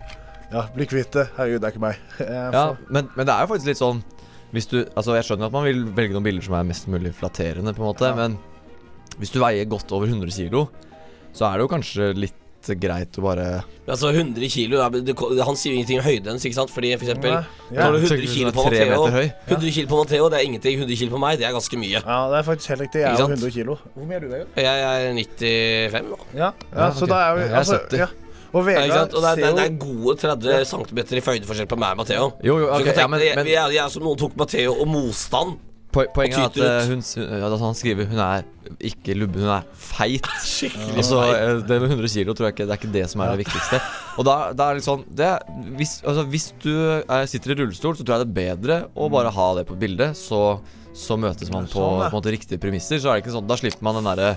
Ja, 0.54 0.68
bli 0.76 0.86
kvitt 0.88 1.18
det. 1.18 1.26
Herregud, 1.40 1.64
det 1.64 1.72
er 1.72 1.74
ikke 1.74 1.84
meg. 1.88 2.06
Ja, 2.54 2.68
men, 2.94 3.10
men 3.18 3.26
det 3.28 3.34
er 3.34 3.48
jo 3.48 3.50
faktisk 3.56 3.72
litt 3.72 3.82
sånn 3.82 4.04
Hvis 4.54 4.70
du 4.70 4.78
Altså 4.94 5.18
jeg 5.18 5.26
skjønner 5.26 5.50
at 5.50 5.58
man 5.58 5.66
vil 5.66 5.82
velge 5.98 6.14
noen 6.14 6.30
bilder 6.30 6.46
som 6.46 6.60
er 6.60 6.70
mest 6.70 6.86
mulig 6.92 7.16
flatterende 7.18 7.74
på 7.74 7.82
en 7.82 7.90
måte 7.90 8.14
Men 8.20 8.38
hvis 9.18 9.34
du 9.34 9.42
veier 9.42 9.66
godt 9.70 9.92
over 9.94 10.06
100 10.10 10.30
kilo 10.38 10.68
Så 11.34 11.50
er 11.50 11.58
det 11.58 11.66
jo 11.66 11.74
kanskje 11.74 12.14
litt 12.14 12.38
greit 12.80 13.18
å 13.20 13.24
bare 13.26 13.46
Altså 13.84 14.14
100 14.14 14.48
kilo 14.48 14.78
ja, 14.80 14.88
det, 14.88 15.12
Han 15.44 15.58
sier 15.60 15.74
jo 15.74 15.80
ingenting 15.82 16.00
om 16.00 16.06
høyden, 16.06 16.40
ikke 16.40 16.56
sant? 16.56 16.72
Fordi 16.72 16.94
for 16.96 17.04
eksempel 17.04 17.34
Nei, 17.36 17.44
ja. 17.76 17.90
Når 17.90 17.98
du 18.00 18.08
100 18.08 18.30
kilo 18.32 18.54
på 18.56 18.64
Matheo 18.68 19.02
100 19.12 19.74
kilo 19.76 19.92
på 19.92 20.00
Matheo, 20.00 20.30
det 20.32 20.40
er 20.40 20.48
ingenting. 20.48 20.80
100 20.80 21.00
kilo 21.02 21.12
på 21.12 21.22
meg, 21.26 21.38
det 21.42 21.48
er 21.50 21.56
ganske 21.56 21.80
mye. 21.82 22.00
ja, 22.00 22.20
det 22.32 22.38
er 22.40 22.48
faktisk 22.48 22.74
helt 22.74 22.86
riktig. 22.86 23.04
Jeg 23.04 23.12
er 23.12 23.20
jo 23.20 23.28
100 23.28 23.56
kilo. 23.58 23.78
Hvor 23.94 24.08
mye 24.08 24.16
er 24.16 24.24
du, 24.24 24.30
Vegard? 24.32 24.60
Jeg 24.64 24.86
er 24.88 25.10
95 25.20 26.10
nå. 26.14 26.20
Ja, 26.34 26.52
ja, 26.72 26.78
Ja, 26.78 26.92
så 26.94 27.04
okay. 27.04 27.12
da 27.14 27.20
er 27.26 27.36
vi 27.36 27.42
Jeg 27.44 27.52
er 27.52 27.58
altså, 27.64 27.82
70. 27.84 28.00
Ja. 28.06 28.08
Og 28.54 28.60
Ja, 28.62 28.66
Vegard 28.70 28.86
ikke? 28.86 29.18
Og 29.18 29.22
det 29.24 29.30
er, 29.30 29.36
det, 29.36 29.46
er, 29.50 29.60
det 29.60 29.66
er 29.66 29.78
gode 29.82 30.16
30 30.22 30.66
cm 30.72 31.04
i 31.18 31.22
føydeforskjell 31.28 31.70
på 31.74 31.82
meg 31.84 31.98
og 31.98 32.02
Matheo. 32.04 32.32
Jo, 32.46 32.58
jo, 32.62 32.68
Så 32.70 32.82
ok, 32.82 32.98
ja, 32.98 33.08
men, 33.08 33.28
men 33.36 33.46
vi 33.50 33.56
er, 33.58 33.70
jeg 33.74 33.84
er 33.84 33.94
som 33.94 34.06
noen 34.06 34.20
tok 34.20 34.36
Matheo 34.40 34.76
og 34.78 34.88
moste 34.94 35.42
han. 35.42 35.56
po 35.58 35.73
Poenget 35.94 36.40
er 36.40 36.48
at 36.50 36.58
eh, 36.58 36.90
hun, 36.90 37.02
ja, 37.06 37.50
han 37.62 37.76
skriver 37.78 38.08
Hun 38.10 38.22
er 38.24 38.46
ikke 38.82 39.16
lubben, 39.18 39.44
hun 39.46 39.52
er 39.54 39.68
feit 39.78 40.28
Skikkelig 40.44 41.04
Altså, 41.04 41.20
det 41.68 41.80
med 41.84 41.92
100 41.92 42.14
kilo 42.16 42.34
tror 42.34 42.50
jeg 42.50 42.56
ikke 42.56 42.68
Det 42.68 42.76
er 42.76 42.82
ikke 42.82 42.94
det 42.96 43.04
som 43.12 43.24
er 43.24 43.34
det 43.34 43.44
viktigste. 43.44 43.82
Og 44.18 44.28
da, 44.28 44.38
da 44.58 44.70
er 44.70 44.74
det 44.74 44.82
litt 44.82 44.88
sånn 44.88 45.04
det, 45.22 45.30
hvis, 45.78 45.98
altså, 46.06 46.26
hvis 46.30 46.48
du 46.64 46.72
eh, 46.74 47.26
sitter 47.30 47.54
i 47.54 47.60
rullestol, 47.62 47.98
så 47.98 48.06
tror 48.06 48.18
jeg 48.18 48.26
det 48.26 48.32
er 48.32 48.40
bedre 48.40 48.80
å 48.94 49.10
bare 49.14 49.34
ha 49.34 49.48
det 49.60 49.68
på 49.70 49.78
bildet. 49.80 50.18
Så, 50.18 50.42
så 50.98 51.18
møtes 51.20 51.52
man 51.54 51.70
på, 51.70 51.78
Sånn, 51.82 52.04
på 52.08 52.18
måte 52.18 52.34
riktige 52.34 52.62
premisser. 52.62 53.02
Så 53.02 53.12
er 53.12 53.18
det 53.18 53.26
ikke 53.26 53.36
sånn 53.36 53.50
Da 53.50 53.58
slipper 53.60 53.86
man 53.86 54.00
den 54.00 54.10
derre 54.12 54.36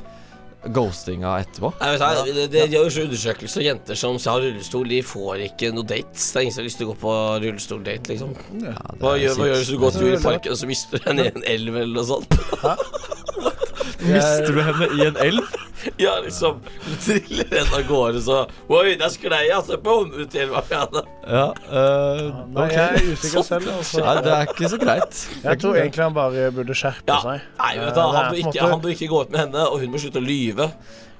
ghostinga 0.74 1.32
etterpå. 1.44 1.72
Nei, 1.80 1.90
vet 1.94 2.20
du, 2.26 2.32
det, 2.32 2.46
det, 2.52 2.64
de 2.72 2.78
har 2.78 2.86
jo 2.88 2.92
så 2.94 3.04
undersøkelser, 3.06 3.62
og 3.62 3.68
jenter 3.68 4.00
som 4.00 4.18
har 4.22 4.42
rullestol, 4.44 4.88
de 4.90 5.00
får 5.06 5.44
ikke 5.50 5.72
noe 5.76 5.86
dates. 5.86 6.30
Det 6.32 6.40
er 6.40 6.46
ingen 6.46 6.56
som 6.56 6.62
har 6.64 6.68
lyst 6.70 6.80
til 6.82 6.88
å 6.88 6.92
gå 6.92 6.98
på 7.04 7.16
rullestoldate, 7.46 8.12
liksom. 8.14 8.36
Ja, 8.64 8.76
Hva 9.02 9.16
gjør, 9.20 9.38
hva 9.40 9.50
gjør 9.50 9.56
du 9.56 9.62
hvis 9.62 9.72
du 9.72 9.80
går 9.82 9.96
tur 9.98 10.10
i 10.10 10.22
parken, 10.24 10.56
og 10.56 10.60
så 10.62 10.70
mister 10.70 11.02
du 11.02 11.10
en 11.12 11.44
elv 11.56 11.82
eller 11.82 11.94
noe 12.00 12.08
sånt? 12.08 12.36
Mister 14.00 14.52
du 14.52 14.60
henne 14.62 14.88
i 14.98 15.06
en 15.06 15.16
elv? 15.28 15.46
Ja, 16.00 16.14
liksom. 16.24 16.56
Du 16.82 16.94
triller 17.04 17.50
henne 17.52 17.76
av 17.78 17.82
gårde, 17.86 18.20
så 18.24 18.38
Oi, 18.72 18.94
der 18.98 19.10
sklei 19.12 19.42
jeg, 19.50 19.60
Se 19.68 19.76
på 19.84 19.92
henne 20.00 20.24
ut 20.24 20.34
i 20.34 20.40
elva. 20.42 20.62
Ja, 20.72 20.80
uh, 20.90 21.02
Ja. 21.28 21.44
eh, 21.68 22.22
Nei, 22.56 22.64
ok. 22.64 22.72
jeg 22.72 22.96
er 23.02 23.10
usikker 23.12 23.44
selv. 23.46 23.68
Altså. 23.76 24.00
Nei, 24.06 24.14
det 24.24 24.32
er 24.32 24.50
ikke 24.50 24.70
så 24.72 24.78
greit. 24.80 25.20
Jeg 25.44 25.60
tror 25.62 25.76
egentlig 25.78 26.02
han 26.06 26.16
bare 26.16 26.46
burde 26.56 26.74
skjerpe 26.80 27.12
Ja. 27.12 27.20
seg. 27.22 27.44
Nei, 27.60 27.72
vet 27.84 27.94
du, 27.94 28.00
Eh, 28.00 28.16
han 28.16 28.30
bør 28.32 28.40
ikke, 28.40 28.68
han 28.72 28.80
bør 28.86 28.94
ikke 28.96 29.10
gå 29.12 29.20
ut 29.26 29.30
med 29.36 29.40
henne, 29.44 29.66
og 29.68 29.78
hun 29.84 29.92
må 29.94 30.00
slutte 30.02 30.22
å 30.22 30.26
lyve. 30.26 30.70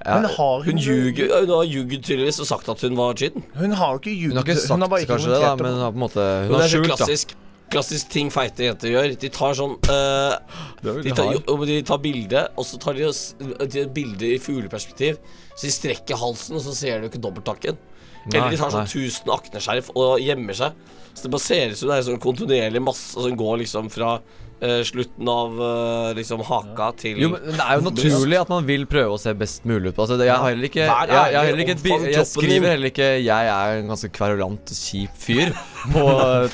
Men 0.07 0.23
har 0.37 0.61
hun 0.63 0.71
Hun 0.73 0.77
ljuger 0.83 1.31
Hun 1.41 1.49
har 1.49 1.65
ljugd 1.67 2.03
tydeligvis 2.05 2.39
og 2.39 2.47
sagt 2.47 2.69
at 2.69 2.81
hun 2.81 2.95
var 2.95 3.13
tynn. 3.17 3.43
Hun 3.57 3.71
har 3.71 3.95
jo 3.95 3.99
ikke 3.99 4.13
Hun 4.29 4.37
har 4.37 4.43
ikke 4.45 4.55
sagt 4.59 4.71
Hun 4.71 4.81
har 4.85 4.89
bare 4.91 5.01
ikke 5.05 5.13
kanskje 5.15 5.31
det, 5.33 5.41
da, 5.41 5.55
men 5.55 5.73
hun 5.73 5.81
har 5.81 5.91
på 5.91 5.97
en 5.97 6.03
måte 6.05 6.23
Hun 6.27 6.47
hun 6.47 6.55
har 6.55 6.63
er 6.63 6.71
skjult, 6.71 6.97
da. 6.97 7.46
Klassisk 7.71 8.11
ting 8.13 8.31
feite 8.33 8.67
jenter 8.67 8.93
gjør. 8.93 9.15
De 9.19 9.31
tar 9.33 9.57
sånn 9.57 9.75
uh, 9.89 10.37
de, 10.83 11.11
tar, 11.11 11.33
jo, 11.35 11.57
de 11.67 11.81
tar 11.87 12.01
bilde, 12.03 12.45
og 12.55 12.67
så 12.67 12.79
tar 12.81 12.97
de, 12.97 13.09
et 13.09 13.73
de 13.73 13.85
bilde 13.93 14.33
i 14.35 14.39
fugleperspektiv. 14.41 15.19
Så 15.55 15.67
de 15.67 15.75
strekker 15.75 16.19
halsen, 16.21 16.57
og 16.59 16.65
så 16.65 16.75
ser 16.77 17.01
du 17.01 17.09
ikke 17.09 17.21
dobbelttakken. 17.23 17.79
Eller 18.27 18.51
de 18.51 18.59
tar 18.59 18.73
sånn 18.73 18.87
nei. 18.87 19.05
1000 19.07 19.31
akneskjerf 19.37 19.93
og 19.95 20.17
gjemmer 20.23 20.57
seg. 20.57 20.81
Så 21.13 21.25
det 21.25 21.31
bare 21.33 21.45
ser 21.45 21.71
ut 21.71 21.79
som 21.79 21.91
det 21.91 21.95
er 21.95 22.09
sånn 22.09 22.19
kontinuerlig 22.21 22.83
masse 22.83 23.15
som 23.15 23.39
går 23.39 23.63
liksom 23.65 23.93
fra 23.93 24.17
Uh, 24.57 24.79
slutten 24.81 25.27
av 25.29 25.51
uh, 25.61 26.15
liksom 26.17 26.39
haka 26.41 26.87
til 26.97 27.19
Jo, 27.21 27.27
men 27.29 27.43
Det 27.45 27.61
er 27.61 27.75
jo 27.77 27.83
naturlig 27.91 28.39
at 28.39 28.49
man 28.49 28.65
vil 28.65 28.87
prøve 28.89 29.13
å 29.13 29.19
se 29.21 29.29
best 29.37 29.67
mulig 29.69 29.91
ut. 29.91 29.99
Altså, 30.01 30.15
det, 30.17 30.25
jeg 30.25 30.33
har 30.33 30.49
heller 30.49 30.65
ikke 30.65 30.81
jeg, 30.81 31.09
jeg, 31.11 31.35
har 31.35 31.45
heller 31.45 31.61
ikke 31.61 31.75
et 31.75 32.07
Jeg 32.15 32.25
skriver 32.25 32.73
heller 32.73 32.89
ikke 32.89 33.09
'jeg 33.21 33.51
er 33.53 33.83
en 33.83 33.93
ganske 33.93 34.09
kverulant, 34.17 34.73
kjip 34.73 35.13
fyr' 35.13 35.53
på 35.93 36.03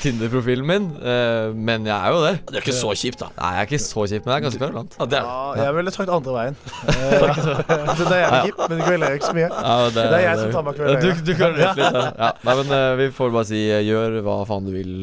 Tinder-profilen 0.02 0.66
min, 0.68 0.88
eh, 1.00 1.52
men 1.54 1.88
jeg 1.88 1.94
er 1.94 2.14
jo 2.14 2.22
det. 2.24 2.32
Det 2.48 2.58
er 2.58 2.64
ikke 2.64 2.76
så 2.76 2.92
kjipt, 2.98 3.20
da. 3.20 3.30
Nei, 3.38 3.50
jeg 3.56 3.64
er 3.64 3.68
ikke 3.70 3.80
så 3.84 4.06
kjip, 4.10 4.24
men 4.24 4.32
jeg 4.32 4.36
er 4.36 4.44
ganske 4.46 4.62
kverulant. 4.62 4.96
Ja. 5.00 5.22
Ja, 5.24 5.64
jeg 5.64 5.76
ville 5.78 5.94
sagt 5.94 6.14
andre 6.18 6.36
veien. 6.38 6.58
Eh, 6.94 7.98
det 7.98 8.16
er 8.16 8.22
jeg 8.24 8.50
kjipt, 8.50 8.60
men 8.68 8.78
det 8.78 8.86
kveler 8.86 9.16
ikke 9.18 9.28
så 9.28 9.36
mye. 9.36 9.48
Ja, 9.50 9.74
det, 9.88 9.94
Det 9.94 10.18
er 10.18 10.24
jeg 10.24 10.40
som 10.40 10.52
tar 10.54 10.66
meg 10.66 10.78
kvelden. 10.78 11.02
Du, 11.04 11.22
du 11.26 11.32
kan 11.38 11.56
rett 11.56 11.80
litt, 11.80 11.98
ja. 11.98 12.04
ja. 12.18 12.30
Nei, 12.46 12.56
men 12.60 12.74
eh, 12.78 12.90
vi 13.00 13.08
får 13.16 13.32
bare 13.34 13.48
si 13.48 13.62
gjør 13.88 14.18
hva 14.26 14.36
faen 14.48 14.68
du 14.68 14.72
vil, 14.74 14.94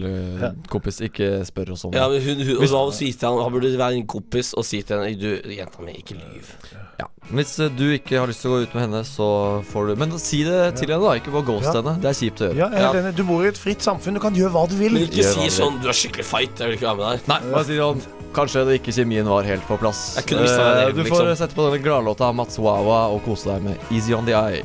kompis. 0.71 1.01
Ikke 1.05 1.31
spør 1.47 1.73
oss 1.75 1.85
om 1.87 1.93
det. 1.93 2.01
Ja, 2.01 2.07
men 2.11 2.21
hun, 2.23 2.41
hun, 2.41 2.45
hun, 2.45 2.61
hun, 2.61 2.69
hun, 2.71 2.93
hun, 3.01 3.21
hun, 3.21 3.41
hun 3.43 3.55
burde 3.55 3.77
være 3.77 3.99
en 3.99 4.07
kompis 4.07 4.53
og 4.57 4.65
si 4.67 4.81
til 4.85 5.01
henne 5.01 5.19
Du, 5.21 5.51
jenta 5.51 5.83
mi, 5.83 5.95
ikke 6.01 6.17
lyv. 6.17 6.53
Ja. 6.99 7.07
Hvis 7.29 7.60
eh, 7.62 7.69
du 7.69 7.86
ikke 7.95 8.17
har 8.19 8.27
lyst 8.27 8.41
til 8.43 8.49
å 8.51 8.55
gå 8.57 8.63
ut 8.65 8.73
med 8.75 8.84
henne, 8.88 9.01
så 9.07 9.27
får 9.69 9.91
du 9.91 9.95
Men 10.01 10.15
si 10.19 10.41
det 10.43 10.75
til 10.79 10.89
henne, 10.91 11.03
da. 11.05 11.13
Ikke 11.21 11.31
bare 11.31 11.45
ghost 11.47 11.69
Ja. 11.69 11.75
henne. 11.79 11.93
Det 12.01 12.10
er 12.10 12.17
kjipt 12.17 12.41
å 12.41 12.49
gjøre. 12.49 12.57
Ja, 12.57 12.91
enig. 12.91 13.15
Du 13.15 13.23
bor 13.23 13.45
i 13.45 13.51
et 13.51 13.60
fritt 13.62 13.79
samfunn. 13.86 14.17
Du 14.17 14.19
kan 14.23 14.34
gjøre 14.36 14.51
hva 14.51 14.65
du 14.67 14.75
vil. 14.75 14.91
Men 14.97 15.05
ikke 15.07 15.21
Gjør 15.21 15.38
si 15.38 15.53
sånn 15.62 15.79
Du 15.81 15.88
er 15.88 15.93
skikkelig 15.93 16.25
feit, 16.25 16.57
jeg 16.57 16.67
vil 16.67 16.77
ikke 16.79 16.89
være 16.89 16.97
med 16.97 17.07
deg. 17.12 17.27
Nei, 17.31 17.39
bare 17.53 17.65
si 17.69 17.77
sånn 17.77 18.01
Kanskje 18.31 18.62
det 18.65 18.79
ikke 18.79 18.93
kjemien 18.95 19.27
var 19.27 19.43
helt 19.43 19.63
på 19.67 19.75
plass. 19.77 20.15
Jeg 20.15 20.25
kunne 20.25 20.43
mistet 20.47 20.60
meg 20.63 20.77
Eh, 20.77 20.86
det, 20.88 20.95
du 20.95 21.03
får 21.03 21.19
liksom. 21.27 21.38
sette 21.38 21.53
på 21.55 21.65
denne 21.67 21.84
gladlåta 21.84 22.29
av 22.31 22.36
Mats 22.36 22.57
Wawa 22.57 23.12
og 23.12 23.23
kose 23.25 23.43
deg 23.51 23.62
med 23.63 23.77
Easy 23.91 24.13
On 24.15 24.25
The 24.25 24.31
Eye. 24.31 24.63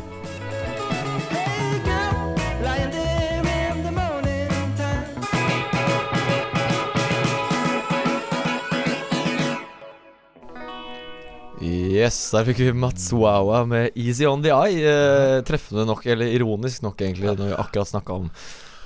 Yes, 11.97 12.17
der 12.35 12.45
fikk 12.49 12.61
vi 12.61 12.73
Mats 12.77 13.09
Wawa 13.17 13.63
med 13.69 13.95
Easy 13.97 14.27
On 14.29 14.43
The 14.45 14.53
Eye. 14.53 14.81
Eh, 14.85 15.43
treffende 15.49 15.87
nok, 15.89 16.05
eller 16.13 16.29
ironisk 16.37 16.83
nok 16.85 17.01
egentlig, 17.01 17.31
når 17.39 17.53
vi 17.53 17.61
akkurat 17.63 17.91
snakka 17.93 18.17
om 18.21 18.27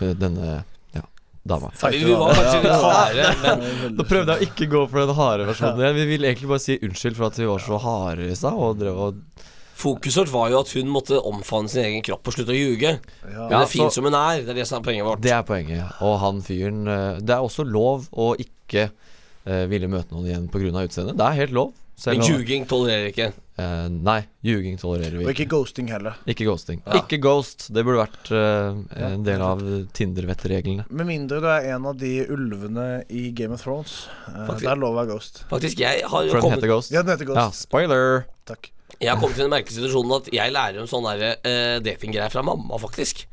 eh, 0.01 0.13
denne 0.21 0.51
ja, 0.95 1.03
dama. 1.43 1.73
Vi, 1.91 2.03
vi 2.07 2.15
var 2.15 2.35
kanskje 2.39 2.61
litt 2.65 2.85
harde, 2.85 3.31
men 3.43 3.97
Nå 3.99 4.07
prøvde 4.07 4.37
jeg 4.37 4.45
å 4.45 4.51
ikke 4.51 4.69
gå 4.77 4.85
for 4.93 5.03
den 5.03 5.17
harde 5.19 5.49
versjonen 5.49 5.83
igjen. 5.83 5.97
Vi 5.99 6.07
vil 6.13 6.29
egentlig 6.29 6.53
bare 6.53 6.65
si 6.67 6.79
unnskyld 6.87 7.19
for 7.19 7.31
at 7.33 7.41
vi 7.41 7.49
var 7.51 7.65
så 7.67 7.81
harde 7.87 8.29
i 8.31 8.37
stad. 8.39 8.61
Og 8.69 8.79
drev 8.85 9.03
og 9.09 9.49
fokuset 9.81 10.21
vårt 10.21 10.33
var 10.37 10.51
jo 10.53 10.61
at 10.61 10.73
hun 10.77 10.91
måtte 10.93 11.19
omfavne 11.25 11.73
sin 11.73 11.87
egen 11.89 12.03
kropp 12.05 12.29
og 12.29 12.37
slutte 12.37 12.53
å 12.53 12.59
ljuge. 12.59 12.95
Hun 13.25 13.37
Ja, 13.39 13.63
er 13.63 13.71
fin 13.73 13.91
som 13.91 14.05
hun 14.07 14.15
er. 14.19 14.43
Det 14.45 14.53
er 14.55 14.61
det 14.61 14.69
som 14.69 14.79
er 14.83 14.87
poenget 14.91 15.09
vårt. 15.09 15.25
Det 15.25 15.33
er 15.33 15.47
poenget. 15.49 15.95
Og 16.05 16.19
han 16.21 16.43
fyren 16.45 16.83
eh, 16.87 17.21
Det 17.25 17.33
er 17.39 17.47
også 17.49 17.65
lov 17.65 18.11
å 18.13 18.35
ikke 18.39 18.91
eh, 18.91 19.65
ville 19.73 19.89
møte 19.89 20.13
noen 20.15 20.29
igjen 20.29 20.51
pga. 20.53 20.85
utseendet. 20.85 21.17
Det 21.17 21.27
er 21.31 21.41
helt 21.43 21.57
lov. 21.57 21.73
Men 22.07 22.23
ljuging 22.25 22.67
tolererer 22.71 23.11
ikke. 23.11 23.27
Uh, 23.61 23.91
nei, 23.93 24.23
ljuging 24.47 24.79
tolererer 24.81 25.19
vi 25.19 25.25
Og 25.27 25.33
ikke. 25.35 25.45
ikke 25.45 25.53
ghosting 25.53 25.91
heller. 25.93 26.17
Ikke 26.31 26.47
ghosting. 26.49 26.81
Ja. 26.87 27.03
Ikke 27.03 27.19
ghost. 27.21 27.67
Det 27.75 27.85
burde 27.85 28.07
vært 28.07 28.31
uh, 28.33 28.79
en 29.11 29.27
del 29.27 29.45
av 29.45 29.61
Tinder-vettreglene. 29.97 30.87
Med 30.89 31.09
mindre 31.11 31.43
du 31.45 31.49
er 31.53 31.69
en 31.75 31.89
av 31.91 31.99
de 32.01 32.15
ulvene 32.33 32.89
i 33.13 33.27
Game 33.37 33.57
of 33.59 33.65
Thrones. 33.67 34.07
Uh, 34.29 34.47
Faktisk. 34.49 34.65
det 34.65 34.73
er 34.73 34.81
lov 34.81 34.95
å 34.95 35.01
være 35.03 35.13
ghost. 35.13 35.43
Faktisk, 35.53 35.83
jeg 35.85 36.01
har 36.07 36.31
For 36.31 36.39
den 36.39 36.47
kommet, 36.47 36.57
heter 36.63 36.73
Ghost. 36.73 36.95
Ja, 36.95 37.03
den 37.05 37.13
heter 37.13 37.29
Ghost. 37.29 37.43
Ja, 37.43 37.51
spoiler! 37.67 38.25
Takk. 38.49 38.73
jeg 38.99 39.13
har 39.13 39.21
kommet 39.21 39.37
til 39.37 39.45
den 39.47 39.53
merkelige 39.53 39.77
situasjonen 39.77 40.17
at 40.17 40.33
jeg 40.35 40.53
lærer 40.57 40.81
om 40.83 40.89
sånne 40.91 41.13
uh, 41.21 41.77
datinggreier 41.85 42.33
fra 42.33 42.43
mamma, 42.47 42.81
faktisk. 42.81 43.27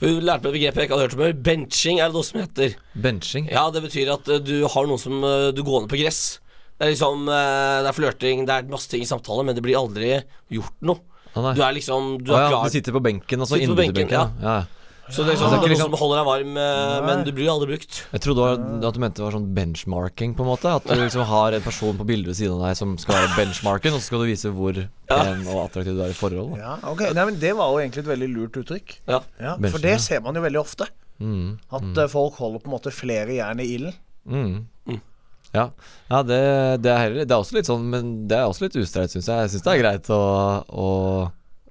Hun 0.00 0.18
lærte 0.22 0.44
meg 0.44 0.50
et 0.50 0.56
begrep 0.58 0.78
jeg 0.78 0.86
ikke 0.86 0.94
hadde 0.96 1.04
hørt 1.06 1.14
om 1.16 1.20
før. 1.24 1.36
Benching 1.48 2.00
er 2.00 2.10
det 2.10 2.18
noe 2.18 2.26
som 2.28 2.40
heter. 2.42 2.74
Benching. 2.94 3.46
Ja, 3.50 3.66
det 3.72 3.82
betyr 3.86 4.14
at 4.14 4.28
uh, 4.30 4.38
du 4.38 4.58
har 4.68 4.88
noen 4.88 5.00
som 5.00 5.22
uh, 5.24 5.50
Du 5.56 5.62
går 5.66 5.84
ned 5.84 5.90
på 5.90 6.00
gress. 6.04 6.36
Det 6.76 6.86
er 6.86 6.92
liksom 6.92 7.28
eh, 7.32 7.82
Det 7.82 7.90
er 7.90 7.96
flørting, 7.96 8.46
det 8.48 8.54
er 8.56 8.72
masse 8.72 8.90
ting 8.92 9.04
i 9.04 9.08
samtale, 9.08 9.44
men 9.46 9.56
det 9.56 9.64
blir 9.64 9.78
aldri 9.80 10.16
gjort 10.52 10.80
noe. 10.84 11.00
Ah. 11.36 11.52
Du 11.52 11.60
er 11.60 11.76
liksom 11.76 12.16
Du 12.24 12.32
er 12.32 12.48
ja, 12.48 12.62
du 12.64 12.72
sitter 12.72 12.96
på 12.96 13.04
benken, 13.04 13.44
altså 13.44 13.58
Sitter 13.58 13.74
på 13.74 13.80
benken, 13.82 14.08
benken, 14.08 14.40
Ja. 14.42 14.56
Ja. 14.56 14.64
Så 15.06 15.22
det 15.22 15.36
er, 15.36 15.38
Altså, 15.38 15.46
liksom, 15.46 15.50
det 15.50 15.54
er 15.54 15.60
noe 15.60 15.70
liksom- 15.70 15.90
som 15.90 15.98
holder 16.00 16.16
deg 16.18 16.26
varm, 16.26 16.56
eh, 16.58 17.06
men 17.06 17.24
du 17.24 17.30
blir 17.30 17.46
aldri 17.46 17.66
brukt. 17.70 18.06
Jeg 18.10 18.20
trodde 18.20 18.42
var, 18.42 18.88
at 18.88 18.94
du 18.94 18.98
mente 18.98 19.14
det 19.14 19.22
var 19.22 19.36
sånn 19.38 19.54
benchmarking, 19.54 20.34
på 20.34 20.42
en 20.42 20.50
måte. 20.50 20.66
At 20.66 20.82
du 20.82 20.94
liksom 20.98 21.24
har 21.24 21.52
en 21.52 21.62
person 21.62 21.96
på 21.96 22.04
bildet 22.04 22.26
ved 22.26 22.34
siden 22.34 22.60
av 22.60 22.66
deg 22.66 22.76
som 22.76 22.98
skal 22.98 23.14
være 23.14 23.36
benchmarken, 23.36 23.94
og 23.94 24.00
så 24.00 24.06
skal 24.10 24.18
du 24.18 24.26
vise 24.26 24.50
hvor 24.50 24.74
pen 25.06 25.46
og 25.46 25.70
attraktiv 25.70 25.94
du 25.94 26.02
er 26.02 26.10
i 26.10 26.12
forhold. 26.12 26.56
Da. 26.56 26.58
Ja, 26.58 26.90
ok 26.90 27.14
Nei, 27.14 27.24
men 27.24 27.38
Det 27.38 27.54
var 27.54 27.70
jo 27.70 27.78
egentlig 27.78 28.02
et 28.02 28.18
veldig 28.18 28.34
lurt 28.34 28.58
uttrykk. 28.58 28.98
Ja. 29.06 29.20
Ja, 29.38 29.56
for 29.70 29.78
det 29.78 30.00
ser 30.00 30.20
man 30.20 30.34
jo 30.34 30.42
veldig 30.42 30.58
ofte. 30.58 30.88
Mm. 31.20 31.58
At 31.70 31.82
mm. 31.82 32.08
folk 32.10 32.34
holder 32.34 32.58
på 32.58 32.66
en 32.66 32.74
måte 32.74 32.90
flere 32.90 33.30
jern 33.30 33.60
i 33.60 33.68
ilden. 33.76 33.94
Mm. 34.26 34.66
Ja, 35.54 35.70
ja 36.10 36.22
det, 36.26 36.40
det, 36.84 36.92
er 36.92 37.14
det 37.22 37.30
er 37.30 37.38
også 37.38 37.56
litt 37.56 37.68
sånn 37.68 37.84
Men 37.88 38.08
det 38.28 38.36
er 38.38 38.48
også 38.48 38.66
litt 38.66 38.78
ustreit, 38.80 39.12
syns 39.12 39.28
jeg. 39.30 39.46
Jeg 39.46 39.52
syns 39.54 39.66
det 39.66 39.74
er 39.74 39.82
greit 39.82 40.10
å, 40.12 40.22
å 40.66 40.88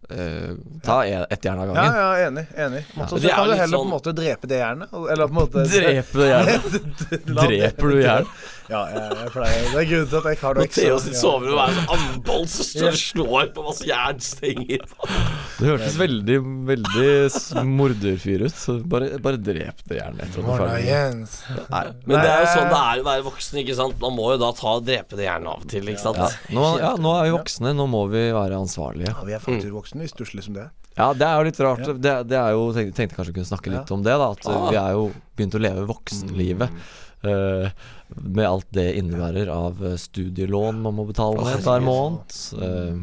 eh, 0.10 0.52
ta 0.84 1.00
e- 1.06 1.26
ett 1.30 1.46
jern 1.46 1.60
av 1.60 1.72
gangen. 1.74 1.96
ja, 1.96 2.28
enig. 2.28 2.46
enig 2.58 2.84
Måte, 2.94 3.10
så 3.10 3.22
det 3.22 3.32
er 3.32 3.36
kan 3.36 3.48
du 3.48 3.54
heller 3.56 3.78
sånn- 3.78 3.80
på 3.80 3.86
en 3.86 3.96
måte 3.96 4.16
drepe 4.16 4.48
det 4.52 4.60
jernet. 4.60 4.94
Eller 4.94 5.28
på 5.30 5.34
en 5.34 5.40
måte 5.42 5.66
Dreper 5.70 6.20
du 6.20 6.28
jernet? 6.28 7.26
Dreper 7.26 7.96
du 7.96 8.02
jern? 8.02 8.30
Ja, 8.66 8.80
jeg, 8.90 9.02
jeg 9.20 9.30
pleier 9.30 9.66
Det 9.70 9.78
er 9.78 9.88
grunnen 9.92 10.08
til 10.10 10.18
at 10.18 10.26
jeg 10.26 10.38
ikke 10.40 10.48
har 10.48 10.58
noe 10.58 10.70
Theo 10.74 10.96
sitt 11.04 11.14
ja. 11.14 11.20
soverom 11.20 11.60
er 11.62 11.76
en 11.76 11.92
andball 11.96 12.48
som 12.50 12.66
står 12.66 12.88
og 12.90 12.98
slår 12.98 13.52
på 13.54 13.66
masse 13.68 13.86
jernstenger. 13.86 14.86
Det 15.60 15.68
hørtes 15.70 15.98
veldig 16.00 16.38
veldig 16.72 17.66
morderfyr 17.70 18.46
ut. 18.48 18.56
Så 18.56 18.80
bare, 18.90 19.20
bare 19.22 19.38
drep 19.38 19.84
det 19.86 20.00
jernet 20.00 20.40
er. 20.42 21.14
Nei. 21.70 21.84
Men 22.10 22.18
det 22.18 22.32
er 22.32 22.42
jo 22.42 22.50
sånn 22.56 22.72
det 22.72 22.82
er 22.82 23.04
å 23.04 23.06
være 23.06 23.26
voksen, 23.28 23.60
ikke 23.62 23.78
sant. 23.78 23.98
Man 24.02 24.18
må 24.18 24.32
jo 24.34 24.40
da 24.42 24.52
ta 24.58 24.76
og 24.80 24.86
drepe 24.88 25.20
det 25.20 25.28
jernet 25.28 25.52
av 25.52 25.62
og 25.62 25.70
til, 25.72 25.92
ikke 25.94 26.02
sant. 26.02 26.22
Ja. 26.22 26.30
Nå, 26.58 26.66
ja, 26.82 26.92
nå 27.02 27.14
er 27.20 27.30
vi 27.30 27.36
voksne. 27.38 27.74
Nå 27.78 27.86
må 27.92 28.06
vi 28.12 28.26
være 28.36 28.60
ansvarlige. 28.66 29.14
Ja, 29.14 29.26
vi 29.30 29.38
er 29.38 29.44
faktisk 29.46 29.76
voksne. 29.76 29.95
Vi 30.02 30.08
stusslig 30.12 30.44
som 30.44 30.54
det. 30.58 30.68
Ja, 30.96 31.10
det 31.14 31.26
er 31.28 31.40
jo 31.40 31.48
litt 31.48 31.60
rart. 31.64 31.88
Det, 32.00 32.14
det 32.30 32.38
er 32.40 32.52
jo, 32.56 32.70
tenkte, 32.76 32.96
tenkte 32.96 33.18
kanskje 33.18 33.34
vi 33.34 33.38
kunne 33.40 33.50
snakke 33.52 33.72
litt 33.74 33.92
om 33.92 34.04
det. 34.04 34.16
da 34.22 34.30
At 34.32 34.46
Ah. 34.48 34.70
vi 34.72 34.78
er 34.80 34.92
jo 34.96 35.10
begynt 35.36 35.56
å 35.58 35.62
leve 35.64 35.86
voksenlivet. 35.90 36.70
eh, 37.26 37.70
med 38.16 38.46
alt 38.46 38.68
det 38.76 38.94
innebærer 39.00 39.50
av 39.50 39.80
eh, 39.86 39.96
studielån 39.98 40.82
man 40.82 40.94
må 40.96 41.08
betale 41.10 41.42
ned 41.44 41.64
hver 41.66 41.82
måned. 41.82 42.36
Uh, 42.54 43.02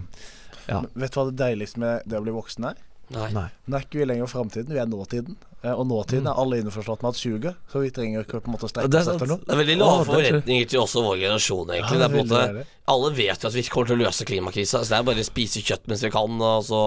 ja. 0.68 0.80
Vet 0.94 1.12
du 1.12 1.18
hva 1.20 1.26
det 1.30 1.36
deiligste 1.40 1.82
med 1.82 2.06
det 2.06 2.20
å 2.20 2.22
bli 2.24 2.32
voksen 2.36 2.68
er? 2.70 2.78
Nei. 3.12 3.30
Nei. 3.36 3.48
Nå 3.68 3.78
er 3.78 3.84
ikke 3.86 4.00
vi 4.00 4.06
lenger 4.08 4.30
framtiden, 4.30 4.72
vi 4.72 4.80
er 4.82 4.86
nåtiden. 4.90 5.36
Eh, 5.62 5.70
Og 5.78 5.86
nåtiden 5.86 6.26
er 6.26 6.38
alle 6.40 6.58
innforstått 6.58 7.04
med 7.04 7.12
at 7.12 7.18
suger, 7.20 7.54
så 7.70 7.82
vi 7.84 7.90
trenger 7.94 8.24
ikke 8.24 8.40
på 8.42 8.50
en 8.50 8.56
måte 8.56 8.70
strekke 8.70 8.90
Det 8.90 8.98
er 8.98 9.04
oss 9.06 9.10
etter 9.14 9.30
noe. 9.30 9.42
Det 9.44 9.54
er 9.54 9.60
veldig 9.60 9.76
lave 9.78 9.92
det 9.92 10.02
er 10.02 10.10
forventninger 10.16 10.70
til 10.72 10.80
også 10.82 11.04
vår 11.06 11.20
generasjon, 11.20 11.70
egentlig. 11.76 11.98
Ja, 11.98 12.00
det 12.00 12.08
er 12.08 12.14
på 12.16 12.22
en 12.24 12.32
måte. 12.32 12.66
Alle 12.92 13.12
vet 13.14 13.44
jo 13.44 13.48
at 13.52 13.54
vi 13.54 13.62
ikke 13.62 13.74
kommer 13.76 13.92
til 13.92 13.98
å 13.98 14.02
løse 14.02 14.26
klimakrisa, 14.26 14.82
så 14.82 14.90
det 14.90 14.98
er 14.98 15.06
bare 15.06 15.22
å 15.22 15.28
spise 15.28 15.62
kjøtt 15.62 15.86
mens 15.92 16.02
vi 16.02 16.10
kan, 16.16 16.42
og 16.50 16.66
så 16.66 16.82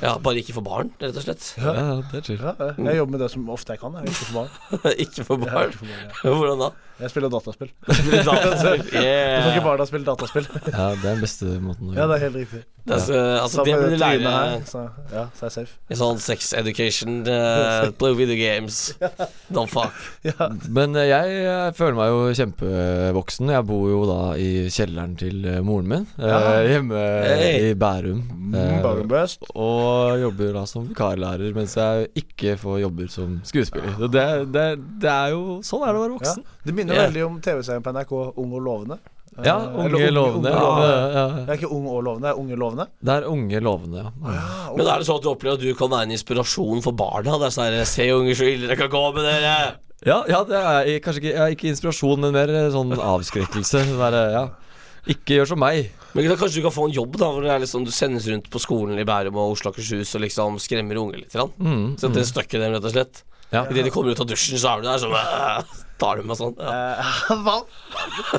Ja, 0.00 0.14
bare 0.24 0.40
ikke 0.40 0.56
få 0.56 0.64
barn, 0.64 0.94
rett 1.02 1.20
og 1.20 1.26
slett. 1.26 1.52
Ja, 1.60 1.74
det 2.00 2.22
er 2.22 2.26
chill. 2.30 2.40
Ja, 2.40 2.54
jeg 2.88 3.00
jobber 3.02 3.12
med 3.18 3.24
det 3.26 3.30
som 3.34 3.48
ofte 3.52 3.76
jeg 3.76 3.82
kan. 3.84 3.98
Jeg 4.00 4.14
ikke 4.14 4.24
for 4.30 4.40
barn. 4.40 4.50
ikke 5.04 5.28
få 5.28 5.40
Jeg 5.42 5.72
ikke 5.72 5.82
for 5.82 5.88
barn 5.92 6.12
ja. 6.24 6.32
Hvordan 6.38 6.64
da? 6.64 6.70
Jeg 6.98 7.10
spiller 7.12 7.30
dataspill. 7.30 7.68
Dataspill. 8.28 8.82
Jeg 8.92 9.42
får 9.44 9.52
ikke 9.52 9.64
bare 9.68 9.86
spille 9.86 10.06
dataspill. 10.08 10.48
Ja, 10.72 10.88
det 10.98 11.04
er 11.04 11.14
den 11.14 11.20
beste 11.22 11.52
måten 11.62 11.92
å 11.92 11.94
Ja, 11.94 12.06
det 12.10 12.16
er 12.18 12.24
helt 12.26 12.38
riktig. 12.40 12.62
Det, 12.88 12.96
er, 12.96 13.02
så- 13.04 13.18
altså, 13.42 13.64
det 13.68 13.74
du 13.76 13.96
lære 14.00 14.30
her, 14.32 14.60
så, 14.66 14.82
ja, 15.12 15.24
så 15.36 15.44
er 15.44 15.50
jeg 15.50 15.52
safe. 15.58 15.74
i 15.92 15.98
sånn 16.00 16.18
sex 16.24 16.52
education. 16.56 17.18
Uh, 17.28 17.90
play 18.00 18.14
video 18.16 18.38
games. 18.40 18.78
Don't 19.52 19.68
fuck. 19.70 19.92
Ja. 20.24 20.48
Men 20.72 20.96
jeg, 20.96 21.10
jeg, 21.12 21.44
eh, 21.44 21.68
føler 21.76 21.98
meg 22.00 22.08
jo 22.14 22.32
kjempevoksen. 22.40 23.52
Jeg 23.52 23.66
bor 23.68 23.84
jo 23.92 24.00
da 24.08 24.18
i 24.40 24.48
kjelleren 24.72 25.14
til 25.20 25.44
eh, 25.52 25.60
moren 25.64 25.90
min, 25.92 26.06
eh, 26.18 26.32
Ja. 26.32 26.40
hjemme 26.72 27.04
Hey. 27.28 27.70
i 27.70 27.74
Bærum. 27.78 28.24
Uh, 28.48 28.58
Eh, 28.58 29.34
og 29.58 30.18
jobber 30.22 30.52
da 30.56 30.62
som 30.68 30.86
vikarlærer, 30.88 31.52
mens 31.56 31.74
jeg 31.76 32.08
ikke 32.22 32.54
får 32.60 32.80
jobber 32.86 33.10
som 33.12 33.34
skuespiller. 33.46 33.98
Det, 34.08 34.24
det, 34.54 34.66
det 35.02 35.10
er 35.12 35.34
jo 35.34 35.58
Sånn 35.66 35.84
er 35.84 35.92
det 35.92 36.00
å 36.00 36.04
være 36.06 36.18
Ja. 36.24 36.34
Det 36.68 36.74
minner 36.76 36.98
veldig 37.06 37.22
om 37.26 37.38
TV-serien 37.44 37.84
på 37.86 37.94
NRK, 37.96 38.12
Ung 38.36 38.52
og 38.58 38.62
lovende. 38.66 38.98
Eh, 39.38 39.44
Ja, 39.46 39.54
eller 39.60 39.94
unge 39.94 40.10
lovende. 40.10 40.50
Ja, 40.50 40.60
lovende. 40.60 40.94
ja, 41.14 41.26
Det 41.46 41.48
er 41.52 41.58
ikke 41.60 41.70
ung 41.76 41.84
og 41.86 42.00
lovende, 42.04 42.24
det 42.26 42.30
er 42.32 42.38
unge 42.42 42.56
lovende. 42.58 42.86
Det 43.08 43.12
er 43.14 43.26
unge 43.30 43.60
lovende, 43.62 43.98
ja. 44.02 44.10
Ja, 44.34 44.72
Men 44.76 44.86
er 44.86 44.98
det 44.98 45.06
sånn 45.08 45.20
at 45.20 45.26
du 45.26 45.28
opplever 45.30 45.54
at 45.54 45.60
du 45.62 45.74
kan 45.78 45.90
være 45.92 46.08
en 46.08 46.14
inspirasjon 46.16 46.82
for 46.82 46.92
barna? 46.98 47.36
Det 47.38 47.46
er 47.46 47.54
sånn 47.54 47.68
her, 47.70 47.84
Se 47.88 48.08
unger 48.12 48.34
så 48.40 48.48
ille 48.50 48.66
det 48.72 48.78
kan 48.80 48.90
gå 48.90 49.02
med 49.14 49.24
dere! 49.28 49.52
Ja, 50.06 50.18
ja 50.30 50.42
det 50.46 50.58
er 50.58 50.98
kanskje 51.04 51.22
ikke, 51.22 51.34
ja, 51.36 51.46
ikke 51.54 51.68
inspirasjon, 51.72 52.20
men 52.20 52.32
mer 52.34 52.50
eh, 52.50 52.68
sånn 52.74 52.92
avskrekkelse. 52.98 53.84
Der, 53.98 54.18
ja. 54.34 54.44
Ikke 55.08 55.38
gjør 55.38 55.52
som 55.54 55.58
meg. 55.62 55.90
Men 56.14 56.26
da, 56.28 56.36
kanskje 56.36 56.58
du 56.60 56.66
kan 56.66 56.74
få 56.74 56.88
en 56.88 56.94
jobb, 56.98 57.16
da 57.20 57.30
hvor 57.32 57.42
det 57.46 57.50
er 57.54 57.62
liksom, 57.62 57.84
du 57.86 57.90
sendes 57.94 58.26
rundt 58.28 58.50
på 58.50 58.58
skolen 58.60 58.98
i 58.98 59.04
Bærum 59.06 59.36
og 59.38 59.54
Oslo 59.54 59.70
og 59.70 59.76
Akershus 59.76 60.14
og 60.18 60.22
liksom 60.26 60.58
skremmer 60.62 60.98
unger 61.00 61.22
litt. 61.22 61.32
grann. 61.32 61.52
Mm, 61.62 61.94
Sette 62.00 62.18
en 62.24 62.28
støkk 62.32 62.54
i 62.58 62.62
dem, 62.64 62.74
rett 62.74 62.84
og 62.90 62.94
slett. 62.96 63.22
Ja. 63.52 63.62
Idet 63.70 63.86
de 63.86 63.90
kommer 63.94 64.12
ut 64.12 64.20
av 64.20 64.26
dusjen, 64.28 64.58
så 64.60 64.74
er 64.74 64.82
du 64.82 64.88
der 64.90 64.98
sånn 64.98 65.14
Tar 65.98 66.20
du 66.20 66.26
med 66.30 66.38
sånn? 66.38 66.52
Ja. 66.62 66.72
Eh, 67.02 67.38
Hva? 67.44 67.54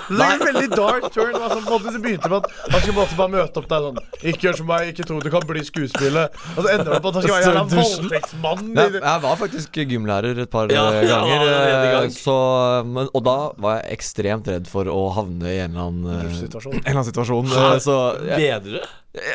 Det 0.08 0.20
er 0.24 0.34
en 0.38 0.44
veldig 0.46 0.70
dark 0.72 1.08
turn. 1.12 1.34
Altså, 1.36 1.58
på 1.60 1.66
en 1.66 1.74
måte, 1.74 1.92
det 1.96 2.02
begynte 2.06 2.30
med 2.32 2.46
at 2.46 2.72
han 2.72 2.84
skulle 2.86 3.06
på 3.10 3.18
bare 3.20 3.34
møte 3.34 3.60
opp 3.62 3.68
der 3.72 3.88
sånn 3.88 4.00
Ikke 4.32 4.48
gjør 4.48 4.58
som 4.62 4.70
meg, 4.70 4.92
ikke 4.94 5.08
tro 5.10 5.18
du 5.24 5.30
kan 5.34 5.48
bli 5.50 5.64
skuespiller. 5.68 6.30
Og 6.56 6.62
så 6.64 6.72
ender 6.76 6.94
det 6.96 7.02
på 7.04 7.12
at 7.12 7.20
han 7.20 7.26
skal 7.28 7.36
være 7.36 7.64
en 7.66 7.74
voldtektsmann. 7.74 8.72
Jeg 8.80 9.24
var 9.26 9.42
faktisk 9.44 9.82
gymlærer 9.90 10.40
et 10.46 10.54
par 10.54 10.72
Ja, 10.72 10.86
eh, 10.94 11.04
ja, 11.10 11.20
ganger. 11.20 11.46
eh, 11.50 11.90
gang. 11.98 12.16
så, 12.16 12.38
men, 12.88 13.12
og 13.12 13.28
da 13.28 13.38
var 13.60 13.82
jeg 13.82 14.00
ekstremt 14.00 14.48
redd 14.52 14.72
for 14.72 14.88
å 14.92 15.04
havne 15.18 15.52
i 15.52 15.60
en 15.66 15.76
eller 15.76 15.90
annen, 15.90 16.08
en 16.08 16.24
eller 16.24 16.96
annen 16.96 17.10
situasjon. 17.12 17.52
Så 17.84 18.00
jeg, 18.30 18.40
Bedre? 18.64 18.88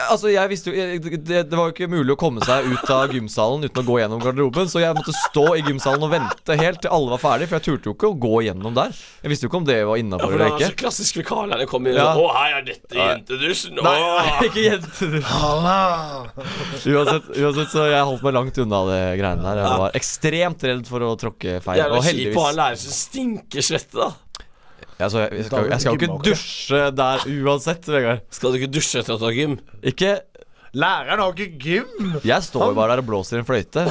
Altså, 0.07 0.29
jeg 0.31 0.47
visste 0.53 0.71
jo 0.71 0.77
jeg, 0.79 1.01
det, 1.03 1.41
det 1.51 1.57
var 1.59 1.67
jo 1.67 1.73
ikke 1.73 1.89
mulig 1.91 2.15
å 2.15 2.19
komme 2.19 2.39
seg 2.47 2.69
ut 2.71 2.91
av 2.95 3.11
gymsalen 3.11 3.65
uten 3.67 3.81
å 3.81 3.83
gå 3.89 3.97
gjennom 3.99 4.21
garderoben, 4.23 4.69
så 4.71 4.79
jeg 4.79 4.95
måtte 4.95 5.11
stå 5.19 5.43
i 5.59 5.65
gymsalen 5.67 6.05
og 6.07 6.13
vente 6.13 6.57
helt 6.61 6.79
til 6.85 6.93
alle 6.95 7.11
var 7.17 7.23
ferdige, 7.25 7.51
for 7.51 7.59
jeg 7.59 7.65
turte 7.67 7.91
jo 7.91 7.95
ikke 7.97 8.11
å 8.13 8.15
gå 8.23 8.43
gjennom 8.47 8.77
der. 8.77 8.95
Jeg 9.25 9.33
visste 9.33 9.49
jo 9.49 9.51
ikke 9.51 9.59
om 9.59 9.67
det 9.67 9.79
var 9.81 9.99
Ja, 9.99 10.05
innafor 10.05 10.31
for 10.31 10.39
det 10.39 10.47
eller 10.47 10.87
er 10.87 10.95
så 10.95 11.19
vikar 11.19 11.51
der 11.51 11.65
det 11.65 11.67
kommer 11.73 11.91
inn 11.91 11.99
Ja. 11.99 12.07
og 12.15 12.23
Å, 12.23 12.31
her 12.39 12.55
er 12.61 12.69
dette 12.69 13.01
jentedusjen! 13.01 13.83
Nei, 13.83 13.97
ikke 14.47 14.65
jentedusjen. 14.69 15.69
Uansett, 16.95 17.31
uansett, 17.35 17.75
så 17.75 17.89
jeg 17.91 18.07
holdt 18.13 18.23
meg 18.29 18.37
langt 18.39 18.63
unna 18.63 18.85
det 18.93 19.03
greiene 19.25 19.43
der. 19.49 19.65
Jeg 19.65 19.83
var 19.83 19.99
ekstremt 19.99 20.69
redd 20.71 20.87
for 20.87 21.03
å 21.03 21.15
tråkke 21.19 21.59
feil. 21.65 21.83
Jævla 21.83 21.99
Og 21.99 22.07
kjipt 22.07 22.39
å 22.39 22.47
ha 22.47 22.53
en 22.53 22.55
heldigvis 22.55 22.61
lærer 22.63 22.81
som 22.87 22.95
stinker 23.03 23.67
svette, 23.75 23.99
da. 23.99 24.13
Altså, 24.99 25.25
jeg, 25.25 25.33
jeg, 25.41 25.47
skal, 25.49 25.71
jeg 25.71 25.81
skal 25.83 25.97
jo 25.97 26.01
ikke 26.01 26.21
dusje 26.29 26.85
der 26.95 27.27
uansett, 27.45 27.89
Vegard. 27.91 28.23
Skal 28.35 28.55
du 28.55 28.61
ikke 28.61 28.73
dusje 28.77 29.03
etter 29.03 29.17
at 29.17 29.23
du 29.23 29.29
har 29.29 29.37
gym? 29.37 29.59
Ikke 29.83 30.15
Læreren 30.75 31.21
har 31.23 31.37
ikke 31.39 31.59
gym! 31.63 32.15
Jeg 32.27 32.43
står 32.43 32.73
jo 32.73 32.75
bare 32.75 32.97
der 32.97 33.03
og 33.05 33.07
blåser 33.07 33.39
i 33.39 33.43
en 33.45 33.47
fløyte 33.47 33.85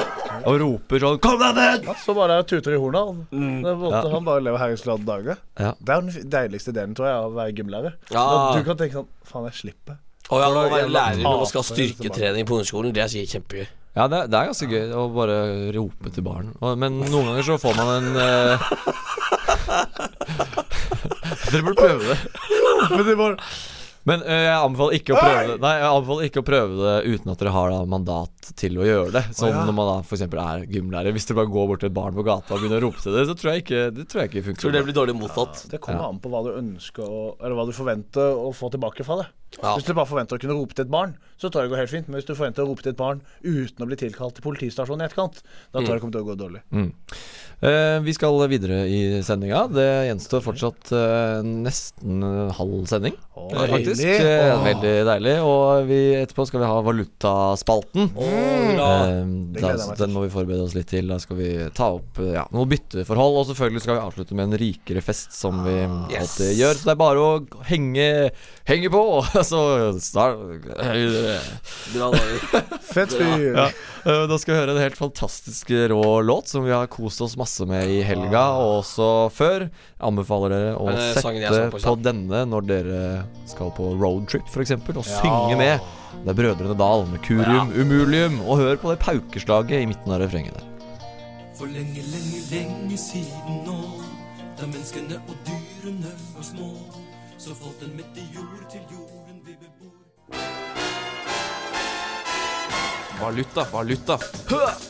og 0.44 0.58
roper 0.60 1.00
sånn 1.00 1.20
Kom 1.24 1.38
deg 1.40 1.54
ned! 1.56 1.86
Ja, 1.88 1.94
så 1.96 2.12
bare 2.16 2.34
der 2.34 2.42
og 2.44 2.48
tuter 2.50 2.76
i 2.76 2.80
hornet. 2.80 3.08
Han. 3.08 3.22
Mm. 3.32 3.62
Ja. 3.64 4.02
han 4.12 4.26
bare 4.26 4.42
lever 4.44 4.60
her 4.60 4.74
i 4.74 4.80
glade 4.82 5.06
dager. 5.08 5.38
Ja. 5.56 5.70
Det 5.80 5.94
er 5.94 6.02
den 6.04 6.28
deiligste 6.34 6.74
delen, 6.76 6.92
tror 6.98 7.08
jeg, 7.08 7.22
av 7.22 7.30
å 7.30 7.38
være 7.38 7.54
gymlærer. 7.56 7.96
Ja. 8.12 8.24
Du 8.52 8.60
kan 8.68 8.76
tenke 8.80 9.00
sånn 9.00 9.08
Faen, 9.30 9.46
jeg 9.48 9.60
slipper. 9.62 9.96
Å 10.28 10.40
ja, 10.40 10.50
å 10.50 10.66
være 10.72 10.92
lærer 10.92 11.24
når 11.24 11.40
man 11.40 11.48
skal 11.48 11.64
ha 11.64 11.68
styrketrening 11.70 12.44
på 12.48 12.58
ungdomsskolen, 12.58 12.92
det 12.96 13.04
er 13.06 13.32
kjempegøy. 13.32 13.66
Ja, 13.94 14.08
det, 14.10 14.20
det 14.32 14.36
er 14.36 14.48
ganske 14.50 14.66
gøy 14.68 14.92
å 14.98 15.06
bare 15.14 15.36
rope 15.76 16.10
til 16.12 16.24
barn. 16.26 16.52
Men 16.60 17.00
noen 17.00 17.30
ganger 17.30 17.44
så 17.46 17.56
får 17.62 17.74
man 17.78 17.88
en 17.94 18.08
eh, 18.20 18.54
Dere 21.54 21.64
burde 21.68 21.80
prøve 21.80 22.10
det. 22.10 22.18
Men 22.94 23.06
det 23.06 23.14
var 23.20 23.38
Men 24.04 24.22
eh, 24.28 24.42
jeg 24.44 24.56
anbefaler 24.58 24.96
ikke 24.98 25.14
å 25.14 25.20
prøve 25.20 25.44
det 25.48 25.54
Nei, 25.62 25.70
jeg 25.80 25.86
anbefaler 25.88 26.26
ikke 26.28 26.42
å 26.42 26.46
prøve 26.48 26.74
det 26.82 27.14
uten 27.14 27.32
at 27.32 27.44
dere 27.44 27.52
har 27.54 27.70
da 27.72 27.78
mandat 27.88 28.50
til 28.60 28.76
å 28.76 28.88
gjøre 28.88 29.14
det. 29.14 29.22
Sånn 29.32 29.48
oh, 29.48 29.54
ja. 29.54 29.62
når 29.64 29.76
man 29.78 29.88
da 29.88 29.94
f.eks. 30.04 30.24
er 30.28 30.66
gymlærer. 30.74 31.14
Hvis 31.16 31.28
dere 31.30 31.38
bare 31.40 31.52
går 31.54 31.70
bort 31.70 31.84
til 31.84 31.88
et 31.92 31.96
barn 31.96 32.18
på 32.18 32.26
gata 32.26 32.52
og 32.52 32.60
begynner 32.60 32.82
å 32.82 32.88
rope 32.90 33.00
til 33.00 33.16
det, 33.16 33.24
så 33.30 33.38
tror 33.38 33.54
jeg 33.54 33.64
ikke 33.64 33.86
det 33.96 34.08
tror 34.10 34.24
jeg 34.24 34.32
ikke 34.32 34.44
funker. 34.50 34.64
Tror 34.66 34.76
det 34.76 34.84
blir 34.90 34.98
dårlig 34.98 35.16
mottatt. 35.22 35.64
Det 35.72 35.80
kommer 35.84 36.04
Ja. 36.04 36.10
an 36.12 36.20
på 36.20 36.34
hva 36.34 36.44
du 36.44 36.52
ønsker 36.58 37.06
å, 37.06 37.22
Eller 37.40 37.56
hva 37.56 37.64
du 37.70 37.72
forventer 37.76 38.36
å 38.44 38.52
få 38.52 38.68
tilbake 38.74 39.06
fra 39.08 39.22
det. 39.22 39.30
Ja. 39.62 39.74
Hvis 39.78 39.86
du 39.86 39.94
bare 39.94 40.08
forventer 40.10 40.36
å 40.36 40.42
kunne 40.42 40.56
rope 40.58 40.74
til 40.74 40.84
et 40.86 40.90
barn, 40.92 41.14
så 41.40 41.48
tror 41.50 41.62
jeg 41.64 41.70
det 41.70 41.74
går 41.74 41.82
helt 41.84 41.92
fint. 41.94 42.08
Men 42.08 42.18
hvis 42.20 42.26
du 42.28 42.34
forventer 42.34 42.64
å 42.64 42.68
rope 42.70 42.82
til 42.84 42.92
et 42.94 42.98
barn 43.00 43.20
uten 43.44 43.84
å 43.84 43.88
bli 43.88 43.96
tilkalt 44.00 44.34
til 44.38 44.44
politistasjonen 44.46 45.04
i 45.04 45.08
etterkant, 45.08 45.40
da 45.72 45.80
tror 45.80 45.88
jeg 45.94 45.98
det 45.98 46.04
kommer 46.04 46.16
til 46.18 46.24
å 46.24 46.28
gå 46.30 46.36
dårlig. 46.40 46.62
Mm. 46.74 46.90
Eh, 47.64 47.98
vi 48.04 48.12
skal 48.16 48.40
videre 48.50 48.80
i 48.90 48.98
sendinga. 49.24 49.62
Det 49.72 49.86
gjenstår 50.10 50.42
fortsatt 50.44 50.90
eh, 50.92 51.38
nesten 51.46 52.24
halv 52.58 52.82
sending, 52.90 53.14
Åh, 53.38 53.52
eh, 53.54 53.70
faktisk. 53.72 54.02
deilig. 54.02 54.26
Eh, 54.26 54.64
veldig 54.66 54.94
deilig. 55.08 55.34
Og 55.46 55.86
vi, 55.88 56.00
etterpå 56.18 56.46
skal 56.50 56.64
vi 56.64 56.68
ha 56.72 56.80
valutaspalten. 56.90 58.10
Åh. 58.16 58.28
Eh, 58.74 59.22
da, 59.60 59.72
den 59.98 60.12
må 60.14 60.24
vi 60.26 60.32
forberede 60.34 60.66
oss 60.66 60.74
litt 60.76 60.90
til. 60.92 61.08
Da 61.12 61.18
skal 61.22 61.38
vi 61.40 61.50
ta 61.76 61.92
opp 61.96 62.18
eh, 62.22 62.34
ja, 62.36 62.44
noen 62.54 62.70
bytteforhold. 62.74 63.40
Og 63.40 63.48
selvfølgelig 63.52 63.84
skal 63.86 63.98
vi 63.98 64.04
avslutte 64.04 64.38
med 64.38 64.50
en 64.50 64.58
rikere 64.60 65.04
fest, 65.04 65.32
som 65.36 65.62
vi 65.64 65.74
Yes. 65.84 66.20
alltid 66.20 66.58
gjør. 66.58 66.74
Så 66.80 66.88
det 66.88 66.92
er 66.94 67.00
bare 67.00 67.22
å 67.24 67.62
henge, 67.70 68.08
henge 68.68 68.90
på. 68.92 69.02
Så 69.44 69.60
start 70.00 70.38
Fett 72.94 73.12
fyr. 73.12 73.54
ja. 73.56 73.66
Eh, 74.06 74.26
Da 74.28 74.38
skal 74.38 74.54
vi 74.54 74.60
høre 74.60 74.74
en 74.74 74.80
helt 74.82 74.96
fantastisk 74.98 75.70
rå 75.90 76.20
låt 76.24 76.48
som 76.48 76.64
vi 76.64 76.72
har 76.72 76.86
kost 76.92 77.20
oss 77.24 77.36
masse 77.40 77.64
med 77.68 77.88
i 77.90 78.00
helga, 78.04 78.42
og 78.60 78.82
også 78.82 79.08
før. 79.34 79.66
Anbefaler 80.04 80.52
dere 80.54 80.74
å 80.76 80.88
sette 81.16 81.70
på 81.72 81.80
på 81.84 81.94
denne 82.04 82.44
når 82.48 82.66
dere 82.68 83.00
skal 83.48 83.72
på 83.76 83.92
roadtrip, 84.00 84.46
f.eks., 84.50 84.72
og 84.76 85.02
Ja. 85.04 85.20
synge 85.20 85.56
med. 85.58 85.80
Det 86.24 86.30
er 86.30 86.38
Brødrene 86.38 86.76
Dal 86.78 87.06
med 87.10 87.20
Kurium 87.26 87.72
Umulium, 87.74 88.40
og 88.46 88.58
hør 88.62 88.76
på 88.80 88.90
det 88.94 89.00
paukeslaget 89.02 89.82
i 89.82 89.86
midten 89.90 90.12
av 90.14 90.20
refrenget 90.22 90.54
der. 90.54 90.70
For 91.58 91.66
lenge, 91.70 92.02
lenge, 92.10 92.40
lenge 92.50 92.96
siden 92.98 93.64
nå, 93.66 93.78
da 94.58 94.66
menneskene 94.66 95.18
og 95.28 95.36
dyrene 95.46 96.12
var 96.34 96.42
små, 96.46 96.70
så 97.38 97.54
falt 97.58 97.82
en 97.84 97.94
meteor 97.98 98.62
til 98.72 98.80
jorden 98.90 99.13
Valuta, 103.20 103.66
valuta. 103.72 104.18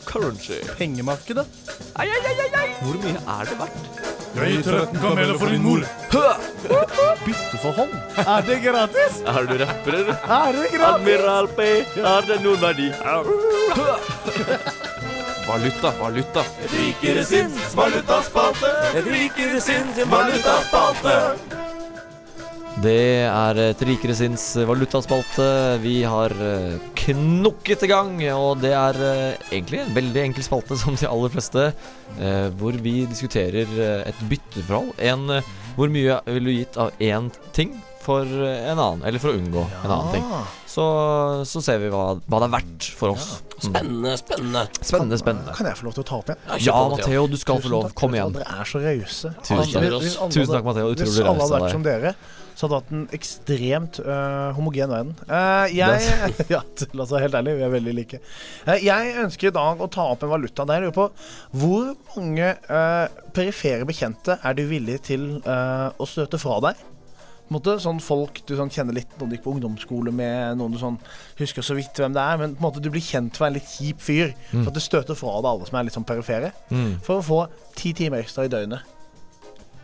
Currency. 0.05 0.59
Pengemarkedet. 0.77 1.47
Hvor 2.81 2.97
mye 3.03 3.15
er 3.15 3.45
det 3.49 3.57
verdt? 3.59 4.01
Jeg 4.35 4.51
gir 4.51 4.63
13 4.67 4.99
kameler 4.99 5.37
for 5.39 5.47
din 5.53 5.63
mor. 5.63 5.85
Bytte 7.25 7.57
for 7.61 7.71
hånd? 7.77 7.93
Er 8.25 8.41
det 8.47 8.57
gratis? 8.65 9.21
Er 9.25 9.47
du 9.47 9.55
rapper, 9.61 9.93
eller? 10.01 10.17
Er 10.39 10.51
det 10.57 10.71
gratis? 10.73 10.95
Admiral 10.95 11.47
P, 11.55 11.69
har 12.03 12.27
det 12.27 12.41
noen 12.43 12.59
verdi? 12.61 12.89
Valuta, 15.47 15.91
valuta. 16.01 16.43
Rikere 16.73 17.23
sinns 17.25 17.75
valutaspalte, 17.77 18.71
et 18.97 19.07
rikere 19.07 19.61
sinns 19.61 20.03
valutaspalte. 20.11 21.15
Det 22.83 23.23
er 23.23 23.59
et 23.69 23.81
rikere 23.87 24.13
sinns 24.17 24.43
valutaspalte. 24.67 25.45
Vi 25.79 26.01
har 26.03 26.33
eh, 26.43 26.75
knokket 27.05 27.85
i 27.87 27.89
gang, 27.89 28.11
og 28.35 28.59
det 28.61 28.73
er 28.75 28.99
eh, 28.99 29.47
egentlig 29.55 29.79
en 29.85 29.93
veldig 29.95 30.23
enkel 30.27 30.43
spalte, 30.45 30.75
som 30.83 30.97
de 30.99 31.07
aller 31.07 31.31
fleste, 31.33 31.69
eh, 32.19 32.49
hvor 32.59 32.75
vi 32.83 32.97
diskuterer 33.07 33.71
eh, 33.79 34.03
et 34.11 34.19
bytteforhold. 34.29 34.91
En, 35.07 35.23
eh, 35.37 35.47
hvor 35.77 35.91
mye 35.91 36.19
ville 36.27 36.51
du 36.51 36.57
gitt 36.59 36.75
av 36.79 36.91
én 37.03 37.31
ting 37.55 37.71
for 38.03 38.27
eh, 38.27 38.67
en 38.73 38.75
annen, 38.77 39.07
eller 39.07 39.23
for 39.23 39.31
å 39.31 39.39
unngå 39.39 39.63
en 39.79 39.95
annen 39.95 40.11
ting. 40.17 40.27
Så, 40.75 40.83
så 41.47 41.63
ser 41.63 41.79
vi 41.79 41.87
hva, 41.95 42.03
hva 42.27 42.43
det 42.43 42.49
er 42.51 42.55
verdt 42.57 42.91
for 42.99 43.15
oss. 43.15 43.37
Ja. 43.39 43.59
Spennende, 43.69 44.17
spennende. 44.19 44.65
Spennende, 44.83 45.21
spennende. 45.23 45.55
Kan 45.55 45.71
jeg 45.71 45.79
få 45.79 45.87
lov 45.87 45.95
til 45.95 46.03
å 46.03 46.09
ta 46.11 46.19
opp 46.19 46.33
igjen? 46.33 46.43
Ja, 46.67 46.75
Matheo. 46.91 47.23
Du 47.31 47.39
skal 47.39 47.63
få 47.63 47.71
lov. 47.71 47.87
Kom 47.95 48.19
igjen. 48.19 48.35
Dere 48.35 48.57
er 48.59 48.67
så 48.67 48.83
rause. 48.83 49.31
Tusen 49.47 49.85
Tusen 50.27 50.51
takk. 50.51 50.65
Matheo. 50.67 50.91
hvis 50.91 50.99
alle 50.99 50.99
av 50.99 50.99
hadde- 50.99 51.05
Hvis 51.07 51.21
alle 51.23 51.39
hadde 51.45 51.61
vært 51.63 51.77
som 51.79 51.85
dere, 51.87 52.11
så 52.55 52.65
hadde 52.65 52.75
det 52.75 52.79
vært 52.79 52.93
en 52.95 53.17
ekstremt 53.17 53.99
uh, 54.05 54.55
homogen 54.55 54.91
verden. 54.91 55.13
Uh, 55.27 55.67
jeg 55.75 56.31
Ja, 56.53 56.63
La 56.95 57.03
oss 57.03 57.11
være 57.11 57.27
helt 57.27 57.37
ærlig, 57.41 57.57
vi 57.59 57.67
er 57.67 57.75
veldig 57.75 57.95
like. 57.97 58.21
Uh, 58.63 58.77
jeg 58.79 59.13
ønsker 59.25 59.51
i 59.51 59.55
dag 59.55 59.83
å 59.83 59.91
ta 59.91 60.07
opp 60.13 60.23
en 60.23 60.31
valuta 60.31 60.65
der 60.67 60.79
jeg 60.79 60.87
lurer 60.87 60.95
på 60.95 61.07
hvor 61.59 61.93
mange 62.15 62.51
perifere 63.35 63.87
bekjente 63.87 64.37
er 64.39 64.55
du 64.55 64.63
villig 64.69 65.01
til 65.07 65.25
å 65.45 66.07
støte 66.07 66.39
fra 66.41 66.59
deg? 66.63 66.83
Måte, 67.53 67.75
sånn 67.77 67.99
folk 68.01 68.39
du 68.49 68.55
sånn 68.57 68.71
kjenner 68.73 68.95
litt, 68.97 69.11
noen 69.19 69.29
du 69.29 69.35
gikk 69.35 69.43
på 69.45 69.53
ungdomsskole 69.53 70.13
med, 70.15 70.57
noen 70.57 70.73
du 70.73 70.79
sånn 70.81 70.97
husker 71.37 71.65
så 71.65 71.75
vidt 71.77 71.99
hvem 72.01 72.15
det 72.15 72.23
er, 72.23 72.39
men 72.41 72.55
på 72.55 72.63
en 72.63 72.65
måte 72.65 72.81
du 72.81 72.89
blir 72.93 73.05
kjent 73.05 73.37
for 73.37 73.45
en 73.45 73.53
litt 73.57 73.69
kjip 73.69 74.01
fyr. 74.01 74.33
For 74.49 74.71
at 74.71 74.77
du 74.77 74.81
støter 74.81 75.19
fra 75.19 75.37
deg 75.37 75.51
alle 75.51 75.69
som 75.69 75.77
er 75.77 75.85
litt 75.85 75.97
sånn 75.97 76.07
perifere. 76.09 76.49
Mm. 76.73 76.95
For 77.05 77.21
å 77.21 77.25
få 77.25 77.39
ti 77.77 77.93
timer 77.97 78.25
ekstra 78.25 78.47
i 78.47 78.51
døgnet. 78.51 78.94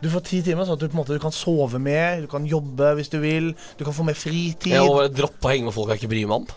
Du 0.01 0.09
får 0.09 0.23
ti 0.25 0.41
timer, 0.45 0.65
sånn 0.65 0.79
at 0.79 0.81
du 0.81 0.89
på 0.89 0.95
en 0.97 1.03
måte 1.03 1.13
du 1.13 1.21
kan 1.21 1.33
sove 1.35 1.79
mer, 1.81 2.23
du 2.23 2.27
kan 2.31 2.45
jobbe 2.49 2.95
hvis 2.97 3.11
du 3.13 3.19
vil, 3.21 3.51
du 3.77 3.85
kan 3.85 3.93
få 3.93 4.05
mer 4.07 4.17
fritid. 4.17 4.73
Jeg 4.73 4.87
må 4.87 4.97
bare 4.97 5.13
droppe 5.13 5.45
å 5.47 5.53
henge 5.53 5.69
med 5.69 5.77
folk 5.77 5.93
jeg 5.93 6.01
ikke 6.01 6.13
bryr 6.15 6.29
meg 6.31 6.41
om. 6.41 6.51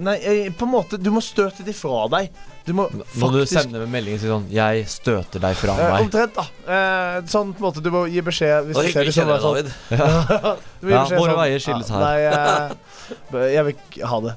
Nei, 0.00 0.14
eh, 0.22 0.52
på 0.54 0.64
en 0.64 0.70
måte, 0.70 0.96
du 1.02 1.10
må 1.10 1.20
støte 1.20 1.64
det 1.66 1.74
fra 1.74 2.04
deg. 2.12 2.30
Du 2.64 2.70
må 2.76 2.86
Må 2.92 3.30
du 3.32 3.40
faktisk 3.40 3.56
sende 3.56 3.80
med 3.82 3.90
melding 3.90 4.14
og 4.14 4.20
si 4.22 4.28
sånn 4.30 4.46
'Jeg 4.52 4.84
støter 4.88 5.42
deg 5.42 5.56
fra 5.58 5.74
eh, 5.74 5.90
meg'. 5.90 6.04
Omtrent, 6.06 6.34
da. 6.36 6.44
Eh, 6.70 7.16
sånn 7.26 7.50
på 7.52 7.58
en 7.58 7.66
måte, 7.66 7.82
du 7.82 7.90
må 7.90 8.04
gi 8.06 8.22
beskjed 8.22 8.70
hvis 8.70 8.76
du 8.78 8.92
ser 8.92 9.04
det 9.04 9.14
sånn 9.16 9.32
deg, 9.32 9.42
David. 9.42 9.72
du 10.80 10.86
må 10.86 10.92
gi 10.92 10.94
Ja, 10.94 11.04
våre 11.10 11.34
sånn, 11.34 11.40
veier 11.42 11.58
skilles 11.58 11.90
her. 11.90 12.06
Nei, 12.06 12.16
jeg, 12.22 13.52
jeg 13.56 13.64
vil 13.66 13.74
ikke 13.74 14.12
ha 14.12 14.20
det. 14.28 14.36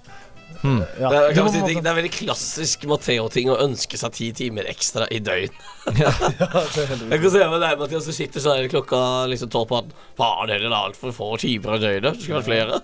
Hmm. 0.64 0.80
Ja. 0.96 1.10
Det, 1.12 1.18
er, 1.20 1.34
Du 1.36 1.52
si, 1.52 1.60
det, 1.60 1.76
det 1.84 1.92
er 1.92 1.98
veldig 1.98 2.14
klassisk 2.16 2.86
Matheo-ting 2.88 3.50
å 3.52 3.60
ønske 3.66 4.00
seg 4.00 4.16
ti 4.16 4.30
timer 4.38 4.70
ekstra 4.72 5.10
i 5.12 5.20
døgn. 5.24 5.52
Ja, 6.00 6.14
det. 6.16 6.98
Jeg 7.12 7.20
kan 7.20 7.34
se 7.36 7.44
med 7.52 7.60
deg, 7.66 7.78
Mathias, 7.82 8.08
som 8.08 8.16
sitter 8.16 8.44
sånn 8.44 8.72
klokka 8.72 9.04
liksom 9.32 9.52
tolv 9.52 9.70
på 9.70 9.82
at 9.84 9.94
Faen, 10.20 10.48
det 10.50 10.62
er 10.64 10.76
altfor 10.80 11.14
få 11.16 11.34
timer 11.44 11.78
i 11.78 11.84
døgnet. 11.84 12.16
Det 12.16 12.26
skulle 12.26 12.40
vært 12.40 12.50
flere. 12.52 12.82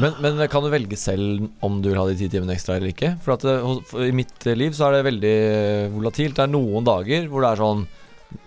Men, 0.00 0.14
men 0.24 0.40
kan 0.48 0.64
du 0.64 0.70
velge 0.72 0.96
selv 0.96 1.48
om 1.64 1.80
du 1.84 1.90
vil 1.90 1.98
ha 2.00 2.06
de 2.08 2.16
ti 2.16 2.28
timene 2.32 2.54
ekstra 2.56 2.78
eller 2.78 2.92
ikke? 2.94 3.14
For 3.24 3.34
at 3.34 3.42
det, 3.44 3.56
for 3.90 4.04
I 4.06 4.14
mitt 4.16 4.46
eh, 4.48 4.56
liv 4.56 4.72
så 4.76 4.88
er 4.88 4.96
det 4.96 5.08
veldig 5.10 5.32
eh, 5.48 5.88
volatilt. 5.92 6.36
Det 6.38 6.46
er 6.46 6.52
noen 6.52 6.86
dager 6.86 7.26
hvor 7.28 7.44
det 7.44 7.50
er 7.50 7.60
sånn 7.60 7.84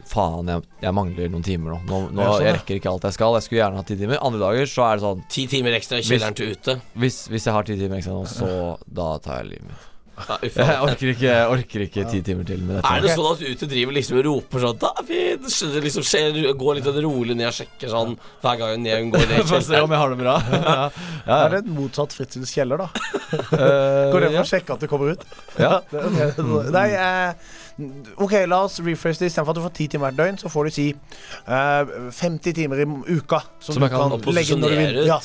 Faen, 0.10 0.52
jeg, 0.52 0.68
jeg 0.86 0.96
mangler 0.96 1.32
noen 1.34 1.46
timer 1.46 1.76
nå. 1.76 1.80
nå, 1.90 2.02
nå 2.16 2.28
sånn, 2.30 2.46
jeg 2.46 2.58
rekker 2.60 2.80
ikke 2.80 2.94
alt 2.94 3.08
jeg 3.10 3.18
skal. 3.18 3.40
Jeg 3.40 3.48
skulle 3.48 3.62
gjerne 3.64 3.82
hatt 3.82 3.90
ti 3.92 3.98
timer. 4.00 4.22
Andre 4.22 4.44
dager 4.46 4.72
så 4.72 4.86
er 4.90 5.00
det 5.00 5.06
sånn 5.08 5.26
Ti 5.36 5.48
timer 5.56 5.80
ekstra 5.80 6.00
i 6.00 6.06
kjelleren 6.06 6.38
til 6.38 6.54
ute. 6.56 6.78
Hvis, 7.02 7.26
hvis 7.34 7.50
jeg 7.50 7.58
har 7.58 7.68
ti 7.68 7.80
timer 7.82 8.00
ekstra 8.00 8.16
nå, 8.16 8.24
så 8.30 8.54
da 8.86 9.10
tar 9.24 9.44
jeg 9.44 9.56
livet 9.56 9.70
mitt. 9.74 9.92
Ja, 10.16 10.38
Jeg 10.48 10.76
orker 10.80 11.10
ikke, 11.12 11.26
jeg 11.28 11.48
orker 11.52 11.84
ikke 11.84 12.06
ti 12.08 12.22
timer 12.24 12.48
til 12.48 12.62
med 12.64 12.78
dette. 12.78 12.88
Er 12.88 13.04
det 13.04 13.16
sånn 13.18 13.28
at 13.34 13.42
Ute 13.44 13.68
driver 13.68 13.96
liksom 13.98 14.20
og 14.22 14.24
roper 14.30 14.64
sånn 14.64 14.78
Da 14.80 14.92
fint, 15.04 15.50
liksom 15.84 16.06
skjer, 16.08 16.40
Går 16.56 16.80
litt 16.80 16.88
rolig 17.04 17.36
ned 17.36 17.50
og 17.50 17.58
sjekker 17.58 17.92
sånn 17.92 18.16
hver 18.44 18.62
gang 18.62 18.80
ned 18.86 19.02
hun 19.02 19.12
går 19.16 19.28
ned 19.28 19.44
i 19.44 19.60
se 19.66 19.82
om 19.82 19.92
jeg 19.92 20.02
har 20.02 20.14
det 20.14 20.20
bra. 20.22 20.38
ja, 20.56 20.78
ja, 21.26 21.40
Er 21.42 21.52
det 21.56 21.62
et 21.66 21.72
motsatt 21.76 22.16
Fritzels 22.16 22.56
kjeller, 22.56 22.86
da? 22.86 22.90
Eh, 23.36 24.12
Går 24.14 24.22
det 24.22 24.28
for 24.30 24.36
ja. 24.38 24.42
å 24.46 24.48
sjekke 24.48 24.76
at 24.76 24.84
du 24.84 24.88
kommer 24.88 25.16
ut? 25.16 25.24
Ja. 25.60 25.80
det. 25.92 26.30
Nei, 26.72 26.86
eh, 26.96 27.56
OK, 28.16 28.34
la 28.48 28.62
oss 28.64 28.80
rephrase 28.80 29.20
det. 29.20 29.32
Istedenfor 29.32 29.56
at 29.56 29.60
du 29.60 29.64
får 29.66 29.74
ti 29.76 29.88
timer 29.92 30.10
hvert 30.10 30.20
døgn, 30.22 30.38
så 30.40 30.52
får 30.52 30.70
du 30.70 30.76
si 30.76 30.86
uh, 30.94 32.12
50 32.16 32.56
timer 32.56 32.84
i 32.84 32.88
uka. 33.18 33.42
Som 33.60 33.84
jeg 33.84 33.92
kan 33.92 34.16
legge 34.32 34.60
når 34.60 34.76
du 34.76 34.80
vil. 34.80 35.02
ut. 35.02 35.10
Ja. 35.10 35.20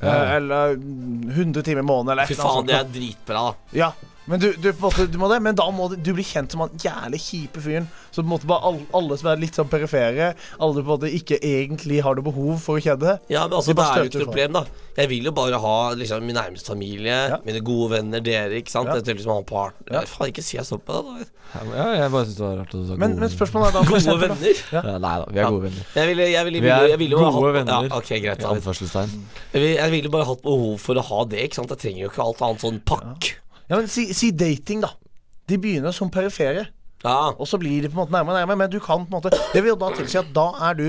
Eh, 0.00 0.34
eller 0.36 0.74
100 0.76 1.62
timer 1.62 1.80
i 1.80 1.86
måneden, 1.86 2.12
eller 2.12 2.28
Fy 2.28 2.36
faen, 2.36 2.66
det 2.68 2.74
er 2.76 2.88
dritbra. 2.92 3.46
Ja, 3.72 3.94
men 4.26 4.40
du, 4.42 4.48
du, 4.58 4.72
måte, 4.82 5.06
du 5.10 5.18
må 5.22 5.28
det 5.30 5.38
Men 5.44 5.54
da 5.58 5.66
må 5.70 5.88
du, 5.92 5.96
du 6.02 6.12
bli 6.16 6.24
kjent 6.26 6.50
som 6.54 6.64
han 6.64 6.70
jævlig 6.82 7.20
kjipe 7.22 7.60
fyren. 7.62 7.86
Så 8.10 8.22
på 8.22 8.26
en 8.26 8.32
måte 8.32 8.48
bare 8.50 8.64
alle, 8.66 8.82
alle 8.96 9.18
som 9.20 9.28
er 9.30 9.38
litt 9.42 9.54
sånn 9.58 9.68
perifere, 9.70 10.32
alle 10.58 10.74
på 10.80 10.84
en 10.84 10.90
måte 10.90 11.10
ikke 11.14 11.38
egentlig 11.44 12.00
har 12.02 12.16
noe 12.18 12.26
behov 12.26 12.58
for 12.64 12.80
å 12.80 12.82
kjenne 12.82 13.04
det. 13.04 13.16
Ja, 13.32 13.44
men 13.46 13.56
altså, 13.60 13.74
det 13.76 13.86
er 13.86 14.02
jo 14.02 14.10
ikke 14.10 14.22
noe 14.24 14.30
problem, 14.32 14.52
da. 14.58 14.64
Jeg 14.96 15.10
vil 15.12 15.28
jo 15.28 15.32
bare 15.36 15.58
ha 15.60 15.76
liksom 15.94 16.24
min 16.24 16.38
nærmeste 16.38 16.72
familie, 16.72 17.16
mine 17.44 17.60
gode 17.64 17.90
venner, 17.98 18.22
dere, 18.24 18.58
ikke 18.62 18.72
sant. 18.72 18.88
Ja. 18.88 18.96
Jeg 19.02 19.18
liksom 19.20 19.34
ha 19.34 19.38
en 19.42 19.48
partner. 19.48 19.92
Ja. 20.00 20.04
Faen, 20.08 20.32
ikke 20.32 20.44
si 20.46 20.56
jeg 20.56 20.64
stopp 20.66 20.86
på 20.88 20.96
det, 20.96 21.26
da. 21.26 21.32
Ja, 21.76 21.84
jeg 22.02 22.10
bare 22.12 22.26
syns 22.26 22.36
det 22.36 22.42
var 22.42 22.56
rart 22.58 22.72
at 22.74 22.74
du 22.74 22.88
sa 22.88 22.96
Men, 22.98 23.12
gode 23.14 23.20
men 23.22 23.30
spørsmålet 23.32 23.68
er 23.68 23.74
da 23.76 23.82
Gode 23.86 23.98
eksempel, 24.00 24.32
venner? 24.34 24.58
Ja. 24.74 24.80
Ja, 24.90 24.96
Nei 25.04 25.12
da, 25.22 25.26
vi 25.30 25.38
er 25.40 25.50
gode 25.54 25.62
venner. 25.68 25.86
Jeg 25.94 26.08
ville, 26.10 26.26
jeg 26.32 26.48
ville, 26.48 26.60
Vi 26.66 26.72
er 26.74 26.88
jeg 26.90 26.98
ville 27.04 27.16
gode 27.20 27.32
hatt- 27.36 27.54
venner. 27.60 27.86
Ja, 27.86 27.96
ok, 28.00 28.10
greit. 28.24 28.40
I 28.40 28.42
Da. 28.42 28.50
anførselstegn. 28.56 29.14
Jeg 29.54 29.62
ville, 29.62 29.76
jeg 29.78 29.94
ville 29.94 30.10
bare 30.16 30.26
hatt 30.32 30.42
behov 30.42 30.74
for 30.82 30.98
å 31.00 31.04
ha 31.12 31.20
det, 31.30 31.44
ikke 31.46 31.60
sant. 31.60 31.70
Jeg 31.76 31.78
trenger 31.84 32.02
jo 32.02 32.10
ikke 32.10 32.26
alt 32.26 32.42
annet 32.48 32.64
sånn 32.66 32.80
pakk. 32.90 33.30
Ja, 33.68 33.76
men 33.80 33.88
si, 33.90 34.08
si 34.14 34.30
dating, 34.32 34.80
da. 34.84 34.92
De 35.48 35.58
begynner 35.58 35.92
som 35.94 36.10
perifere, 36.10 36.66
Ja. 37.04 37.32
og 37.38 37.46
så 37.46 37.58
blir 37.60 37.82
de 37.82 37.88
på 37.88 37.96
en 37.98 38.04
måte 38.06 38.14
nærmere 38.14 38.34
og 38.34 38.40
nærmere. 38.40 38.56
Men 38.64 38.70
du 38.70 38.80
kan 38.80 39.04
på 39.06 39.14
en 39.14 39.20
måte 39.22 39.30
Det 39.52 39.62
vil 39.62 39.72
jo 39.74 39.76
da 39.76 39.90
tilsi 39.94 40.18
at 40.18 40.32
da 40.34 40.46
er 40.70 40.74
du 40.74 40.86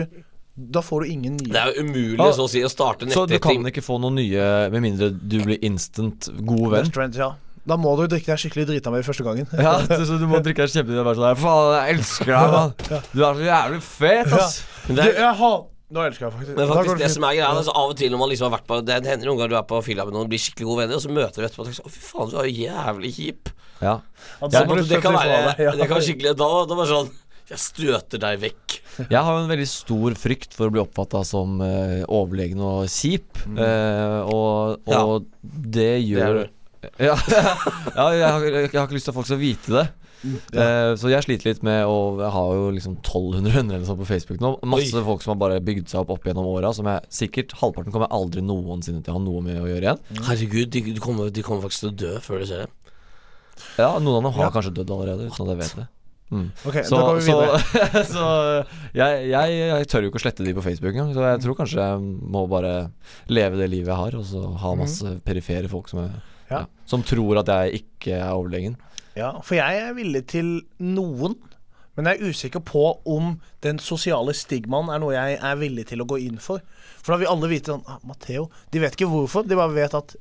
Da 0.57 0.81
får 0.81 1.03
du 1.03 1.11
ingen 1.11 1.35
nye. 1.37 1.51
Det 1.53 1.59
er 1.61 1.73
jo 1.75 1.83
umulig 1.83 2.19
Ah, 2.23 2.31
så 2.33 2.45
å 2.47 2.49
si 2.49 2.61
å 2.65 2.69
starte 2.71 3.05
Så 3.13 3.27
du 3.29 3.35
kan 3.39 3.65
ikke 3.69 3.83
få 3.85 3.99
noen 4.01 4.15
nye 4.17 4.69
med 4.73 4.81
mindre 4.81 5.11
du 5.13 5.35
blir 5.43 5.59
instant 5.61 6.29
god 6.47 6.71
venn? 6.71 6.89
Trend, 6.91 7.15
ja. 7.19 7.33
Da 7.67 7.75
må 7.77 7.91
du 7.99 8.07
drikke 8.07 8.31
deg 8.31 8.39
skikkelig 8.39 8.65
drita 8.69 8.89
med 8.93 9.03
første 9.05 9.25
gangen. 9.27 9.45
Ja, 9.53 9.75
du- 9.85 10.05
så 10.07 10.17
du 10.17 10.25
må 10.25 10.39
drikke 10.41 10.63
deg 10.65 10.71
kjempedrita 10.71 11.03
og 11.03 11.09
være 11.11 11.19
sånn 11.19 11.41
Faen, 11.43 11.73
jeg 11.75 11.97
elsker 11.97 12.31
deg, 12.31 12.53
mann. 12.55 13.03
Du 13.13 13.21
er 13.27 13.33
så 13.41 13.49
jævlig 13.51 13.81
fet, 13.83 14.33
ass. 14.39 14.61
Men 14.87 14.95
det 15.01 15.05
er, 15.05 15.13
jeg 15.25 15.35
har 15.43 15.57
Nå 15.87 16.01
elsker 16.03 16.25
jeg 16.25 16.33
faktisk. 16.35 16.57
men 16.57 16.67
faktisk 16.67 16.99
det 16.99 17.07
som 17.13 17.23
er 17.23 17.35
greia, 17.37 17.49
altså, 17.53 17.73
av 17.79 17.93
og 17.93 17.99
til 17.99 18.11
når 18.11 18.19
man 18.19 18.31
liksom 18.33 18.49
har 18.49 18.57
vært 18.57 18.65
på 18.67 18.79
Det 18.83 18.97
hender 18.97 19.29
noen 19.29 19.37
ganger 19.39 19.53
du 19.53 19.59
er 19.59 19.67
på 19.69 19.77
fylla 19.85 20.05
med 20.07 20.17
noen, 20.17 20.27
blir 20.31 20.41
skikkelig 20.43 20.67
gode 20.67 20.81
venner, 20.81 20.99
og 20.99 21.05
så 21.05 21.13
møter 21.15 21.39
du 21.39 21.47
etterpå 21.47 21.63
og 21.63 21.69
tenker 21.69 21.79
sånn 21.79 21.87
Å, 21.87 21.93
fy 21.93 22.01
faen, 22.03 22.31
du 22.33 22.35
er 22.41 22.49
jo 22.49 22.65
jævlig 22.65 23.11
kjip. 23.15 23.53
Ja. 23.79 23.93
Ja, 24.41 24.49
det 24.49 24.99
kan 25.05 25.15
være. 25.15 25.39
Det 25.55 25.85
kan 25.85 25.95
være 25.95 26.03
skikkelig 26.09 26.33
Da, 26.33 26.49
da 26.67 26.75
var 26.75 26.81
bare 26.81 26.89
sånn 26.89 27.11
Jeg 27.53 27.61
støter 27.63 28.23
deg 28.25 28.41
vekk. 28.41 28.77
Jeg 29.05 29.21
har 29.21 29.37
jo 29.37 29.43
en 29.45 29.51
veldig 29.53 29.69
stor 29.71 30.17
frykt 30.19 30.57
for 30.57 30.67
å 30.67 30.73
bli 30.73 30.81
oppfatta 30.83 31.21
som 31.29 31.61
uh, 31.61 32.01
overlegen 32.11 32.63
og 32.65 32.89
kjip. 32.91 33.45
Eh, 33.47 34.17
og, 34.27 34.81
og 34.91 35.29
det 35.77 35.93
gjør 36.03 36.47
ja, 37.07 37.15
ja 37.15 38.05
jeg, 38.13 38.27
har, 38.27 38.43
jeg 38.47 38.69
har 38.73 38.83
ikke 38.83 38.95
lyst 38.97 39.07
til 39.07 39.13
at 39.13 39.17
folk 39.17 39.29
skal 39.29 39.39
vite 39.39 39.73
det. 39.73 39.85
Eh, 40.25 40.91
så 40.97 41.11
jeg 41.11 41.23
sliter 41.23 41.45
litt 41.51 41.59
med 41.63 41.85
å 41.85 41.97
Jeg 42.19 42.31
har 42.33 42.53
jo 42.57 42.69
liksom 42.73 42.95
1200 43.03 43.53
venner 43.53 43.75
eller 43.77 43.85
sånn 43.85 43.99
på 43.99 44.07
Facebook 44.09 44.39
nå. 44.41 44.55
Masse 44.65 44.95
Oi. 44.97 45.03
folk 45.05 45.21
som 45.21 45.35
har 45.35 45.39
bare 45.43 45.59
bygd 45.61 45.91
seg 45.91 46.01
opp 46.01 46.15
opp 46.15 46.25
gjennom 46.25 46.47
åra, 46.49 46.71
som 46.73 46.89
jeg 46.89 47.05
sikkert 47.19 47.53
halvparten 47.61 47.93
kommer 47.93 48.07
jeg 48.09 48.17
aldri 48.17 48.41
noensinne 48.41 49.03
til 49.05 49.13
å 49.13 49.19
ha 49.19 49.23
noe 49.23 49.43
med 49.45 49.59
å 49.61 49.67
gjøre 49.69 49.85
igjen. 49.85 50.01
Herregud, 50.25 50.71
de, 50.73 50.81
de, 50.93 50.99
kommer, 51.03 51.29
de 51.29 51.43
kommer 51.45 51.61
faktisk 51.67 51.85
til 51.85 51.91
å 51.93 51.97
dø 52.01 52.15
før 52.25 52.41
du 52.41 52.47
ser 52.49 52.65
dem. 52.65 52.73
Ja, 53.77 53.91
noen 53.99 54.17
av 54.17 54.23
dem 54.23 54.33
har 54.39 54.43
Ja. 54.47 54.49
kanskje 54.57 54.73
dødd 54.79 54.91
allerede, 54.93 55.29
uten 55.29 55.45
at 55.45 55.53
jeg 55.53 55.61
vet 55.61 55.75
det. 55.83 55.87
Mm. 56.27 56.47
Ok, 56.67 56.73
Så, 56.83 56.97
da 56.97 57.03
går 57.07 57.15
vi 57.15 57.21
så, 57.23 57.35
videre. 57.39 58.01
så 58.15 58.23
jeg, 58.97 59.27
jeg, 59.31 59.53
jeg 59.61 59.87
tør 59.87 60.01
jo 60.03 60.09
ikke 60.11 60.19
å 60.19 60.23
slette 60.25 60.43
de 60.43 60.53
på 60.57 60.63
Facebook 60.65 60.91
engang. 60.91 61.13
Så 61.15 61.23
jeg 61.23 61.39
tror 61.45 61.55
kanskje 61.61 61.85
jeg 61.85 62.01
må 62.35 62.41
bare 62.51 62.73
leve 63.31 63.55
det 63.61 63.69
livet 63.71 63.93
jeg 63.93 64.01
har, 64.01 64.17
og 64.19 64.25
så 64.27 64.41
ha 64.65 64.73
masse 64.75 65.13
perifere 65.23 65.69
folk 65.71 65.87
som, 65.93 66.03
Ja. 66.03 66.19
ja, 66.51 66.61
som 66.89 67.05
tror 67.07 67.39
at 67.39 67.47
jeg 67.53 67.79
ikke 67.83 68.17
er 68.19 68.33
overlegen. 68.35 68.75
Ja, 69.17 69.31
for 69.41 69.57
jeg 69.57 69.81
er 69.81 69.93
villig 69.97 70.25
til 70.29 70.61
noen. 70.79 71.35
Men 71.97 72.05
jeg 72.11 72.19
er 72.21 72.29
usikker 72.29 72.61
på 72.61 72.83
om 73.09 73.39
den 73.65 73.79
sosiale 73.81 74.35
stigmaen 74.37 74.91
er 74.93 74.99
noe 75.01 75.15
jeg 75.15 75.39
er 75.41 75.55
villig 75.57 75.87
til 75.89 76.03
å 76.03 76.05
gå 76.05 76.19
inn 76.21 76.37
for. 76.37 76.61
For 77.01 77.15
da 77.15 77.17
vil 77.23 77.31
alle 77.31 77.49
vite 77.49 77.71
sånn 77.73 77.81
ah, 77.89 77.97
Matheo 78.05 78.49
De 78.69 78.81
vet 78.83 78.93
ikke 78.93 79.07
hvorfor, 79.09 79.47
de 79.47 79.55
bare 79.57 79.73
vet 79.73 79.93
at 79.97 80.13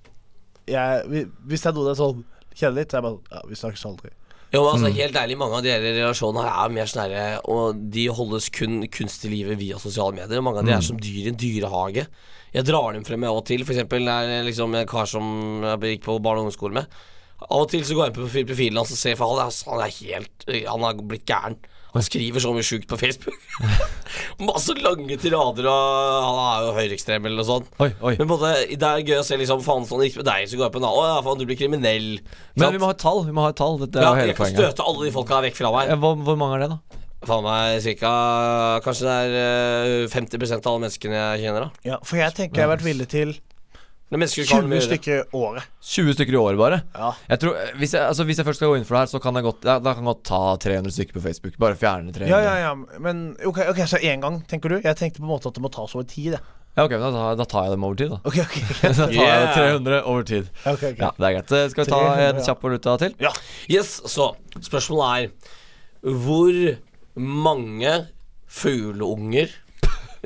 jeg, 0.66 1.24
Hvis 1.46 1.64
jeg 1.66 1.74
det 1.76 1.90
er 1.92 1.98
sånn 1.98 2.22
kjedelig, 2.56 2.86
så 2.88 2.96
er 2.96 3.02
jeg 3.02 3.04
bare 3.06 3.18
Ja, 3.36 3.42
vi 3.50 3.58
snakkes 3.60 3.84
aldri. 3.90 4.10
Jo, 4.54 4.62
men 4.62 4.66
Mm. 4.66 4.84
altså 4.86 4.92
Helt 4.96 5.16
ærlig, 5.20 5.36
mange 5.36 5.56
av 5.58 5.62
de 5.66 5.70
her 5.74 5.80
relasjonene 5.84 6.44
her 6.46 6.64
er 6.64 6.72
mer 6.78 6.86
sånn 6.86 7.16
Og 7.52 7.82
de 7.92 8.06
holdes 8.08 8.48
kun 8.54 8.86
kunst 8.88 9.24
i 9.26 9.28
livet 9.34 9.58
via 9.58 9.76
sosiale 9.82 10.14
medier. 10.14 10.38
Og 10.38 10.44
mange 10.44 10.58
av 10.62 10.64
de 10.64 10.72
Mm. 10.72 10.78
er 10.78 10.82
som 10.82 10.96
dyr 10.96 11.26
i 11.26 11.28
en 11.28 11.36
dyrehage. 11.36 12.06
Jeg 12.54 12.64
drar 12.64 12.92
dem 12.94 13.04
frem 13.04 13.24
av 13.24 13.36
og 13.36 13.44
til. 13.44 13.64
For 13.64 13.74
eksempel 13.74 14.06
det 14.06 14.08
er 14.08 14.44
liksom 14.48 14.74
en 14.74 14.86
kar 14.86 15.04
som 15.06 15.60
jeg 15.62 16.00
gikk 16.00 16.04
på 16.04 16.22
barne- 16.22 16.40
og 16.40 16.46
ungdomsskole 16.46 16.72
med. 16.72 16.86
Av 17.44 17.62
og 17.62 17.70
til 17.70 17.82
så 17.84 17.96
går 17.96 18.08
jeg 18.08 18.16
på 18.16 18.26
profilen 18.48 18.78
hans 18.80 18.92
og 18.94 19.00
ser 19.00 19.16
For 19.18 19.28
han 19.34 19.42
er, 19.44 19.56
han 19.68 19.82
er 19.84 19.96
helt 20.00 20.46
Han 20.70 20.86
har 20.86 21.02
blitt 21.02 21.26
gæren. 21.28 21.58
Han 21.96 22.04
skriver 22.04 22.42
så 22.44 22.50
mye 22.52 22.64
sjukt 22.66 22.88
på 22.90 22.96
Facebook. 23.00 23.36
Masse 24.48 24.74
lange 24.76 25.16
tirader, 25.16 25.64
og 25.70 26.26
han 26.26 26.40
er 26.42 26.66
jo 26.66 26.74
høyreekstrem 26.76 27.24
eller 27.24 27.40
noe 27.40 27.48
sånt. 27.48 27.70
Oi, 27.80 27.88
oi. 28.04 28.12
Men 28.20 28.28
både, 28.28 28.50
det 28.68 28.84
er 28.84 29.04
gøy 29.06 29.22
å 29.22 29.24
se 29.24 29.38
liksom 29.40 29.62
Faen, 29.64 29.86
sånn 29.88 30.02
gikk 30.04 30.18
med 30.20 30.28
deg, 30.28 30.44
så 30.50 30.58
går 30.58 30.66
jeg 30.66 30.74
på 30.74 30.82
en 30.82 30.88
annen 30.90 31.00
Å 31.00 31.06
ja, 31.08 31.16
faen, 31.24 31.40
du 31.40 31.46
blir 31.48 31.56
kriminell. 31.56 32.10
Men 32.60 32.76
vi 32.76 32.82
må 32.82 32.90
ha 32.90 32.96
et 32.96 33.00
tall. 33.00 33.22
Vi 33.24 33.32
må 33.32 33.46
ha 33.46 33.54
et 33.54 33.60
tall 33.60 33.80
Dette 33.80 34.02
er 34.02 34.04
Ja, 34.04 34.12
jo 34.12 34.20
hele 34.20 34.34
jeg 34.34 34.40
kan 34.42 34.52
støte 34.52 34.88
alle 34.90 35.08
de 35.08 35.14
folka 35.16 35.40
vekk 35.46 35.56
fra 35.62 35.72
meg. 35.72 35.88
Ja, 35.94 35.98
Hvor, 36.04 36.20
hvor 36.28 36.36
mange 36.42 36.58
er 36.58 36.66
det, 36.66 36.70
da? 36.76 37.02
Faen 37.26 37.46
meg 37.48 37.80
cirka 37.86 38.12
Kanskje 38.84 39.08
det 39.08 39.16
er 39.16 40.04
eh, 40.04 40.12
50% 40.12 40.60
av 40.60 40.74
alle 40.74 40.84
menneskene 40.84 41.16
jeg 41.22 41.46
kjenner, 41.46 41.64
da. 41.70 41.84
Ja, 41.94 42.00
For 42.04 42.20
jeg 42.20 42.36
tenker 42.36 42.60
jeg 42.60 42.68
har 42.68 42.74
vært 42.76 42.84
villig 42.90 43.08
til 43.14 43.38
20 44.06 44.80
stykker 44.86 45.16
i 45.18 45.22
året. 45.34 45.64
20 45.82 46.14
stykker 46.14 46.36
i 46.36 46.38
året, 46.38 46.58
bare? 46.60 46.76
Ja. 46.94 47.08
Jeg 47.28 47.40
tror, 47.42 47.56
hvis, 47.80 47.94
jeg, 47.94 48.02
altså, 48.06 48.24
hvis 48.24 48.38
jeg 48.38 48.46
først 48.46 48.60
skal 48.62 48.70
gå 48.70 48.76
inn 48.78 48.84
for 48.86 48.94
det 48.94 49.00
her, 49.02 49.10
så 49.10 49.18
kan 49.18 49.34
jeg 49.34 49.42
godt 49.48 49.64
ja, 49.66 49.78
Da 49.82 49.94
kan 49.96 50.04
jeg 50.04 50.12
godt 50.12 50.22
ta 50.28 50.42
300 50.62 50.94
stykker 50.94 51.16
på 51.18 51.22
Facebook. 51.24 51.56
Bare 51.58 51.74
fjerne 51.80 52.14
300. 52.14 52.30
Ja, 52.30 52.38
ja, 52.44 52.68
ja. 52.68 53.00
Men 53.02 53.24
ok, 53.42 53.58
ok, 53.72 53.80
så 53.90 53.98
én 53.98 54.22
gang, 54.22 54.38
tenker 54.46 54.70
du? 54.70 54.78
Jeg 54.84 54.96
tenkte 55.00 55.18
på 55.18 55.26
en 55.26 55.32
måte 55.34 55.50
at 55.50 55.58
det 55.58 55.64
må 55.64 55.72
tas 55.74 55.96
over 55.98 56.06
tid. 56.06 56.36
jeg. 56.36 56.40
Ja, 56.76 56.84
ok, 56.84 56.92
men 56.92 57.00
da, 57.02 57.10
tar- 57.16 57.36
da 57.40 57.44
tar 57.50 57.62
jeg 57.66 57.72
dem 57.72 57.84
over 57.88 57.96
tid, 57.98 58.10
da. 58.12 58.18
Okay, 58.28 58.42
okay, 58.46 58.62
okay. 58.70 58.88
da 59.00 59.06
tar 59.10 59.26
jeg 59.26 59.52
300 59.56 60.00
over 60.04 60.26
tid. 60.30 60.50
Okay, 60.62 60.90
ok. 60.92 60.98
Ja, 61.02 61.10
det 61.16 61.26
er 61.30 61.36
greit. 61.40 61.52
Eh, 61.58 61.68
Skal 61.72 61.84
vi 61.84 61.90
ta 61.90 62.00
300, 62.02 62.26
en 62.30 62.40
ja. 62.40 62.44
kjapp 62.50 62.66
valuta 62.68 62.96
til? 63.02 63.14
Ja. 63.26 63.32
Yes, 63.72 63.94
så 64.12 64.30
spørsmålet 64.60 65.06
er 65.24 65.54
Hvor 66.26 66.58
mange 67.16 67.94
fugleunger 68.46 69.50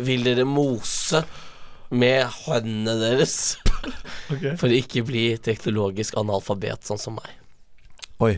vil 0.01 0.27
dere 0.27 0.45
mose 0.49 1.23
med 1.91 2.27
håndene 2.45 2.99
deres 3.01 3.37
for 4.61 4.69
å 4.69 4.75
ikke 4.77 5.05
bli 5.09 5.25
teknologisk 5.43 6.17
analfabet, 6.21 6.85
sånn 6.87 7.01
som 7.01 7.17
meg? 7.19 7.31
Oi. 8.21 8.35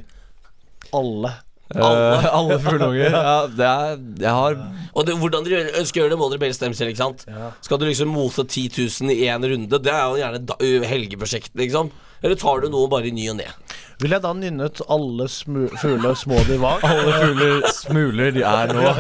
Alle. 0.95 1.33
Alle. 1.73 2.19
Eh, 2.19 2.27
alle 2.37 2.59
fugleunger. 2.65 3.15
Ja, 3.17 3.37
det 3.49 3.65
er 3.69 3.95
Jeg 4.21 4.33
har 4.37 4.57
Og 4.93 5.07
det, 5.09 5.15
hvordan 5.21 5.47
dere 5.47 5.71
ønsker 5.81 6.01
å 6.01 6.05
gjøre 6.05 6.13
det, 6.15 6.19
må 6.21 6.29
dere 6.29 6.43
bare 6.43 6.53
bestemme 6.53 6.77
selv. 6.77 6.93
ikke 6.93 7.03
sant? 7.05 7.25
Skal 7.65 7.81
du 7.81 7.87
liksom 7.89 8.13
mose 8.13 8.45
10 8.45 8.69
000 8.77 9.15
i 9.15 9.29
én 9.33 9.47
runde? 9.55 9.81
Det 9.83 9.93
er 9.95 10.03
jo 10.05 10.21
gjerne 10.21 10.43
da, 10.51 10.59
helgeprosjektet, 10.91 11.57
liksom. 11.63 11.89
Eller 12.23 12.39
tar 12.39 12.61
du 12.63 12.69
noe 12.71 12.91
bare 12.93 13.09
i 13.09 13.15
ny 13.15 13.25
og 13.33 13.41
ne? 13.41 13.49
Vil 14.03 14.11
jeg 14.17 14.23
da 14.25 14.33
nynnet 14.35 14.81
alle 14.91 15.29
fugler 15.79 16.17
små 16.19 16.41
de 16.49 16.57
var? 16.63 16.83
Alle 16.91 17.13
fugler 17.23 17.69
smuler 17.71 18.33
de 18.35 18.43
er 18.43 18.73
nå. 18.75 18.83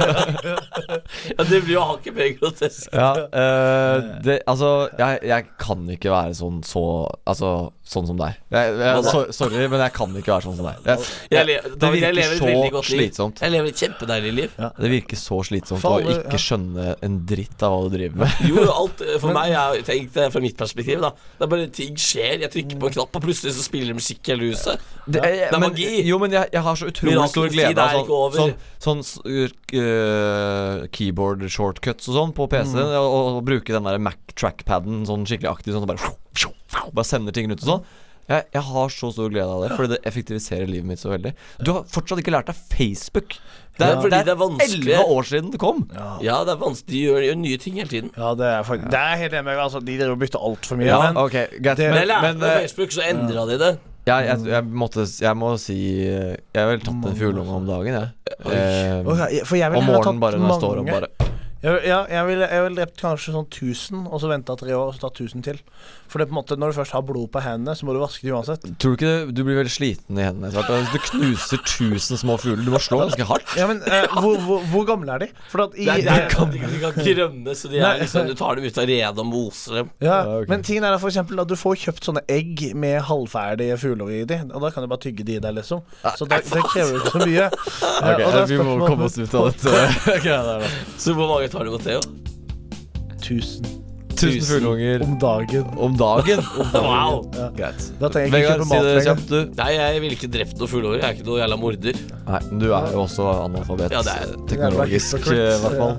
Ja, 1.33 1.45
Det 1.49 1.63
blir 1.65 1.75
jo 1.75 1.85
hakket 1.89 2.15
mer 2.17 2.31
grotesk. 2.39 2.89
Ja, 2.95 3.11
uh, 3.27 4.13
det, 4.25 4.39
altså 4.47 4.89
jeg, 4.99 5.19
jeg 5.27 5.49
kan 5.61 5.83
ikke 5.91 6.13
være 6.13 6.35
sånn 6.39 6.61
så 6.67 6.83
Altså 7.29 7.73
sånn 7.93 8.09
som 8.09 8.21
deg. 8.21 8.39
Jeg, 8.53 8.77
jeg, 8.79 9.05
så, 9.09 9.25
sorry, 9.35 9.67
men 9.67 9.85
jeg 9.85 9.97
kan 9.99 10.17
ikke 10.23 10.35
være 10.35 10.47
sånn 10.47 10.59
som 10.61 10.69
deg. 10.71 10.87
Jeg, 10.87 11.11
Jeg, 11.33 11.47
det 11.51 11.91
jeg 11.91 11.97
virker 11.99 12.19
lever 12.21 12.41
så 12.41 12.85
slitsomt. 12.93 13.43
Jeg 13.43 13.57
lever 13.57 13.73
et 13.73 13.85
kjempedeilig 13.85 14.33
liv. 14.39 14.57
Det 14.79 14.93
virker 14.93 15.21
så 15.21 15.43
slitsomt 15.47 15.83
For 15.83 15.99
å 15.99 16.17
ikke 16.17 16.39
ja. 16.39 16.43
skjønne 16.47 16.89
en 17.03 17.21
dritt 17.29 17.67
av 17.67 17.75
hva 17.75 17.85
du 17.87 17.97
driver 17.99 18.25
med. 18.25 18.41
Jo, 18.53 18.65
alt 18.71 19.03
for 19.23 19.33
for 19.33 19.37
meg 19.37 19.55
er 19.57 19.85
tenkte, 19.87 20.29
fra 20.33 20.43
mitt 20.43 20.57
perspektiv, 20.59 21.03
da. 21.03 21.11
Det 21.39 21.47
er 21.47 21.51
bare 21.53 21.69
ting 21.75 21.99
skjer. 22.01 22.45
Jeg 22.45 22.53
trykker 22.53 22.81
på 22.81 22.91
en 22.91 22.97
knapp, 22.97 23.19
og 23.19 23.25
plutselig 23.27 23.55
så 23.57 23.65
spiller 23.65 23.97
musikk 23.97 24.29
i 24.29 24.35
hele 24.35 24.51
huset. 24.53 24.83
Det, 25.07 25.21
Det 25.21 25.33
er 25.49 25.57
men, 25.57 25.69
magi. 25.69 25.89
Jo, 26.09 26.19
men 26.23 26.35
jeg, 26.37 26.51
jeg 26.55 26.65
har 26.67 26.79
så 26.79 26.91
utrolig 26.93 27.29
stor 27.33 27.53
glede 27.53 27.87
av 27.87 28.11
sånn, 28.37 28.55
sånn, 28.83 29.05
sånn 29.09 29.29
uh, 29.79 30.87
keyboard 30.95 31.47
shortcuts 31.53 32.11
og 32.11 32.19
sånn 32.19 32.35
på 32.37 32.49
PC. 32.53 32.77
Mm. 32.77 32.97
Og, 33.01 33.39
og 33.39 33.45
bruke 33.49 33.75
den 33.75 33.89
der 33.89 34.03
Mac 34.03 34.21
trackpaden 34.39 35.05
sånn 35.09 35.27
skikkelig 35.29 35.53
aktiv, 35.53 35.77
sånn 35.77 35.89
bare, 35.89 36.13
bare 36.73 37.05
sender 37.09 37.33
ting 37.37 37.51
rundt 37.51 37.63
og 37.67 37.71
sånn. 37.77 37.85
Jeg, 38.31 38.45
jeg 38.55 38.63
har 38.63 38.93
så 38.95 39.09
stor 39.13 39.33
glede 39.35 39.51
av 39.51 39.65
det, 39.65 39.71
fordi 39.77 39.89
det 39.97 39.99
effektiviserer 40.09 40.69
livet 40.71 40.87
mitt 40.87 41.01
så 41.03 41.11
veldig. 41.11 41.33
Du 41.67 41.73
har 41.75 41.83
fortsatt 41.91 42.21
ikke 42.23 42.31
lært 42.33 42.47
deg 42.53 42.61
Facebook. 42.71 43.35
Det 43.77 43.83
Ja, 43.89 43.97
er, 43.97 44.01
fordi 44.05 44.13
det 44.15 44.25
det 44.29 44.33
er 44.33 44.39
vanskelig. 44.41 44.79
elleve 44.95 45.17
år 45.17 45.27
siden 45.27 45.51
det 45.53 45.59
kom. 45.61 45.81
Ja, 46.23 46.37
det 46.47 46.53
er 46.55 46.61
vanskelig. 46.61 46.93
De 46.93 47.01
gjør, 47.03 47.21
gjør 47.27 47.39
nye 47.43 47.59
ting 47.65 47.75
hele 47.81 47.91
tiden. 47.91 48.11
Ja, 48.17 48.31
det 48.39 48.47
er, 48.47 48.63
faktisk, 48.69 48.91
det 48.95 49.01
er 49.01 49.17
helt 49.25 49.33
enig 49.35 49.45
med. 49.49 49.59
Altså, 49.65 49.81
de 49.83 49.97
driver 49.99 50.15
og 50.15 50.21
bytter 50.23 50.45
altfor 50.49 50.79
mye. 50.81 50.87
Ja, 50.93 51.01
men 51.03 51.17
okay, 51.25 51.47
get, 51.59 51.77
det- 51.83 51.91
Men 51.91 51.99
jeg 52.05 52.09
lærte 52.13 52.29
men, 52.29 52.39
på 52.39 52.47
øh, 52.53 52.61
Facebook, 52.63 52.91
så 52.95 53.03
endra 53.11 53.47
de 53.51 53.59
det. 53.65 53.73
Jeg, 54.07 54.27
jeg, 54.27 54.47
jeg, 54.51 54.65
måtte, 54.65 55.05
jeg 55.23 55.37
må 55.39 55.51
si 55.63 55.77
eh, 56.11 56.33
Jeg 56.55 56.59
har 56.59 56.71
vel 56.73 56.81
tatt 56.83 57.05
en 57.07 57.19
fugleunge 57.21 57.53
om 57.59 57.67
dagen, 57.69 57.95
jeg. 57.95 58.09
Eh, 58.51 59.45
for 59.47 59.57
jeg 59.59 59.71
vil, 59.71 59.79
om 59.79 59.85
morgenen 59.93 60.19
bare 60.23 60.39
når 60.43 60.49
jeg 60.55 60.63
står 60.63 60.81
opp, 60.83 60.91
bare. 60.91 61.11
Jeg, 61.63 61.83
ja, 61.87 62.01
jeg 62.11 62.27
ville 62.27 62.47
vil 62.67 62.79
drept 62.81 62.99
kanskje 62.99 63.35
sånn 63.37 63.47
1000, 63.47 64.07
og 64.11 64.19
så 64.23 64.31
venta 64.31 64.57
tre 64.59 64.75
år, 64.75 64.89
og 64.91 64.97
så 64.97 65.05
tatt 65.05 65.21
1000 65.23 65.45
til. 65.47 65.61
For 66.11 66.19
det 66.21 66.27
er 66.27 66.31
på 66.33 66.35
en 66.35 66.39
måte 66.41 66.57
når 66.59 66.73
du 66.73 66.77
først 66.77 66.95
har 66.97 67.05
blod 67.07 67.31
på 67.33 67.41
hendene, 67.45 67.75
så 67.79 67.87
må 67.87 67.95
du 67.95 68.01
vaske 68.03 68.27
det 68.27 68.35
uansett. 68.35 68.67
Tror 68.83 68.93
du 68.93 68.99
ikke 68.99 69.13
det, 69.13 69.37
du 69.39 69.43
blir 69.47 69.57
veldig 69.61 69.73
sliten 69.73 70.19
i 70.19 70.27
hendene 70.27 70.51
etter 70.51 70.67
hvert? 70.67 70.91
Du 70.93 70.99
knuser 71.07 71.63
1000 71.63 72.21
små 72.21 72.37
fugler, 72.43 72.65
du 72.67 72.73
må 72.75 72.81
slå 72.83 72.99
ganske 73.05 73.27
hardt. 73.29 73.55
Ja, 73.57 73.69
men 73.71 73.81
eh, 73.87 74.09
hvor, 74.19 74.37
hvor, 74.43 74.67
hvor 74.73 74.89
gamle 74.91 75.15
er 75.15 75.25
de? 75.25 75.29
For 75.53 75.65
at 75.65 75.79
i 75.79 75.87
Det 75.87 75.95
er, 75.95 76.03
det 76.03 76.17
er, 76.35 76.51
de, 76.53 76.65
de 76.67 76.81
kan 76.83 76.99
ikke 76.99 77.15
rømme, 77.23 77.55
så 77.57 77.71
de 77.73 77.81
er 77.81 78.03
liksom, 78.03 78.27
du 78.29 78.35
tar 78.43 78.59
dem 78.59 78.67
ut 78.67 78.83
av 78.83 78.91
redet 78.91 79.23
og 79.25 79.31
moser 79.31 79.79
dem. 79.81 79.93
Ja. 80.05 80.19
Men 80.51 80.67
tingen 80.67 80.89
er 80.89 80.97
da 80.97 81.01
for 81.01 81.13
eksempel 81.13 81.41
at 81.45 81.49
du 81.53 81.57
får 81.61 81.79
kjøpt 81.87 82.11
sånne 82.11 82.25
egg 82.33 82.67
med 82.75 82.99
halvferdige 83.09 83.79
fugler 83.81 84.13
i 84.19 84.21
de, 84.29 84.41
og 84.51 84.67
da 84.67 84.73
kan 84.75 84.85
du 84.85 84.91
bare 84.91 85.05
tygge 85.07 85.27
de 85.31 85.39
i 85.39 85.43
deg, 85.47 85.57
liksom. 85.63 85.87
Så 86.19 86.29
det, 86.29 86.43
det 86.51 86.67
krever 86.75 86.99
ikke 86.99 87.15
så 87.15 87.23
mye. 87.23 87.49
Ja, 88.03 88.13
Ok, 88.13 88.21
og 88.27 88.33
da 88.35 88.41
er 88.43 88.49
vi 88.51 88.57
må 88.59 88.77
komme 88.83 89.07
oss 89.07 89.17
ut 89.17 89.35
av 89.39 89.49
dette 89.49 90.17
greia 90.25 90.43
der, 90.43 90.65
da. 90.65 90.71
Så 91.01 91.15
hvor 91.17 91.31
mange 91.31 91.52
tar 91.53 91.69
du, 91.69 91.77
jo. 91.99 92.03
1000 93.21 93.83
1000 94.13 94.43
fugleunger 94.47 95.03
om 95.03 95.19
dagen. 95.19 95.65
om 95.87 95.97
dagen. 95.97 96.43
Wow! 96.75 97.31
Ja. 97.35 97.49
Greit. 97.57 97.87
Da 98.01 98.11
trenger 98.13 98.37
jeg 98.39 98.45
ikke 98.45 98.53
Vegard, 98.53 98.61
kjøpe 98.61 98.69
si 98.69 98.83
det 98.87 99.07
kjapt, 99.07 99.25
du. 99.33 99.57
Nei, 99.59 99.71
jeg 99.77 100.03
ville 100.05 100.19
ikke 100.19 100.31
drept 100.37 100.61
noen 100.61 100.73
fugleunger. 100.73 101.01
Jeg 101.01 101.09
er 101.09 101.17
ikke 101.17 101.29
noe 101.29 101.41
jævla 101.41 101.59
morder. 101.61 101.99
Nei, 102.29 102.43
men 102.51 102.63
du 102.63 102.69
er 102.71 102.93
jo 102.95 103.03
også 103.07 103.29
analfabet. 103.47 103.97
Ja, 103.97 104.05
det 104.07 104.17
er- 104.23 104.37
teknologisk, 104.53 105.29
i 105.33 105.41
hvert 105.65 105.79
fall. 105.81 105.97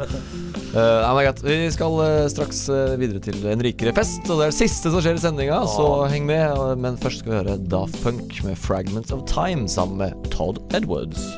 Uh, 0.73 0.79
nei, 0.79 1.09
men 1.13 1.25
greit. 1.27 1.41
Vi 1.45 1.57
skal 1.75 1.99
uh, 2.01 2.23
straks 2.33 2.63
uh, 2.73 2.95
videre 2.97 3.21
til 3.21 3.43
en 3.45 3.61
rikere 3.61 3.93
fest, 3.93 4.23
og 4.25 4.39
det 4.39 4.47
er 4.47 4.53
det 4.55 4.57
siste 4.57 4.89
som 4.89 5.03
skjer 5.05 5.19
i 5.19 5.21
sendinga, 5.21 5.59
så 5.69 5.89
heng 6.09 6.25
med. 6.29 6.57
Men 6.81 6.97
først 7.01 7.21
skal 7.21 7.35
vi 7.35 7.41
høre 7.43 7.57
Daft 7.69 7.99
Punk 8.05 8.39
med 8.47 8.57
'Fragments 8.57 9.13
of 9.13 9.21
Time' 9.29 9.67
sammen 9.69 10.01
med 10.01 10.31
Todd 10.33 10.63
Edwards. 10.73 11.29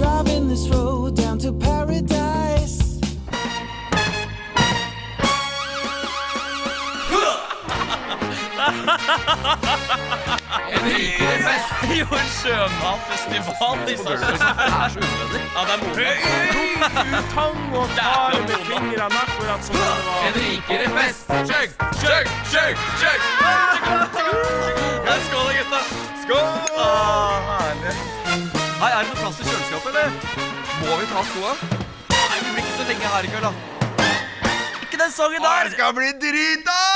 Driving 0.00 0.41
this 0.52 0.68
road 0.68 1.16
down 1.16 1.38
to 1.38 1.50
paradise. 1.50 3.00
En 10.72 10.82
rikere. 10.84 11.54
Jo, 11.98 12.06
en 12.20 12.30
sjømatfestival 12.40 13.78
i 13.88 13.96
Stavanger. 13.96 14.28
Det 14.28 14.92
så 14.92 14.98
unødvendig. 14.98 15.42
Ja, 15.56 15.62
det 15.68 15.74
er 15.74 15.80
moro. 15.84 16.10
Tang 17.34 17.58
tar 17.96 18.40
med 18.40 18.58
fingrene 18.68 19.20
akkurat 19.24 19.64
som. 19.64 19.76
En 20.26 20.32
rikere 20.36 20.86
fest. 20.96 21.26
Chug, 21.48 21.70
chug, 22.02 22.26
chug, 22.52 22.76
chug. 23.00 23.20
Skål 25.26 25.52
gutta. 25.58 25.80
Skål. 26.22 26.46
Ah, 26.78 27.40
herlig. 27.48 28.11
Hei, 28.82 28.88
er 28.90 29.04
det 29.06 29.12
noe 29.12 29.18
plass 29.20 29.36
til 29.38 29.46
kjøleskapet, 29.46 29.92
eller? 29.92 30.14
Må 30.82 30.96
vi 30.98 31.04
ta 31.06 31.20
skoa? 31.28 31.52
Nei, 32.10 32.38
vi 32.40 32.48
blir 32.48 32.64
ikke 32.64 32.80
så 32.80 32.86
lenge 32.88 33.12
her 33.12 33.28
i 33.28 33.30
kveld, 33.30 33.46
da. 33.46 33.52
Ikke 34.82 34.98
den 35.04 35.14
sangen 35.14 35.46
der! 35.46 35.68
Det 35.68 35.76
skal 35.76 35.94
bli 36.00 36.10
drita! 36.24 36.91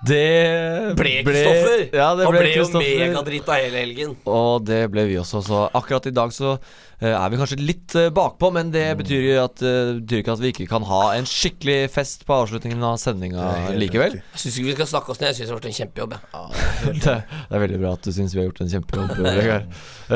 Det 0.00 0.96
Ble 0.96 1.10
Kristoffer. 1.26 1.82
Ja, 1.92 2.06
Han 2.14 2.32
ble 2.32 2.40
ble 2.40 2.52
jo 2.54 2.64
megadritt 2.72 3.00
megadrita 3.02 3.56
hele 3.58 3.82
helgen. 3.82 4.14
Og 4.30 4.64
det 4.64 4.80
ble 4.92 5.04
vi 5.10 5.18
også. 5.20 5.42
Så 5.44 5.66
akkurat 5.76 6.08
i 6.08 6.12
dag 6.16 6.32
så 6.32 6.54
eh, 6.54 7.12
er 7.12 7.26
vi 7.32 7.40
kanskje 7.40 7.58
litt 7.60 7.96
eh, 8.00 8.08
bakpå, 8.16 8.48
men 8.56 8.72
det 8.72 8.86
betyr 9.02 9.26
jo 9.26 9.36
at, 9.42 9.60
eh, 9.60 9.92
betyr 10.00 10.22
ikke 10.22 10.36
at 10.38 10.42
vi 10.42 10.52
ikke 10.54 10.68
kan 10.72 10.88
ha 10.88 11.02
en 11.18 11.28
skikkelig 11.28 11.78
fest 11.92 12.24
på 12.28 12.38
avslutningen 12.38 12.82
av 12.86 12.96
sendinga 13.02 13.76
likevel. 13.76 14.16
Jeg 14.22 14.44
syns 14.44 14.58
ikke 14.58 14.70
vi 14.70 14.76
skal 14.78 14.92
snakke 14.94 15.12
oss 15.12 15.20
ned. 15.20 15.34
Jeg 15.34 15.40
syns 15.40 15.50
det 15.50 15.54
har 15.54 15.60
vært 15.60 15.70
en 15.70 15.78
kjempejobb. 15.80 16.18
Ja. 16.32 16.44
Det, 17.00 17.56
er 17.56 17.62
veldig 17.62 17.78
bra 17.82 17.94
at 17.96 18.06
du 18.06 18.12
syns 18.14 18.32
vi 18.34 18.40
har 18.40 18.48
gjort 18.48 18.64
en 18.64 18.72
kjempejobb. 18.72 19.10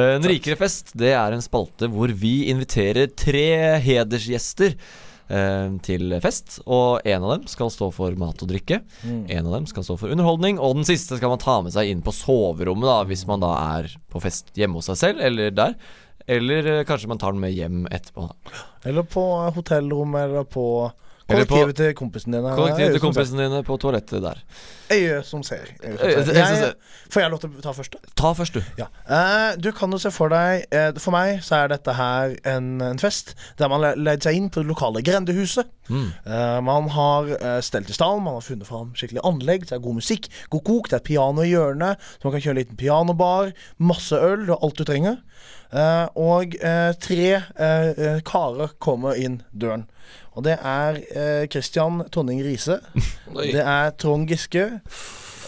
En 0.01 0.29
rikere 0.29 0.57
fest 0.59 0.95
det 0.99 1.13
er 1.17 1.35
en 1.35 1.45
spalte 1.45 1.89
hvor 1.93 2.13
vi 2.17 2.49
inviterer 2.53 3.11
tre 3.13 3.49
hedersgjester 3.85 4.79
til 5.29 6.13
fest. 6.21 6.59
Og 6.67 7.01
en 7.09 7.25
av 7.25 7.31
dem 7.39 7.47
skal 7.49 7.71
stå 7.73 7.89
for 7.95 8.13
mat 8.21 8.43
og 8.45 8.51
drikke. 8.51 8.83
En 9.09 9.47
av 9.47 9.53
dem 9.57 9.67
skal 9.71 9.83
stå 9.87 9.97
for 9.99 10.13
underholdning. 10.13 10.59
Og 10.61 10.77
den 10.77 10.85
siste 10.89 11.17
skal 11.19 11.33
man 11.33 11.41
ta 11.43 11.61
med 11.65 11.73
seg 11.75 11.89
inn 11.91 12.03
på 12.05 12.13
soverommet 12.13 12.85
da 12.91 12.99
hvis 13.09 13.27
man 13.27 13.41
da 13.45 13.55
er 13.81 13.89
på 14.13 14.21
fest 14.23 14.53
hjemme 14.59 14.81
hos 14.81 14.91
seg 14.93 15.01
selv 15.01 15.25
eller 15.25 15.51
der. 15.55 15.75
Eller 16.27 16.65
eh, 16.79 16.85
kanskje 16.89 17.09
man 17.11 17.19
tar 17.21 17.33
den 17.35 17.41
med 17.43 17.53
hjem 17.53 17.83
etterpå. 17.93 18.31
Eller 18.89 19.03
på 19.05 19.25
hotellrommet, 19.57 20.25
Eller 20.29 20.45
på- 20.45 20.93
kollektivet 21.29 21.77
til 21.79 21.95
kompisen 21.97 22.35
din. 22.35 22.45
Kollektivet 22.45 22.97
til 22.97 23.03
kompisene 23.03 23.47
dine 23.47 23.63
på 23.65 23.77
toalettet 23.81 24.23
der. 24.25 24.41
Øye 24.93 25.23
som 25.25 25.43
ser. 25.47 25.71
Får 27.11 27.23
jeg 27.23 27.33
lov 27.33 27.41
til 27.41 27.55
å 27.57 27.65
ta 27.65 27.73
først? 27.73 27.97
Ta 28.21 28.33
først, 28.37 28.59
du. 28.59 28.75
Ja. 28.79 28.91
Uh, 29.09 29.55
du 29.57 29.71
kan 29.73 29.93
jo 29.95 30.01
se 30.03 30.13
for 30.13 30.29
deg 30.33 30.67
uh, 30.75 30.91
For 31.01 31.15
meg 31.15 31.41
så 31.47 31.63
er 31.63 31.73
dette 31.73 31.95
her 31.97 32.35
en, 32.53 32.75
en 32.85 33.01
fest 33.01 33.33
der 33.59 33.73
man 33.73 33.81
le- 33.81 33.95
leid 33.97 34.27
seg 34.27 34.37
inn 34.37 34.51
på 34.53 34.61
det 34.61 34.69
lokale 34.69 35.03
grendehuset. 35.07 35.71
Mm. 35.89 36.11
Uh, 36.29 36.61
man 36.65 36.91
har 36.93 37.33
stelt 37.65 37.89
i 37.89 37.97
stallen, 37.97 38.25
man 38.25 38.39
har 38.39 38.45
funnet 38.45 38.69
fram 38.69 38.93
skikkelig 38.97 39.25
anlegg. 39.25 39.65
Det 39.69 39.79
er 39.79 39.85
god 39.85 40.01
musikk, 40.03 40.29
god 40.53 40.65
kok, 40.69 40.93
det 40.93 41.01
er 41.01 41.07
piano 41.09 41.45
i 41.45 41.53
hjørnet, 41.55 42.01
så 42.19 42.29
man 42.29 42.37
kan 42.37 42.45
kjøre 42.45 42.57
en 42.57 42.63
liten 42.63 42.81
pianobar. 42.81 43.53
Masse 43.81 44.21
øl, 44.21 44.45
du 44.45 44.53
har 44.55 44.65
alt 44.65 44.81
du 44.81 44.85
trenger. 44.89 45.23
Eh, 45.75 46.07
og 46.15 46.55
uh, 46.63 46.93
tre 47.03 47.31
eh, 47.35 48.21
karer 48.27 48.77
kommer 48.79 49.19
inn 49.19 49.41
døren. 49.51 49.89
Og 50.35 50.45
det 50.47 50.57
er 50.59 50.99
Kristian 51.47 51.47
Christian 51.51 52.03
Tonning 52.11 52.43
Riise. 52.43 52.81
Det 53.55 53.63
er 53.63 53.93
Trond 53.99 54.27
Giske. 54.29 54.65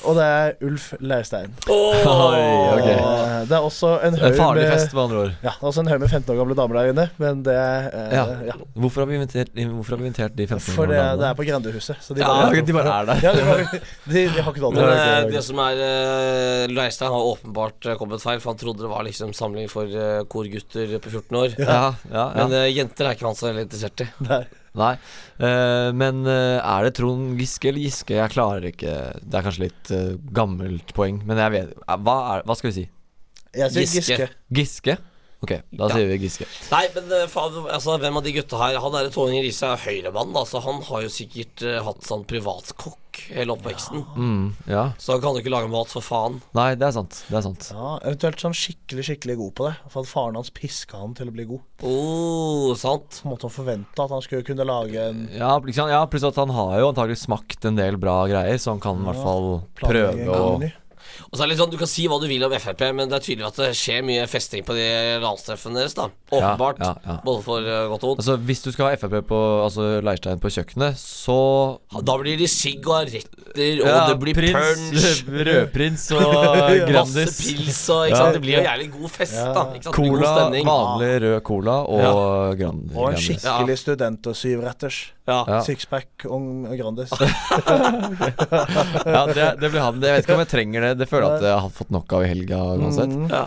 Og 0.05 0.17
det 0.19 0.25
er 0.27 0.53
Ulf 0.67 0.93
Leirstein. 1.01 1.53
Oh, 1.73 1.97
ok. 2.77 2.89
Eh, 2.91 3.45
Det 3.47 3.55
er 3.57 3.63
også 3.65 3.91
en 4.03 4.15
En 4.17 4.21
haug 4.21 4.37
farlig 4.39 4.67
fest, 4.71 4.93
med 4.95 5.03
andre 5.05 5.19
ord. 5.25 5.33
Ja, 5.43 5.53
det 5.55 5.63
er 5.63 5.69
også 5.71 5.81
en 5.85 5.91
haug 5.93 6.01
med 6.03 6.11
15 6.11 6.33
år 6.35 6.39
gamle 6.41 6.57
damer 6.59 6.79
der 6.81 6.91
inne, 6.93 7.07
men 7.23 7.43
det 7.47 7.55
eh, 7.57 8.15
Ja. 8.17 8.25
ja. 8.51 8.57
Hvorfor 8.77 9.03
har 9.05 9.07
vi 9.11 9.15
invitert, 9.21 9.51
hvorfor 9.55 9.97
har 9.97 10.03
vi 10.03 10.09
invitert 10.11 10.37
de 10.37 10.47
15 10.47 10.75
For 10.75 10.87
det, 10.91 10.97
damene? 10.99 11.21
det 11.23 11.29
er 11.31 11.39
på 11.41 11.47
grendehuset. 11.49 11.97
Så 12.03 12.15
de 12.19 12.23
bare, 12.27 12.51
ja, 12.57 12.63
de 12.69 12.77
bare 12.77 12.95
er 13.01 13.09
der. 13.13 13.23
Ja, 13.27 13.33
de, 13.39 13.47
bare, 13.47 13.81
de, 14.07 14.27
de 14.35 14.43
har 14.43 14.53
ikke 14.53 14.65
noe 14.67 14.75
Men 14.77 14.85
annet. 14.85 15.25
eh, 15.27 15.31
det 15.37 15.45
som 15.47 15.63
er 15.67 15.81
uh, 15.85 16.75
Leirstein 16.77 17.11
har 17.17 17.31
åpenbart 17.33 17.87
eh, 17.91 17.97
kommet 18.01 18.23
feil, 18.25 18.41
for 18.43 18.53
han 18.55 18.61
trodde 18.61 18.85
det 18.87 18.91
var 18.93 19.07
liksom 19.07 19.33
samling 19.37 19.71
for 19.73 19.87
uh, 19.91 20.23
korgutter 20.31 20.99
på 21.01 21.11
14 21.15 21.41
år. 21.43 21.57
Ja, 21.59 21.67
ja, 21.73 21.91
ja. 22.13 22.27
Men 22.43 22.53
uh, 22.57 22.67
jenter 22.71 23.07
er 23.11 23.17
ikke 23.19 23.27
han 23.31 23.39
så 23.39 23.53
interessert 23.55 24.05
i. 24.07 24.11
Nei. 24.29 24.45
Eh, 24.77 25.89
men 25.97 26.22
uh, 26.29 26.61
er 26.61 26.87
det 26.87 26.95
Trond 26.99 27.39
Giske 27.41 27.70
eller 27.70 27.81
Giske? 27.85 28.14
Jeg 28.16 28.33
klarer 28.35 28.68
ikke 28.70 28.93
Det 29.22 29.39
er 29.39 29.45
kanskje 29.47 29.64
litt 29.66 29.93
uh, 29.93 30.14
gammelt 30.37 30.93
poeng, 30.97 31.22
men 31.27 31.41
jeg 31.41 31.55
vet 31.55 31.74
Hva, 31.87 32.16
er, 32.37 32.45
hva 32.47 32.57
skal 32.59 32.70
vi 32.70 32.77
si? 32.83 32.87
Jeg 33.57 33.72
sier 33.72 33.87
Giske. 33.89 34.29
Giske. 34.53 34.99
Ok, 35.45 35.53
da 35.72 35.89
Ja. 35.89 35.95
sier 35.95 36.11
vi 36.11 36.18
Giske. 36.27 36.49
Nei, 36.72 36.85
men 36.97 37.12
faen, 37.33 37.57
altså, 37.72 37.97
hvem 38.01 38.20
av 38.20 38.24
de 38.24 38.33
gutta 38.37 38.61
her 38.61 38.79
Han 38.81 38.93
derre 38.93 39.12
Tony 39.14 39.41
Riise 39.45 39.68
er 39.72 39.81
høyremann, 39.81 40.33
da, 40.37 40.45
så 40.49 40.61
han 40.64 40.83
har 40.91 41.05
jo 41.07 41.12
sikkert 41.12 41.64
hatt 41.87 42.05
sånn 42.09 42.24
privatkokk 42.29 43.06
hele 43.35 43.55
oppveksten. 43.55 44.05
Mm, 44.17 44.45
ja. 44.71 44.85
Så 44.99 45.14
han 45.14 45.23
kan 45.25 45.37
jo 45.37 45.43
ikke 45.43 45.53
lage 45.55 45.71
mat, 45.73 45.91
for 45.93 46.05
faen. 46.05 46.41
Nei, 46.57 46.71
det 46.79 46.89
er 46.89 46.95
sant. 46.97 47.19
Det 47.29 47.39
er 47.41 47.45
sant. 47.47 47.69
Ja, 47.75 47.97
eventuelt 48.07 48.43
sånn 48.43 48.57
skikkelig 48.57 49.07
skikkelig 49.11 49.37
god 49.41 49.53
på 49.59 49.69
det. 49.69 49.75
For 49.93 50.03
at 50.03 50.11
faren 50.11 50.39
hans 50.41 50.53
piska 50.55 51.01
han 51.01 51.17
til 51.19 51.31
å 51.31 51.37
bli 51.37 51.49
god. 51.51 51.64
Oh, 51.87 52.73
sant. 52.79 53.21
På 53.23 53.29
en 53.29 53.35
måte 53.35 53.47
Han 53.47 53.55
forvente 53.55 54.03
at 54.03 54.12
han 54.14 54.25
skulle 54.25 54.47
kunne 54.47 54.64
lage 54.67 55.03
en 55.11 55.27
Ja, 55.35 55.53
liksom, 55.62 55.91
ja, 55.93 56.01
pluss 56.11 56.25
at 56.27 56.39
han 56.41 56.51
har 56.57 56.79
jo 56.81 56.91
antagelig 56.91 57.21
smakt 57.23 57.64
en 57.69 57.79
del 57.79 57.99
bra 58.01 58.23
greier, 58.31 58.59
så 58.59 58.75
han 58.75 58.83
kan 58.83 59.01
i 59.03 59.09
hvert 59.11 59.23
fall 59.23 59.49
prøve 59.79 60.41
å. 60.41 60.51
Og 61.31 61.35
så 61.39 61.43
er 61.43 61.47
det 61.47 61.51
litt 61.55 61.61
sånn, 61.63 61.71
Du 61.71 61.79
kan 61.79 61.87
si 61.91 62.07
hva 62.09 62.21
du 62.21 62.27
vil 62.29 62.45
om 62.47 62.53
Frp, 62.53 62.81
men 62.95 63.09
det 63.09 63.17
er 63.19 63.25
tydelig 63.27 63.47
at 63.49 63.57
det 63.57 63.71
skjer 63.77 64.03
mye 64.07 64.27
festing 64.31 64.65
på 64.65 64.75
de 64.77 64.87
landstreffene 65.23 65.75
deres. 65.81 65.95
da 65.95 66.09
Åpenbart. 66.31 66.79
Ja, 66.83 66.93
ja, 67.05 67.13
ja. 67.13 67.17
Både 67.25 67.43
for 67.45 67.59
eh, 67.63 67.87
godt 67.89 68.03
og 68.05 68.09
vondt. 68.11 68.21
Altså, 68.25 68.37
hvis 68.47 68.63
du 68.65 68.71
skal 68.73 68.89
ha 68.91 68.97
Frp 68.97 69.17
på 69.29 69.41
Altså 69.63 70.01
Leirstein 70.03 70.41
på 70.43 70.51
kjøkkenet, 70.51 70.97
så 70.99 71.37
Da 72.05 72.17
blir 72.19 72.37
det 72.39 72.49
sigg 72.51 72.87
og 72.87 72.97
aretter, 73.03 73.83
og 73.83 73.87
Ja, 73.87 74.07
det 74.11 74.19
blir 74.21 74.35
prins, 74.35 74.83
punch. 74.91 75.25
Rødprins 75.49 76.07
og 76.17 76.23
Grandis. 76.91 77.17
Masse 77.17 77.43
pils 77.43 77.83
og 77.95 78.07
ikke 78.07 78.17
Ja. 78.17 78.23
sant? 78.23 78.33
Det 78.37 78.43
blir 78.43 78.57
jo 78.59 78.65
jævlig 78.67 78.89
god 78.97 79.11
fest, 79.11 79.37
da. 79.55 79.65
Ikke 79.77 79.85
sant? 79.89 79.95
Cola, 79.97 80.33
stemning. 80.37 80.67
vanlig 80.67 81.13
rød 81.27 81.41
cola 81.47 81.77
og 81.87 82.01
Ja. 82.03 82.15
Grand, 82.57 82.91
Og 82.97 83.11
en 83.13 83.17
skikkelig 83.21 83.79
student- 83.81 84.27
og 84.27 84.35
syvretters. 84.37 84.99
Ja. 85.27 85.41
Ja. 85.49 85.61
Sixpack 85.67 86.25
og 86.31 86.69
Grandis. 86.79 87.11
Ja, 89.07 89.27
det, 89.27 89.47
det 89.61 89.71
blir 89.73 89.81
han. 89.83 90.01
Jeg 90.03 90.17
vet 90.19 90.25
ikke 90.27 90.37
om 90.37 90.43
jeg 90.43 90.51
trenger 90.51 90.85
det. 90.87 90.93
Det 90.99 91.09
føler 91.11 91.29
jeg 91.29 91.43
at 91.43 91.49
jeg 91.51 91.63
har 91.67 91.73
fått 91.77 91.95
nok 91.95 92.13
av 92.19 92.25
i 92.27 92.31
helga 92.31 92.61
uansett. 92.77 93.13
Mm. 93.13 93.29
Ja. 93.33 93.47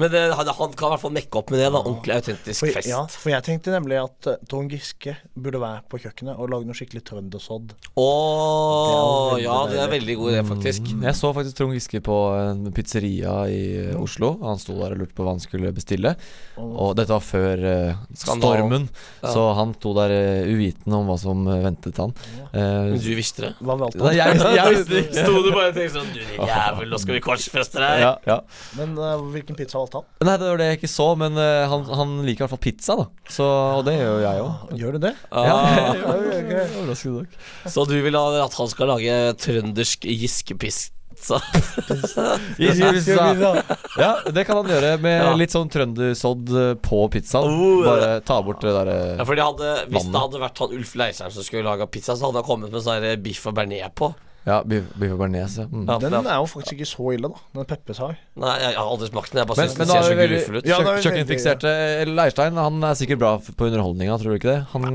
Men 0.00 0.10
det, 0.14 0.20
han, 0.38 0.48
han 0.58 0.72
kan 0.78 0.88
i 0.88 0.92
hvert 0.94 1.02
fall 1.04 1.12
mekke 1.14 1.40
opp 1.42 1.50
med 1.52 1.60
det. 1.60 1.68
da 1.74 1.80
Ordentlig 1.84 2.14
autentisk 2.16 2.62
For, 2.64 2.72
fest. 2.78 2.88
ja, 2.90 3.00
for 3.20 3.32
jeg 3.34 3.44
tenkte 3.46 3.74
nemlig 3.74 3.98
at 4.00 4.30
uh, 4.32 4.38
Trond 4.50 4.72
Giske 4.72 5.16
burde 5.36 5.60
være 5.62 5.82
på 5.92 6.00
kjøkkenet 6.02 6.40
og 6.40 6.50
lage 6.54 6.68
noe 6.68 6.78
skikkelig 6.78 7.02
trøndersodd. 7.10 7.74
Oh, 8.00 9.34
Det 9.36 9.44
ja, 9.44 9.56
det 9.70 9.80
er 9.84 9.90
veldig 9.92 10.16
god 10.20 10.32
idé, 10.32 10.42
faktisk. 10.48 10.88
Mm, 10.94 11.04
Jeg 11.08 11.18
så 11.18 11.30
faktisk 11.36 11.58
Trond 11.58 11.76
Giske 11.76 12.00
på 12.06 12.16
en 12.38 12.62
pizzeria 12.76 13.34
i 13.52 13.60
mm. 13.90 14.00
Oslo. 14.02 14.32
Han 14.44 14.58
sto 14.62 14.76
der 14.80 14.94
og 14.96 15.02
lurte 15.02 15.16
på 15.18 15.26
hva 15.26 15.34
han 15.36 15.42
skulle 15.42 15.72
bestille. 15.76 16.14
Og 16.60 16.94
dette 16.98 17.12
var 17.14 17.24
før 17.24 17.64
uh, 17.66 18.00
stormen, 18.16 18.88
Ja. 19.20 19.32
så 19.34 19.46
han 19.58 19.74
sto 19.78 19.92
der 19.96 20.12
uh, 20.16 20.50
uvitende 20.50 20.96
om 21.00 21.08
hva 21.10 21.16
som 21.20 21.42
eh, 21.50 21.60
ventet 21.64 21.98
han. 22.00 22.12
Eh, 22.52 22.90
Men 22.94 23.00
du 23.00 23.10
visste 23.16 23.42
det? 23.44 23.50
Hva 23.60 23.76
valgte 23.80 24.00
Nei, 24.02 24.12
jeg, 24.16 24.34
visste- 24.36 24.52
jeg 24.56 24.74
visste 24.74 24.92
det 24.94 25.00
ikke. 25.04 25.24
Sto 25.24 25.42
du 25.44 25.48
bare 25.54 25.70
og 25.70 25.76
tenkte 25.76 25.94
sånn 25.96 26.10
Du 26.14 26.20
jævel, 26.50 26.88
nå 26.92 27.00
skal 27.02 27.16
vi 27.16 27.22
korsfeste 27.24 27.80
deg. 27.82 28.02
Ja, 28.04 28.12
ja. 28.28 28.36
Men 28.78 28.94
uh, 28.98 29.16
hvilken 29.34 29.58
pizza 29.58 29.78
valgte 29.80 29.89
han? 29.98 30.06
Nei, 30.26 30.36
det 30.40 30.48
var 30.50 30.60
det 30.60 30.68
jeg 30.70 30.78
ikke 30.80 30.92
så, 30.92 31.08
men 31.18 31.38
uh, 31.40 31.66
han, 31.72 31.84
han 32.00 32.14
liker 32.26 32.42
i 32.42 32.44
hvert 32.44 32.54
fall 32.54 32.62
pizza, 32.68 32.96
da. 33.00 33.06
Så, 33.30 33.48
og 33.80 33.82
det 33.88 33.96
gjør 33.98 34.12
jo 34.12 34.22
jeg 34.24 34.44
òg. 34.44 34.72
Gjør 34.80 34.96
du 34.96 35.02
det? 35.06 35.12
Ja. 35.32 35.58
Overraskende 36.14 37.24
okay. 37.24 37.70
Så 37.74 37.84
du 37.90 37.96
vil 38.04 38.18
ha 38.18 38.24
at 38.44 38.56
han 38.60 38.72
skal 38.72 38.90
lage 38.94 39.18
trøndersk 39.42 40.08
giskepizza? 40.08 40.96
Giskepizza. 42.56 43.62
Ja, 43.98 44.12
det 44.32 44.44
kan 44.48 44.56
han 44.56 44.70
gjøre 44.70 44.94
med 45.02 45.16
Ja. 45.20 45.34
litt 45.36 45.52
sånn 45.52 45.68
trøndersodd 45.68 46.48
eh, 46.56 46.72
på 46.80 47.02
pizzaen. 47.12 47.50
Oh, 47.50 47.84
Bare 47.84 48.20
ta 48.24 48.40
bort 48.46 48.62
det 48.64 48.72
derre 48.72 48.96
Ja, 49.18 49.26
fordi 49.28 49.44
Hvis 49.90 50.08
det 50.08 50.22
hadde 50.22 50.40
vært 50.40 50.62
han 50.64 50.74
Ulf 50.78 50.94
Leirstein 50.96 51.34
som 51.34 51.44
skulle 51.44 51.66
laga 51.66 51.86
pizza, 51.86 52.16
så 52.16 52.30
hadde 52.30 52.40
han 52.40 52.48
kommet 52.48 52.72
med 52.72 52.84
sånn 52.84 53.04
biff 53.22 53.46
og 53.50 53.58
bearnés 53.58 53.92
på. 53.94 54.14
Ja, 54.48 54.62
biff 54.64 54.84
bearnés. 54.96 55.58
Mm. 55.68 55.84
Ja, 55.84 55.98
Den 56.00 56.14
er 56.26 56.38
jo 56.40 56.46
faktisk 56.48 56.78
ikke 56.78 56.88
så 56.88 57.10
ille, 57.12 57.28
da. 57.28 57.42
Den 57.58 57.66
Peppes 57.68 57.98
har. 58.00 58.14
Nei, 58.40 58.54
jeg 58.62 58.76
har 58.78 58.88
aldri 58.88 59.10
smakt 59.10 59.34
den. 59.34 59.42
Jeg 59.42 59.50
bare 59.50 59.60
Men, 59.60 59.68
syns 59.68 59.78
men 59.78 59.86
den 59.86 59.92
ser 59.92 60.00
er 60.00 60.06
så 60.08 60.16
vi 60.16 60.28
grufull 60.32 60.56
ut. 60.56 60.68
Ja, 60.70 60.78
er 60.80 61.02
kjøkkenfikserte 61.04 61.74
Leirstein. 62.08 62.60
Han 62.60 62.86
er 62.88 62.96
sikkert 62.98 63.20
bra 63.20 63.34
på 63.44 63.68
underholdninga, 63.68 64.16
tror 64.22 64.32
du 64.32 64.38
ikke 64.40 64.54
det? 64.54 64.60
Han, 64.72 64.86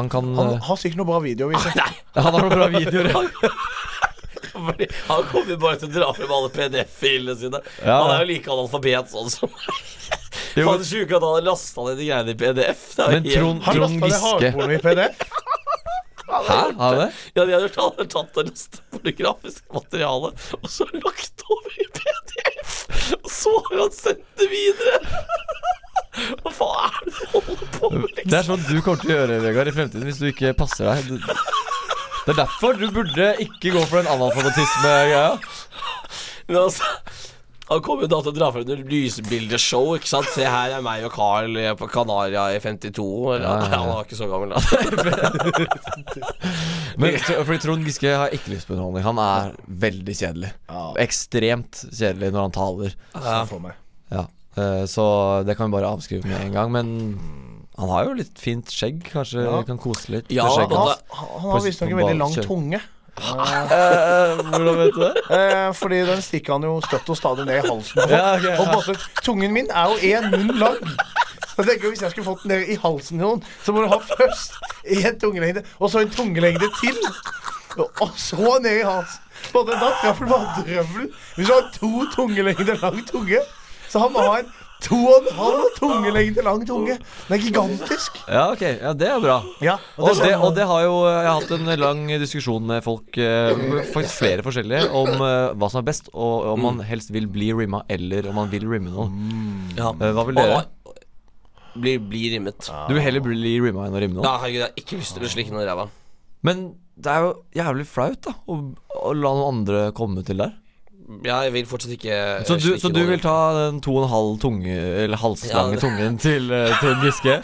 han 0.00 0.10
kan 0.12 0.32
Han 0.38 0.54
eh, 0.56 0.66
har 0.66 0.80
sikkert 0.82 1.02
noe 1.02 1.10
bra 1.12 1.20
video 1.22 1.46
å 1.46 1.52
vise. 1.54 1.70
Nei, 1.78 1.92
Han 2.18 2.32
har 2.34 2.42
noen 2.42 2.56
bra 2.56 2.68
videoer. 2.74 3.30
fordi 4.58 4.88
han 5.06 5.22
kommer 5.30 5.52
jo 5.54 5.58
bare 5.62 5.78
til 5.78 5.90
å 5.90 5.94
dra 5.94 6.08
frem 6.16 6.32
alle 6.34 6.50
PDF-filene 6.54 7.36
sine. 7.38 7.60
Ja. 7.84 8.00
Han 8.02 8.14
er 8.16 8.24
jo 8.24 8.30
like 8.32 8.50
analfabet 8.54 9.12
sånn 9.14 9.30
som 9.30 9.52
meg. 9.54 9.84
Faen 10.58 10.82
sjuke 10.86 11.14
at 11.14 11.22
han 11.22 11.36
hadde 11.36 11.46
lasta 11.46 11.84
ned 11.86 12.00
de 12.00 12.08
greiene 12.08 12.34
i 12.34 12.38
PDF. 12.38 12.82
Det 12.96 13.04
er 13.04 13.12
jo 13.12 13.14
Men 13.14 13.28
helt- 13.28 13.38
Trond, 13.38 13.62
Han 13.68 13.78
Trond 13.78 14.00
lasta 14.02 14.10
Giske 14.10 14.26
hardporno 14.26 14.74
i 14.74 14.82
PDF. 14.82 15.46
Hæ? 16.28 16.38
Har 16.48 16.72
han 16.78 16.98
det? 17.00 17.08
Ja, 17.34 17.44
de 17.44 17.54
hadde 17.56 17.68
tatt, 17.72 18.00
tatt 18.12 18.36
neste 18.36 18.44
lastet 18.48 18.80
pornografisk 18.92 19.62
materiale, 19.72 20.32
og 20.58 20.68
så 20.70 20.86
lagt 20.92 21.44
over 21.48 21.78
i 21.80 21.86
PDF. 21.96 22.74
Og 23.22 23.30
så 23.32 23.54
har 23.68 23.80
han 23.84 23.94
sendt 23.96 24.26
det 24.40 24.48
videre. 24.52 25.00
Hva 26.42 26.52
faen 26.52 26.84
er 26.84 26.98
det 27.06 27.14
du 27.14 27.24
holder 27.32 27.70
på 27.78 27.90
med, 27.94 28.08
liksom? 28.10 28.30
Det 28.32 28.38
er 28.40 28.46
sånn 28.48 28.66
du 28.66 28.76
kommer 28.82 29.02
til 29.02 29.14
å 29.14 29.18
gjøre, 29.20 29.40
Vegard, 29.46 29.70
i 29.70 29.76
fremtiden 29.76 30.08
hvis 30.08 30.20
du 30.20 30.28
ikke 30.32 30.52
passer 30.58 30.90
deg. 30.90 31.08
Du, 31.08 31.16
det 32.26 32.34
er 32.34 32.40
derfor 32.42 32.76
du 32.76 32.88
burde 32.92 33.30
ikke 33.44 33.72
gå 33.72 33.84
for 33.88 34.02
den 34.02 34.10
analfabetisme-greia. 34.12 35.26
Men 36.48 36.62
altså 36.62 36.84
han 37.68 37.82
kommer 37.84 38.02
jo 38.06 38.10
da 38.12 38.18
til 38.24 38.32
å 38.32 38.36
dra 38.36 38.46
frem 38.54 38.62
under 38.64 38.78
lysbildeshow. 38.88 39.90
Ikke 39.98 40.08
sant? 40.08 40.28
Se 40.34 40.44
her 40.48 40.68
er 40.78 40.82
meg 40.84 41.04
og 41.04 41.12
Carl 41.14 41.52
på 41.80 41.86
Kanaria 41.92 42.44
i 42.56 42.60
52. 42.64 43.04
Eller, 43.34 43.44
Ja, 43.44 43.48
ja, 43.58 43.62
ja. 43.68 43.72
Han 43.82 43.88
var 43.92 44.00
ikke 44.06 44.18
så 44.18 44.26
gammel 44.30 44.50
da. 44.54 44.58
Men 46.98 47.18
fordi 47.22 47.58
Trond 47.62 47.84
Giske 47.86 48.10
har 48.22 48.28
ikke 48.34 48.50
lyst 48.54 48.66
på 48.68 48.72
underholdning. 48.76 49.04
Han 49.06 49.18
er 49.22 49.52
veldig 49.86 50.14
kjedelig. 50.18 50.50
Ekstremt 51.04 51.74
kjedelig 51.92 52.28
når 52.34 52.42
han 52.48 52.54
taler. 52.56 52.90
Ja. 53.14 53.44
Ja, 54.08 54.22
eh, 54.56 54.84
Så 54.88 55.04
det 55.46 55.54
kan 55.58 55.68
vi 55.70 55.76
bare 55.78 55.92
avskrive 55.94 56.24
med 56.26 56.40
en 56.48 56.52
gang. 56.56 56.68
Men 56.74 56.86
han 57.78 57.88
har 57.92 58.00
jo 58.08 58.12
litt 58.18 58.38
fint 58.40 58.66
skjegg. 58.72 59.04
Kanskje 59.12 59.44
Ja. 59.44 59.62
kan 59.62 59.78
kose 59.78 60.10
litt 60.16 60.30
Ja, 60.32 60.44
Han, 60.48 60.70
han, 60.70 60.88
han 61.10 61.50
har 61.52 61.60
visstnok 61.62 61.90
en 61.90 61.96
veldig 62.02 62.18
lang 62.18 62.34
tunge. 62.34 62.80
Eh, 63.18 64.44
Hvordan 64.48 64.78
vet 64.78 64.94
du 64.94 65.00
det? 65.00 65.12
Uh, 65.30 65.74
fordi 65.74 66.00
den 66.06 66.22
stikker 66.22 66.52
han 66.52 66.62
jo 66.62 66.80
støtt 66.86 67.10
og 67.10 67.16
stadig 67.18 67.46
ned 67.48 67.60
i 67.60 67.68
halsen. 67.68 68.02
Ja, 68.08 68.34
okay, 68.36 68.52
ja. 68.54 68.76
Og 68.76 68.88
en 68.88 69.00
tungen 69.24 69.52
min 69.52 69.70
er 69.70 69.92
jo 69.92 69.96
én 70.14 70.28
munn 70.32 70.52
lang. 70.58 70.78
Så 71.48 71.64
jeg 71.64 71.66
tenker 71.72 71.88
Hvis 71.88 72.02
jeg 72.02 72.10
skulle 72.10 72.24
fått 72.24 72.42
den 72.44 72.54
ned 72.54 72.68
i 72.70 72.78
halsen 72.82 73.18
til 73.18 73.24
noen, 73.24 73.44
så 73.64 73.74
må 73.74 73.82
du 73.82 73.88
ha 73.90 73.98
først 73.98 74.58
én 74.86 75.18
tungelengde, 75.20 75.64
og 75.78 75.90
så 75.90 76.04
en 76.04 76.10
tungelengde 76.10 76.70
til. 76.80 76.98
Og 77.78 78.10
så 78.16 78.58
ned 78.62 78.80
i 78.80 78.84
halsen. 78.86 79.24
Både 79.52 79.72
Da 79.80 79.90
treffer 80.02 80.24
du 80.24 80.30
bare 80.30 80.62
drøvelen. 80.62 81.10
Hvis 81.36 81.46
du 81.46 81.52
har 81.52 81.66
to 81.74 81.90
tungelengder 82.14 82.78
lang 82.82 83.02
tunge, 83.06 83.42
så 83.88 83.98
han 83.98 84.12
må 84.12 84.22
ha 84.30 84.38
en 84.40 84.52
to 84.84 84.96
og 85.10 85.26
en 85.26 85.34
halv 85.38 85.64
tungelengde 85.78 86.44
lang 86.46 86.62
tunge. 86.68 86.94
Den 87.00 87.34
er 87.34 87.42
gigantisk. 87.42 88.18
Ja, 88.28 88.44
ok, 88.52 88.62
ja, 88.66 88.92
det 88.94 89.08
er 89.10 89.20
bra. 89.22 89.38
Ja, 89.64 89.76
Og 89.98 90.20
det, 90.20 90.30
og 90.36 90.54
det 90.56 90.66
har 90.70 90.84
jo 90.84 90.94
Jeg 91.08 91.26
har 91.26 91.40
hatt 91.40 91.54
en 91.56 91.72
lang 91.80 92.04
diskusjon 92.22 92.66
med 92.68 92.84
folk, 92.86 93.18
eh, 93.18 93.62
faktisk 93.92 94.20
flere 94.22 94.44
forskjellige, 94.46 94.88
om 94.94 95.10
eh, 95.16 95.52
hva 95.58 95.70
som 95.72 95.82
er 95.82 95.88
best, 95.90 96.10
og 96.14 96.52
om 96.54 96.62
man 96.68 96.82
helst 96.86 97.10
vil 97.14 97.26
bli 97.30 97.50
rimma, 97.56 97.82
eller 97.90 98.30
om 98.30 98.38
man 98.42 98.52
vil 98.52 98.68
rimme 98.70 98.92
noen. 98.94 99.16
Ja. 99.78 99.92
Eh, 99.94 100.12
Hva 100.14 100.26
vil 100.28 100.38
dere? 100.38 100.64
Bli, 101.78 101.94
bli, 102.02 102.24
rimmet. 102.34 102.70
Du 102.88 102.94
vil 102.96 103.04
heller 103.04 103.22
bli 103.22 103.58
rimma 103.62 103.86
enn 103.86 103.94
å 103.94 104.00
rimme 104.02 104.18
noen? 104.18 104.26
Ja, 104.26 104.38
herregud, 104.42 104.62
jeg 104.62 104.68
har 104.70 104.82
ikke 104.82 104.98
lyst 104.98 105.14
til 105.18 105.26
å 105.26 105.30
slikke 105.30 105.54
noen 105.54 105.62
i 105.62 105.68
ræva. 105.68 105.88
Men 106.46 106.64
det 106.98 107.12
er 107.12 107.26
jo 107.26 107.34
jævlig 107.54 107.86
flaut, 107.86 108.18
da, 108.26 108.34
å, 108.50 108.56
å 109.10 109.12
la 109.14 109.34
noen 109.36 109.60
andre 109.60 109.84
komme 109.94 110.24
til 110.26 110.40
der. 110.42 110.56
Ja, 111.24 111.38
jeg 111.46 111.54
vil 111.54 111.64
fortsatt 111.64 111.92
ikke 111.94 112.16
Så 112.44 112.58
du, 112.60 112.66
så 112.76 112.90
du 112.92 112.98
vil 113.08 113.20
ta 113.22 113.34
den 113.56 113.78
to 113.80 113.94
og 113.96 114.02
en 114.04 114.10
halv 114.12 114.34
tunge 114.42 114.74
Eller 114.76 115.16
halslange 115.16 115.78
Ja. 115.78 115.80
tungen 115.80 116.18
til 116.20 116.50
uh, 116.52 116.68
Trond 116.82 117.00
Giske? 117.06 117.38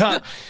Ja, 0.00 0.08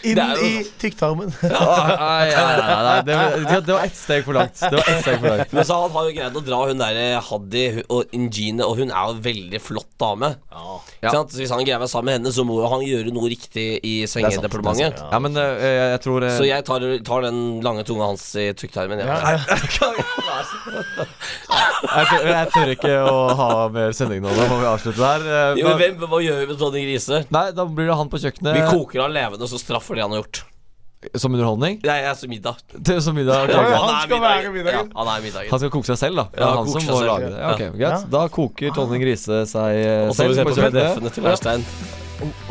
inn 0.09 0.17
jo- 0.17 0.47
i 0.47 0.63
tykktarmen. 0.81 1.29
Ah, 1.45 1.91
nei, 1.91 2.31
nei, 2.33 2.79
nei, 2.87 3.59
det, 3.61 3.73
var 3.75 3.85
ett 3.85 3.97
steg 3.97 4.23
for 4.25 4.33
langt. 4.37 4.57
Det 4.57 4.71
var 4.73 4.89
ett 4.89 5.03
steg 5.03 5.19
for 5.21 5.27
langt. 5.35 5.53
Men 5.55 5.67
så 5.67 5.77
han 5.83 5.93
har 5.93 6.07
jo 6.09 6.15
greid 6.17 6.39
å 6.39 6.43
dra 6.45 6.59
hun 6.71 6.81
der 6.81 6.99
Haddy 7.27 7.63
og 7.93 8.15
Ingine, 8.15 8.65
og 8.65 8.79
hun 8.81 8.89
er 8.89 9.09
jo 9.11 9.15
en 9.17 9.21
veldig 9.25 9.61
flott 9.61 9.89
dame. 10.01 10.31
Ja. 10.51 11.13
sant? 11.13 11.33
Så 11.35 11.41
hvis 11.43 11.53
han 11.53 11.61
greier 11.65 11.77
å 11.79 11.83
være 11.85 11.93
sammen 11.93 12.09
med 12.11 12.19
henne, 12.19 12.33
så 12.35 12.45
må 12.47 12.57
jo 12.61 12.69
han 12.71 12.85
gjøre 12.85 13.13
noe 13.13 13.29
riktig 13.31 13.67
i 13.85 13.93
sengedepartementet. 14.09 14.97
sant. 14.97 15.13
Ja, 15.13 15.21
men 15.21 15.37
eh, 15.37 15.61
jeg, 15.61 15.87
jeg 15.93 16.01
tror 16.07 16.25
eh, 16.27 16.35
Så 16.39 16.47
jeg 16.49 16.65
tar, 16.67 16.87
tar 17.11 17.27
den 17.27 17.39
lange 17.65 17.85
tunga 17.87 18.09
hans 18.11 18.25
i 18.41 18.49
tykktarmen. 18.57 19.03
Ja. 19.05 19.19
Ja, 19.21 19.39
ja. 22.25 22.30
Jeg, 22.35 22.51
tør, 22.55 22.71
ikke 22.75 22.93
å 23.11 23.17
ha 23.39 23.49
mer 23.73 23.91
sending 23.97 24.21
nå. 24.23 24.29
Da 24.37 24.47
må 24.51 24.59
vi 24.61 24.69
avslutte 24.71 25.01
der. 25.01 25.25
Eh, 25.27 25.59
Jo, 25.61 25.67
men 25.71 25.77
hvem, 25.81 26.07
hva 26.11 26.21
gjør 26.25 26.39
vi 26.43 26.47
med 26.53 26.59
Tony 26.61 26.85
Grise? 26.87 27.25
nei, 27.31 27.45
da 27.57 27.65
blir 27.65 27.91
det 27.91 27.97
han 28.01 28.09
på 28.09 28.21
kjøkkenet. 28.23 28.55
Vi 28.57 28.63
koker 28.71 29.01
han 29.05 29.13
levende, 29.15 29.43
og 29.45 29.51
så 29.51 29.59
straffer 29.61 29.95
det 29.99 30.05
han 30.07 30.15
har 30.15 30.23
gjort. 30.23 30.43
Som 31.17 31.33
underholdning? 31.33 31.79
Jeg 31.81 32.03
er 32.05 32.13
som 32.13 32.29
middag. 32.29 32.59
Til, 32.85 32.99
som 33.01 33.15
middag? 33.17 33.49
Ja, 33.49 33.61
han 33.73 33.89
er 33.89 34.03
skal 34.05 34.19
være 34.21 34.51
middagen. 34.53 34.91
Ja, 34.93 34.99
han 35.01 35.07
er 35.15 35.23
middagen. 35.23 35.49
Han 35.49 35.59
skal 35.63 35.71
koke 35.73 35.87
seg 35.89 35.97
selv, 35.97 36.19
da? 36.21 36.25
Ja, 36.37 36.51
er 36.51 36.59
han 36.59 36.67
som 36.69 36.83
må 36.85 36.97
selv, 36.99 37.07
lage 37.09 37.31
det. 37.31 37.39
Ja, 37.41 37.53
ok, 37.55 37.63
Ja. 37.63 37.71
greit. 37.79 38.03
Da 38.13 38.21
koker 38.35 38.75
Tony 38.75 38.99
Grise 39.01 39.39
seg 39.49 39.49
selv 39.49 40.11
Og 40.11 40.13
så 40.13 40.27
vi 40.29 40.35
selv 40.37 40.53
se 40.53 40.61
på. 40.61 40.69
PDF-ene 40.69 41.09
til 41.15 41.25
Leirstein. 41.25 41.65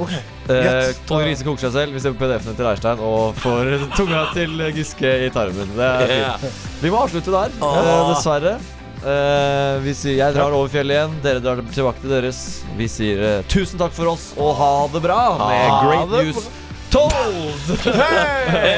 Ok. 0.02 0.10
Eh, 0.10 0.50
Yes. 0.50 0.98
Grise 1.06 1.46
koker 1.46 1.62
seg 1.68 1.72
selv. 1.76 1.94
Vi 1.94 2.00
ser 2.02 2.10
på 2.18 2.24
PDF-ene 2.24 2.56
til 2.58 2.66
Leirstein 2.66 2.98
og 3.06 3.38
får 3.38 3.70
tunga 4.00 4.24
til 4.34 4.58
Giske 4.74 5.12
i 5.28 5.30
tarmen. 5.30 5.70
Det 5.78 5.86
er 5.86 6.38
fint. 6.42 6.60
Vi 6.82 6.90
må 6.90 7.04
avslutte 7.06 7.30
der, 7.30 7.54
eh, 7.54 8.02
dessverre. 8.10 8.56
Eh, 9.00 9.74
vi 9.80 9.94
sier 9.96 10.18
jeg 10.18 10.36
drar 10.36 10.52
over 10.52 10.68
fjellet 10.68 10.98
igjen, 10.98 11.14
dere 11.24 11.40
drar 11.40 11.62
tilbake 11.72 12.02
til 12.02 12.12
deres. 12.12 12.40
Vi 12.76 12.88
sier 12.90 13.22
uh, 13.22 13.46
tusen 13.48 13.80
takk 13.80 13.94
for 13.96 14.12
oss 14.12 14.30
og 14.36 14.52
ha 14.60 14.72
det 14.92 15.04
bra 15.04 15.22
med 15.40 15.64
Ha 15.72 15.80
Great 15.86 16.12
det 16.12 16.26
News 16.28 16.50
Told! 16.90 17.74
Hei! 17.86 18.68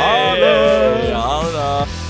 Ha 1.12 1.42
det! 1.50 2.01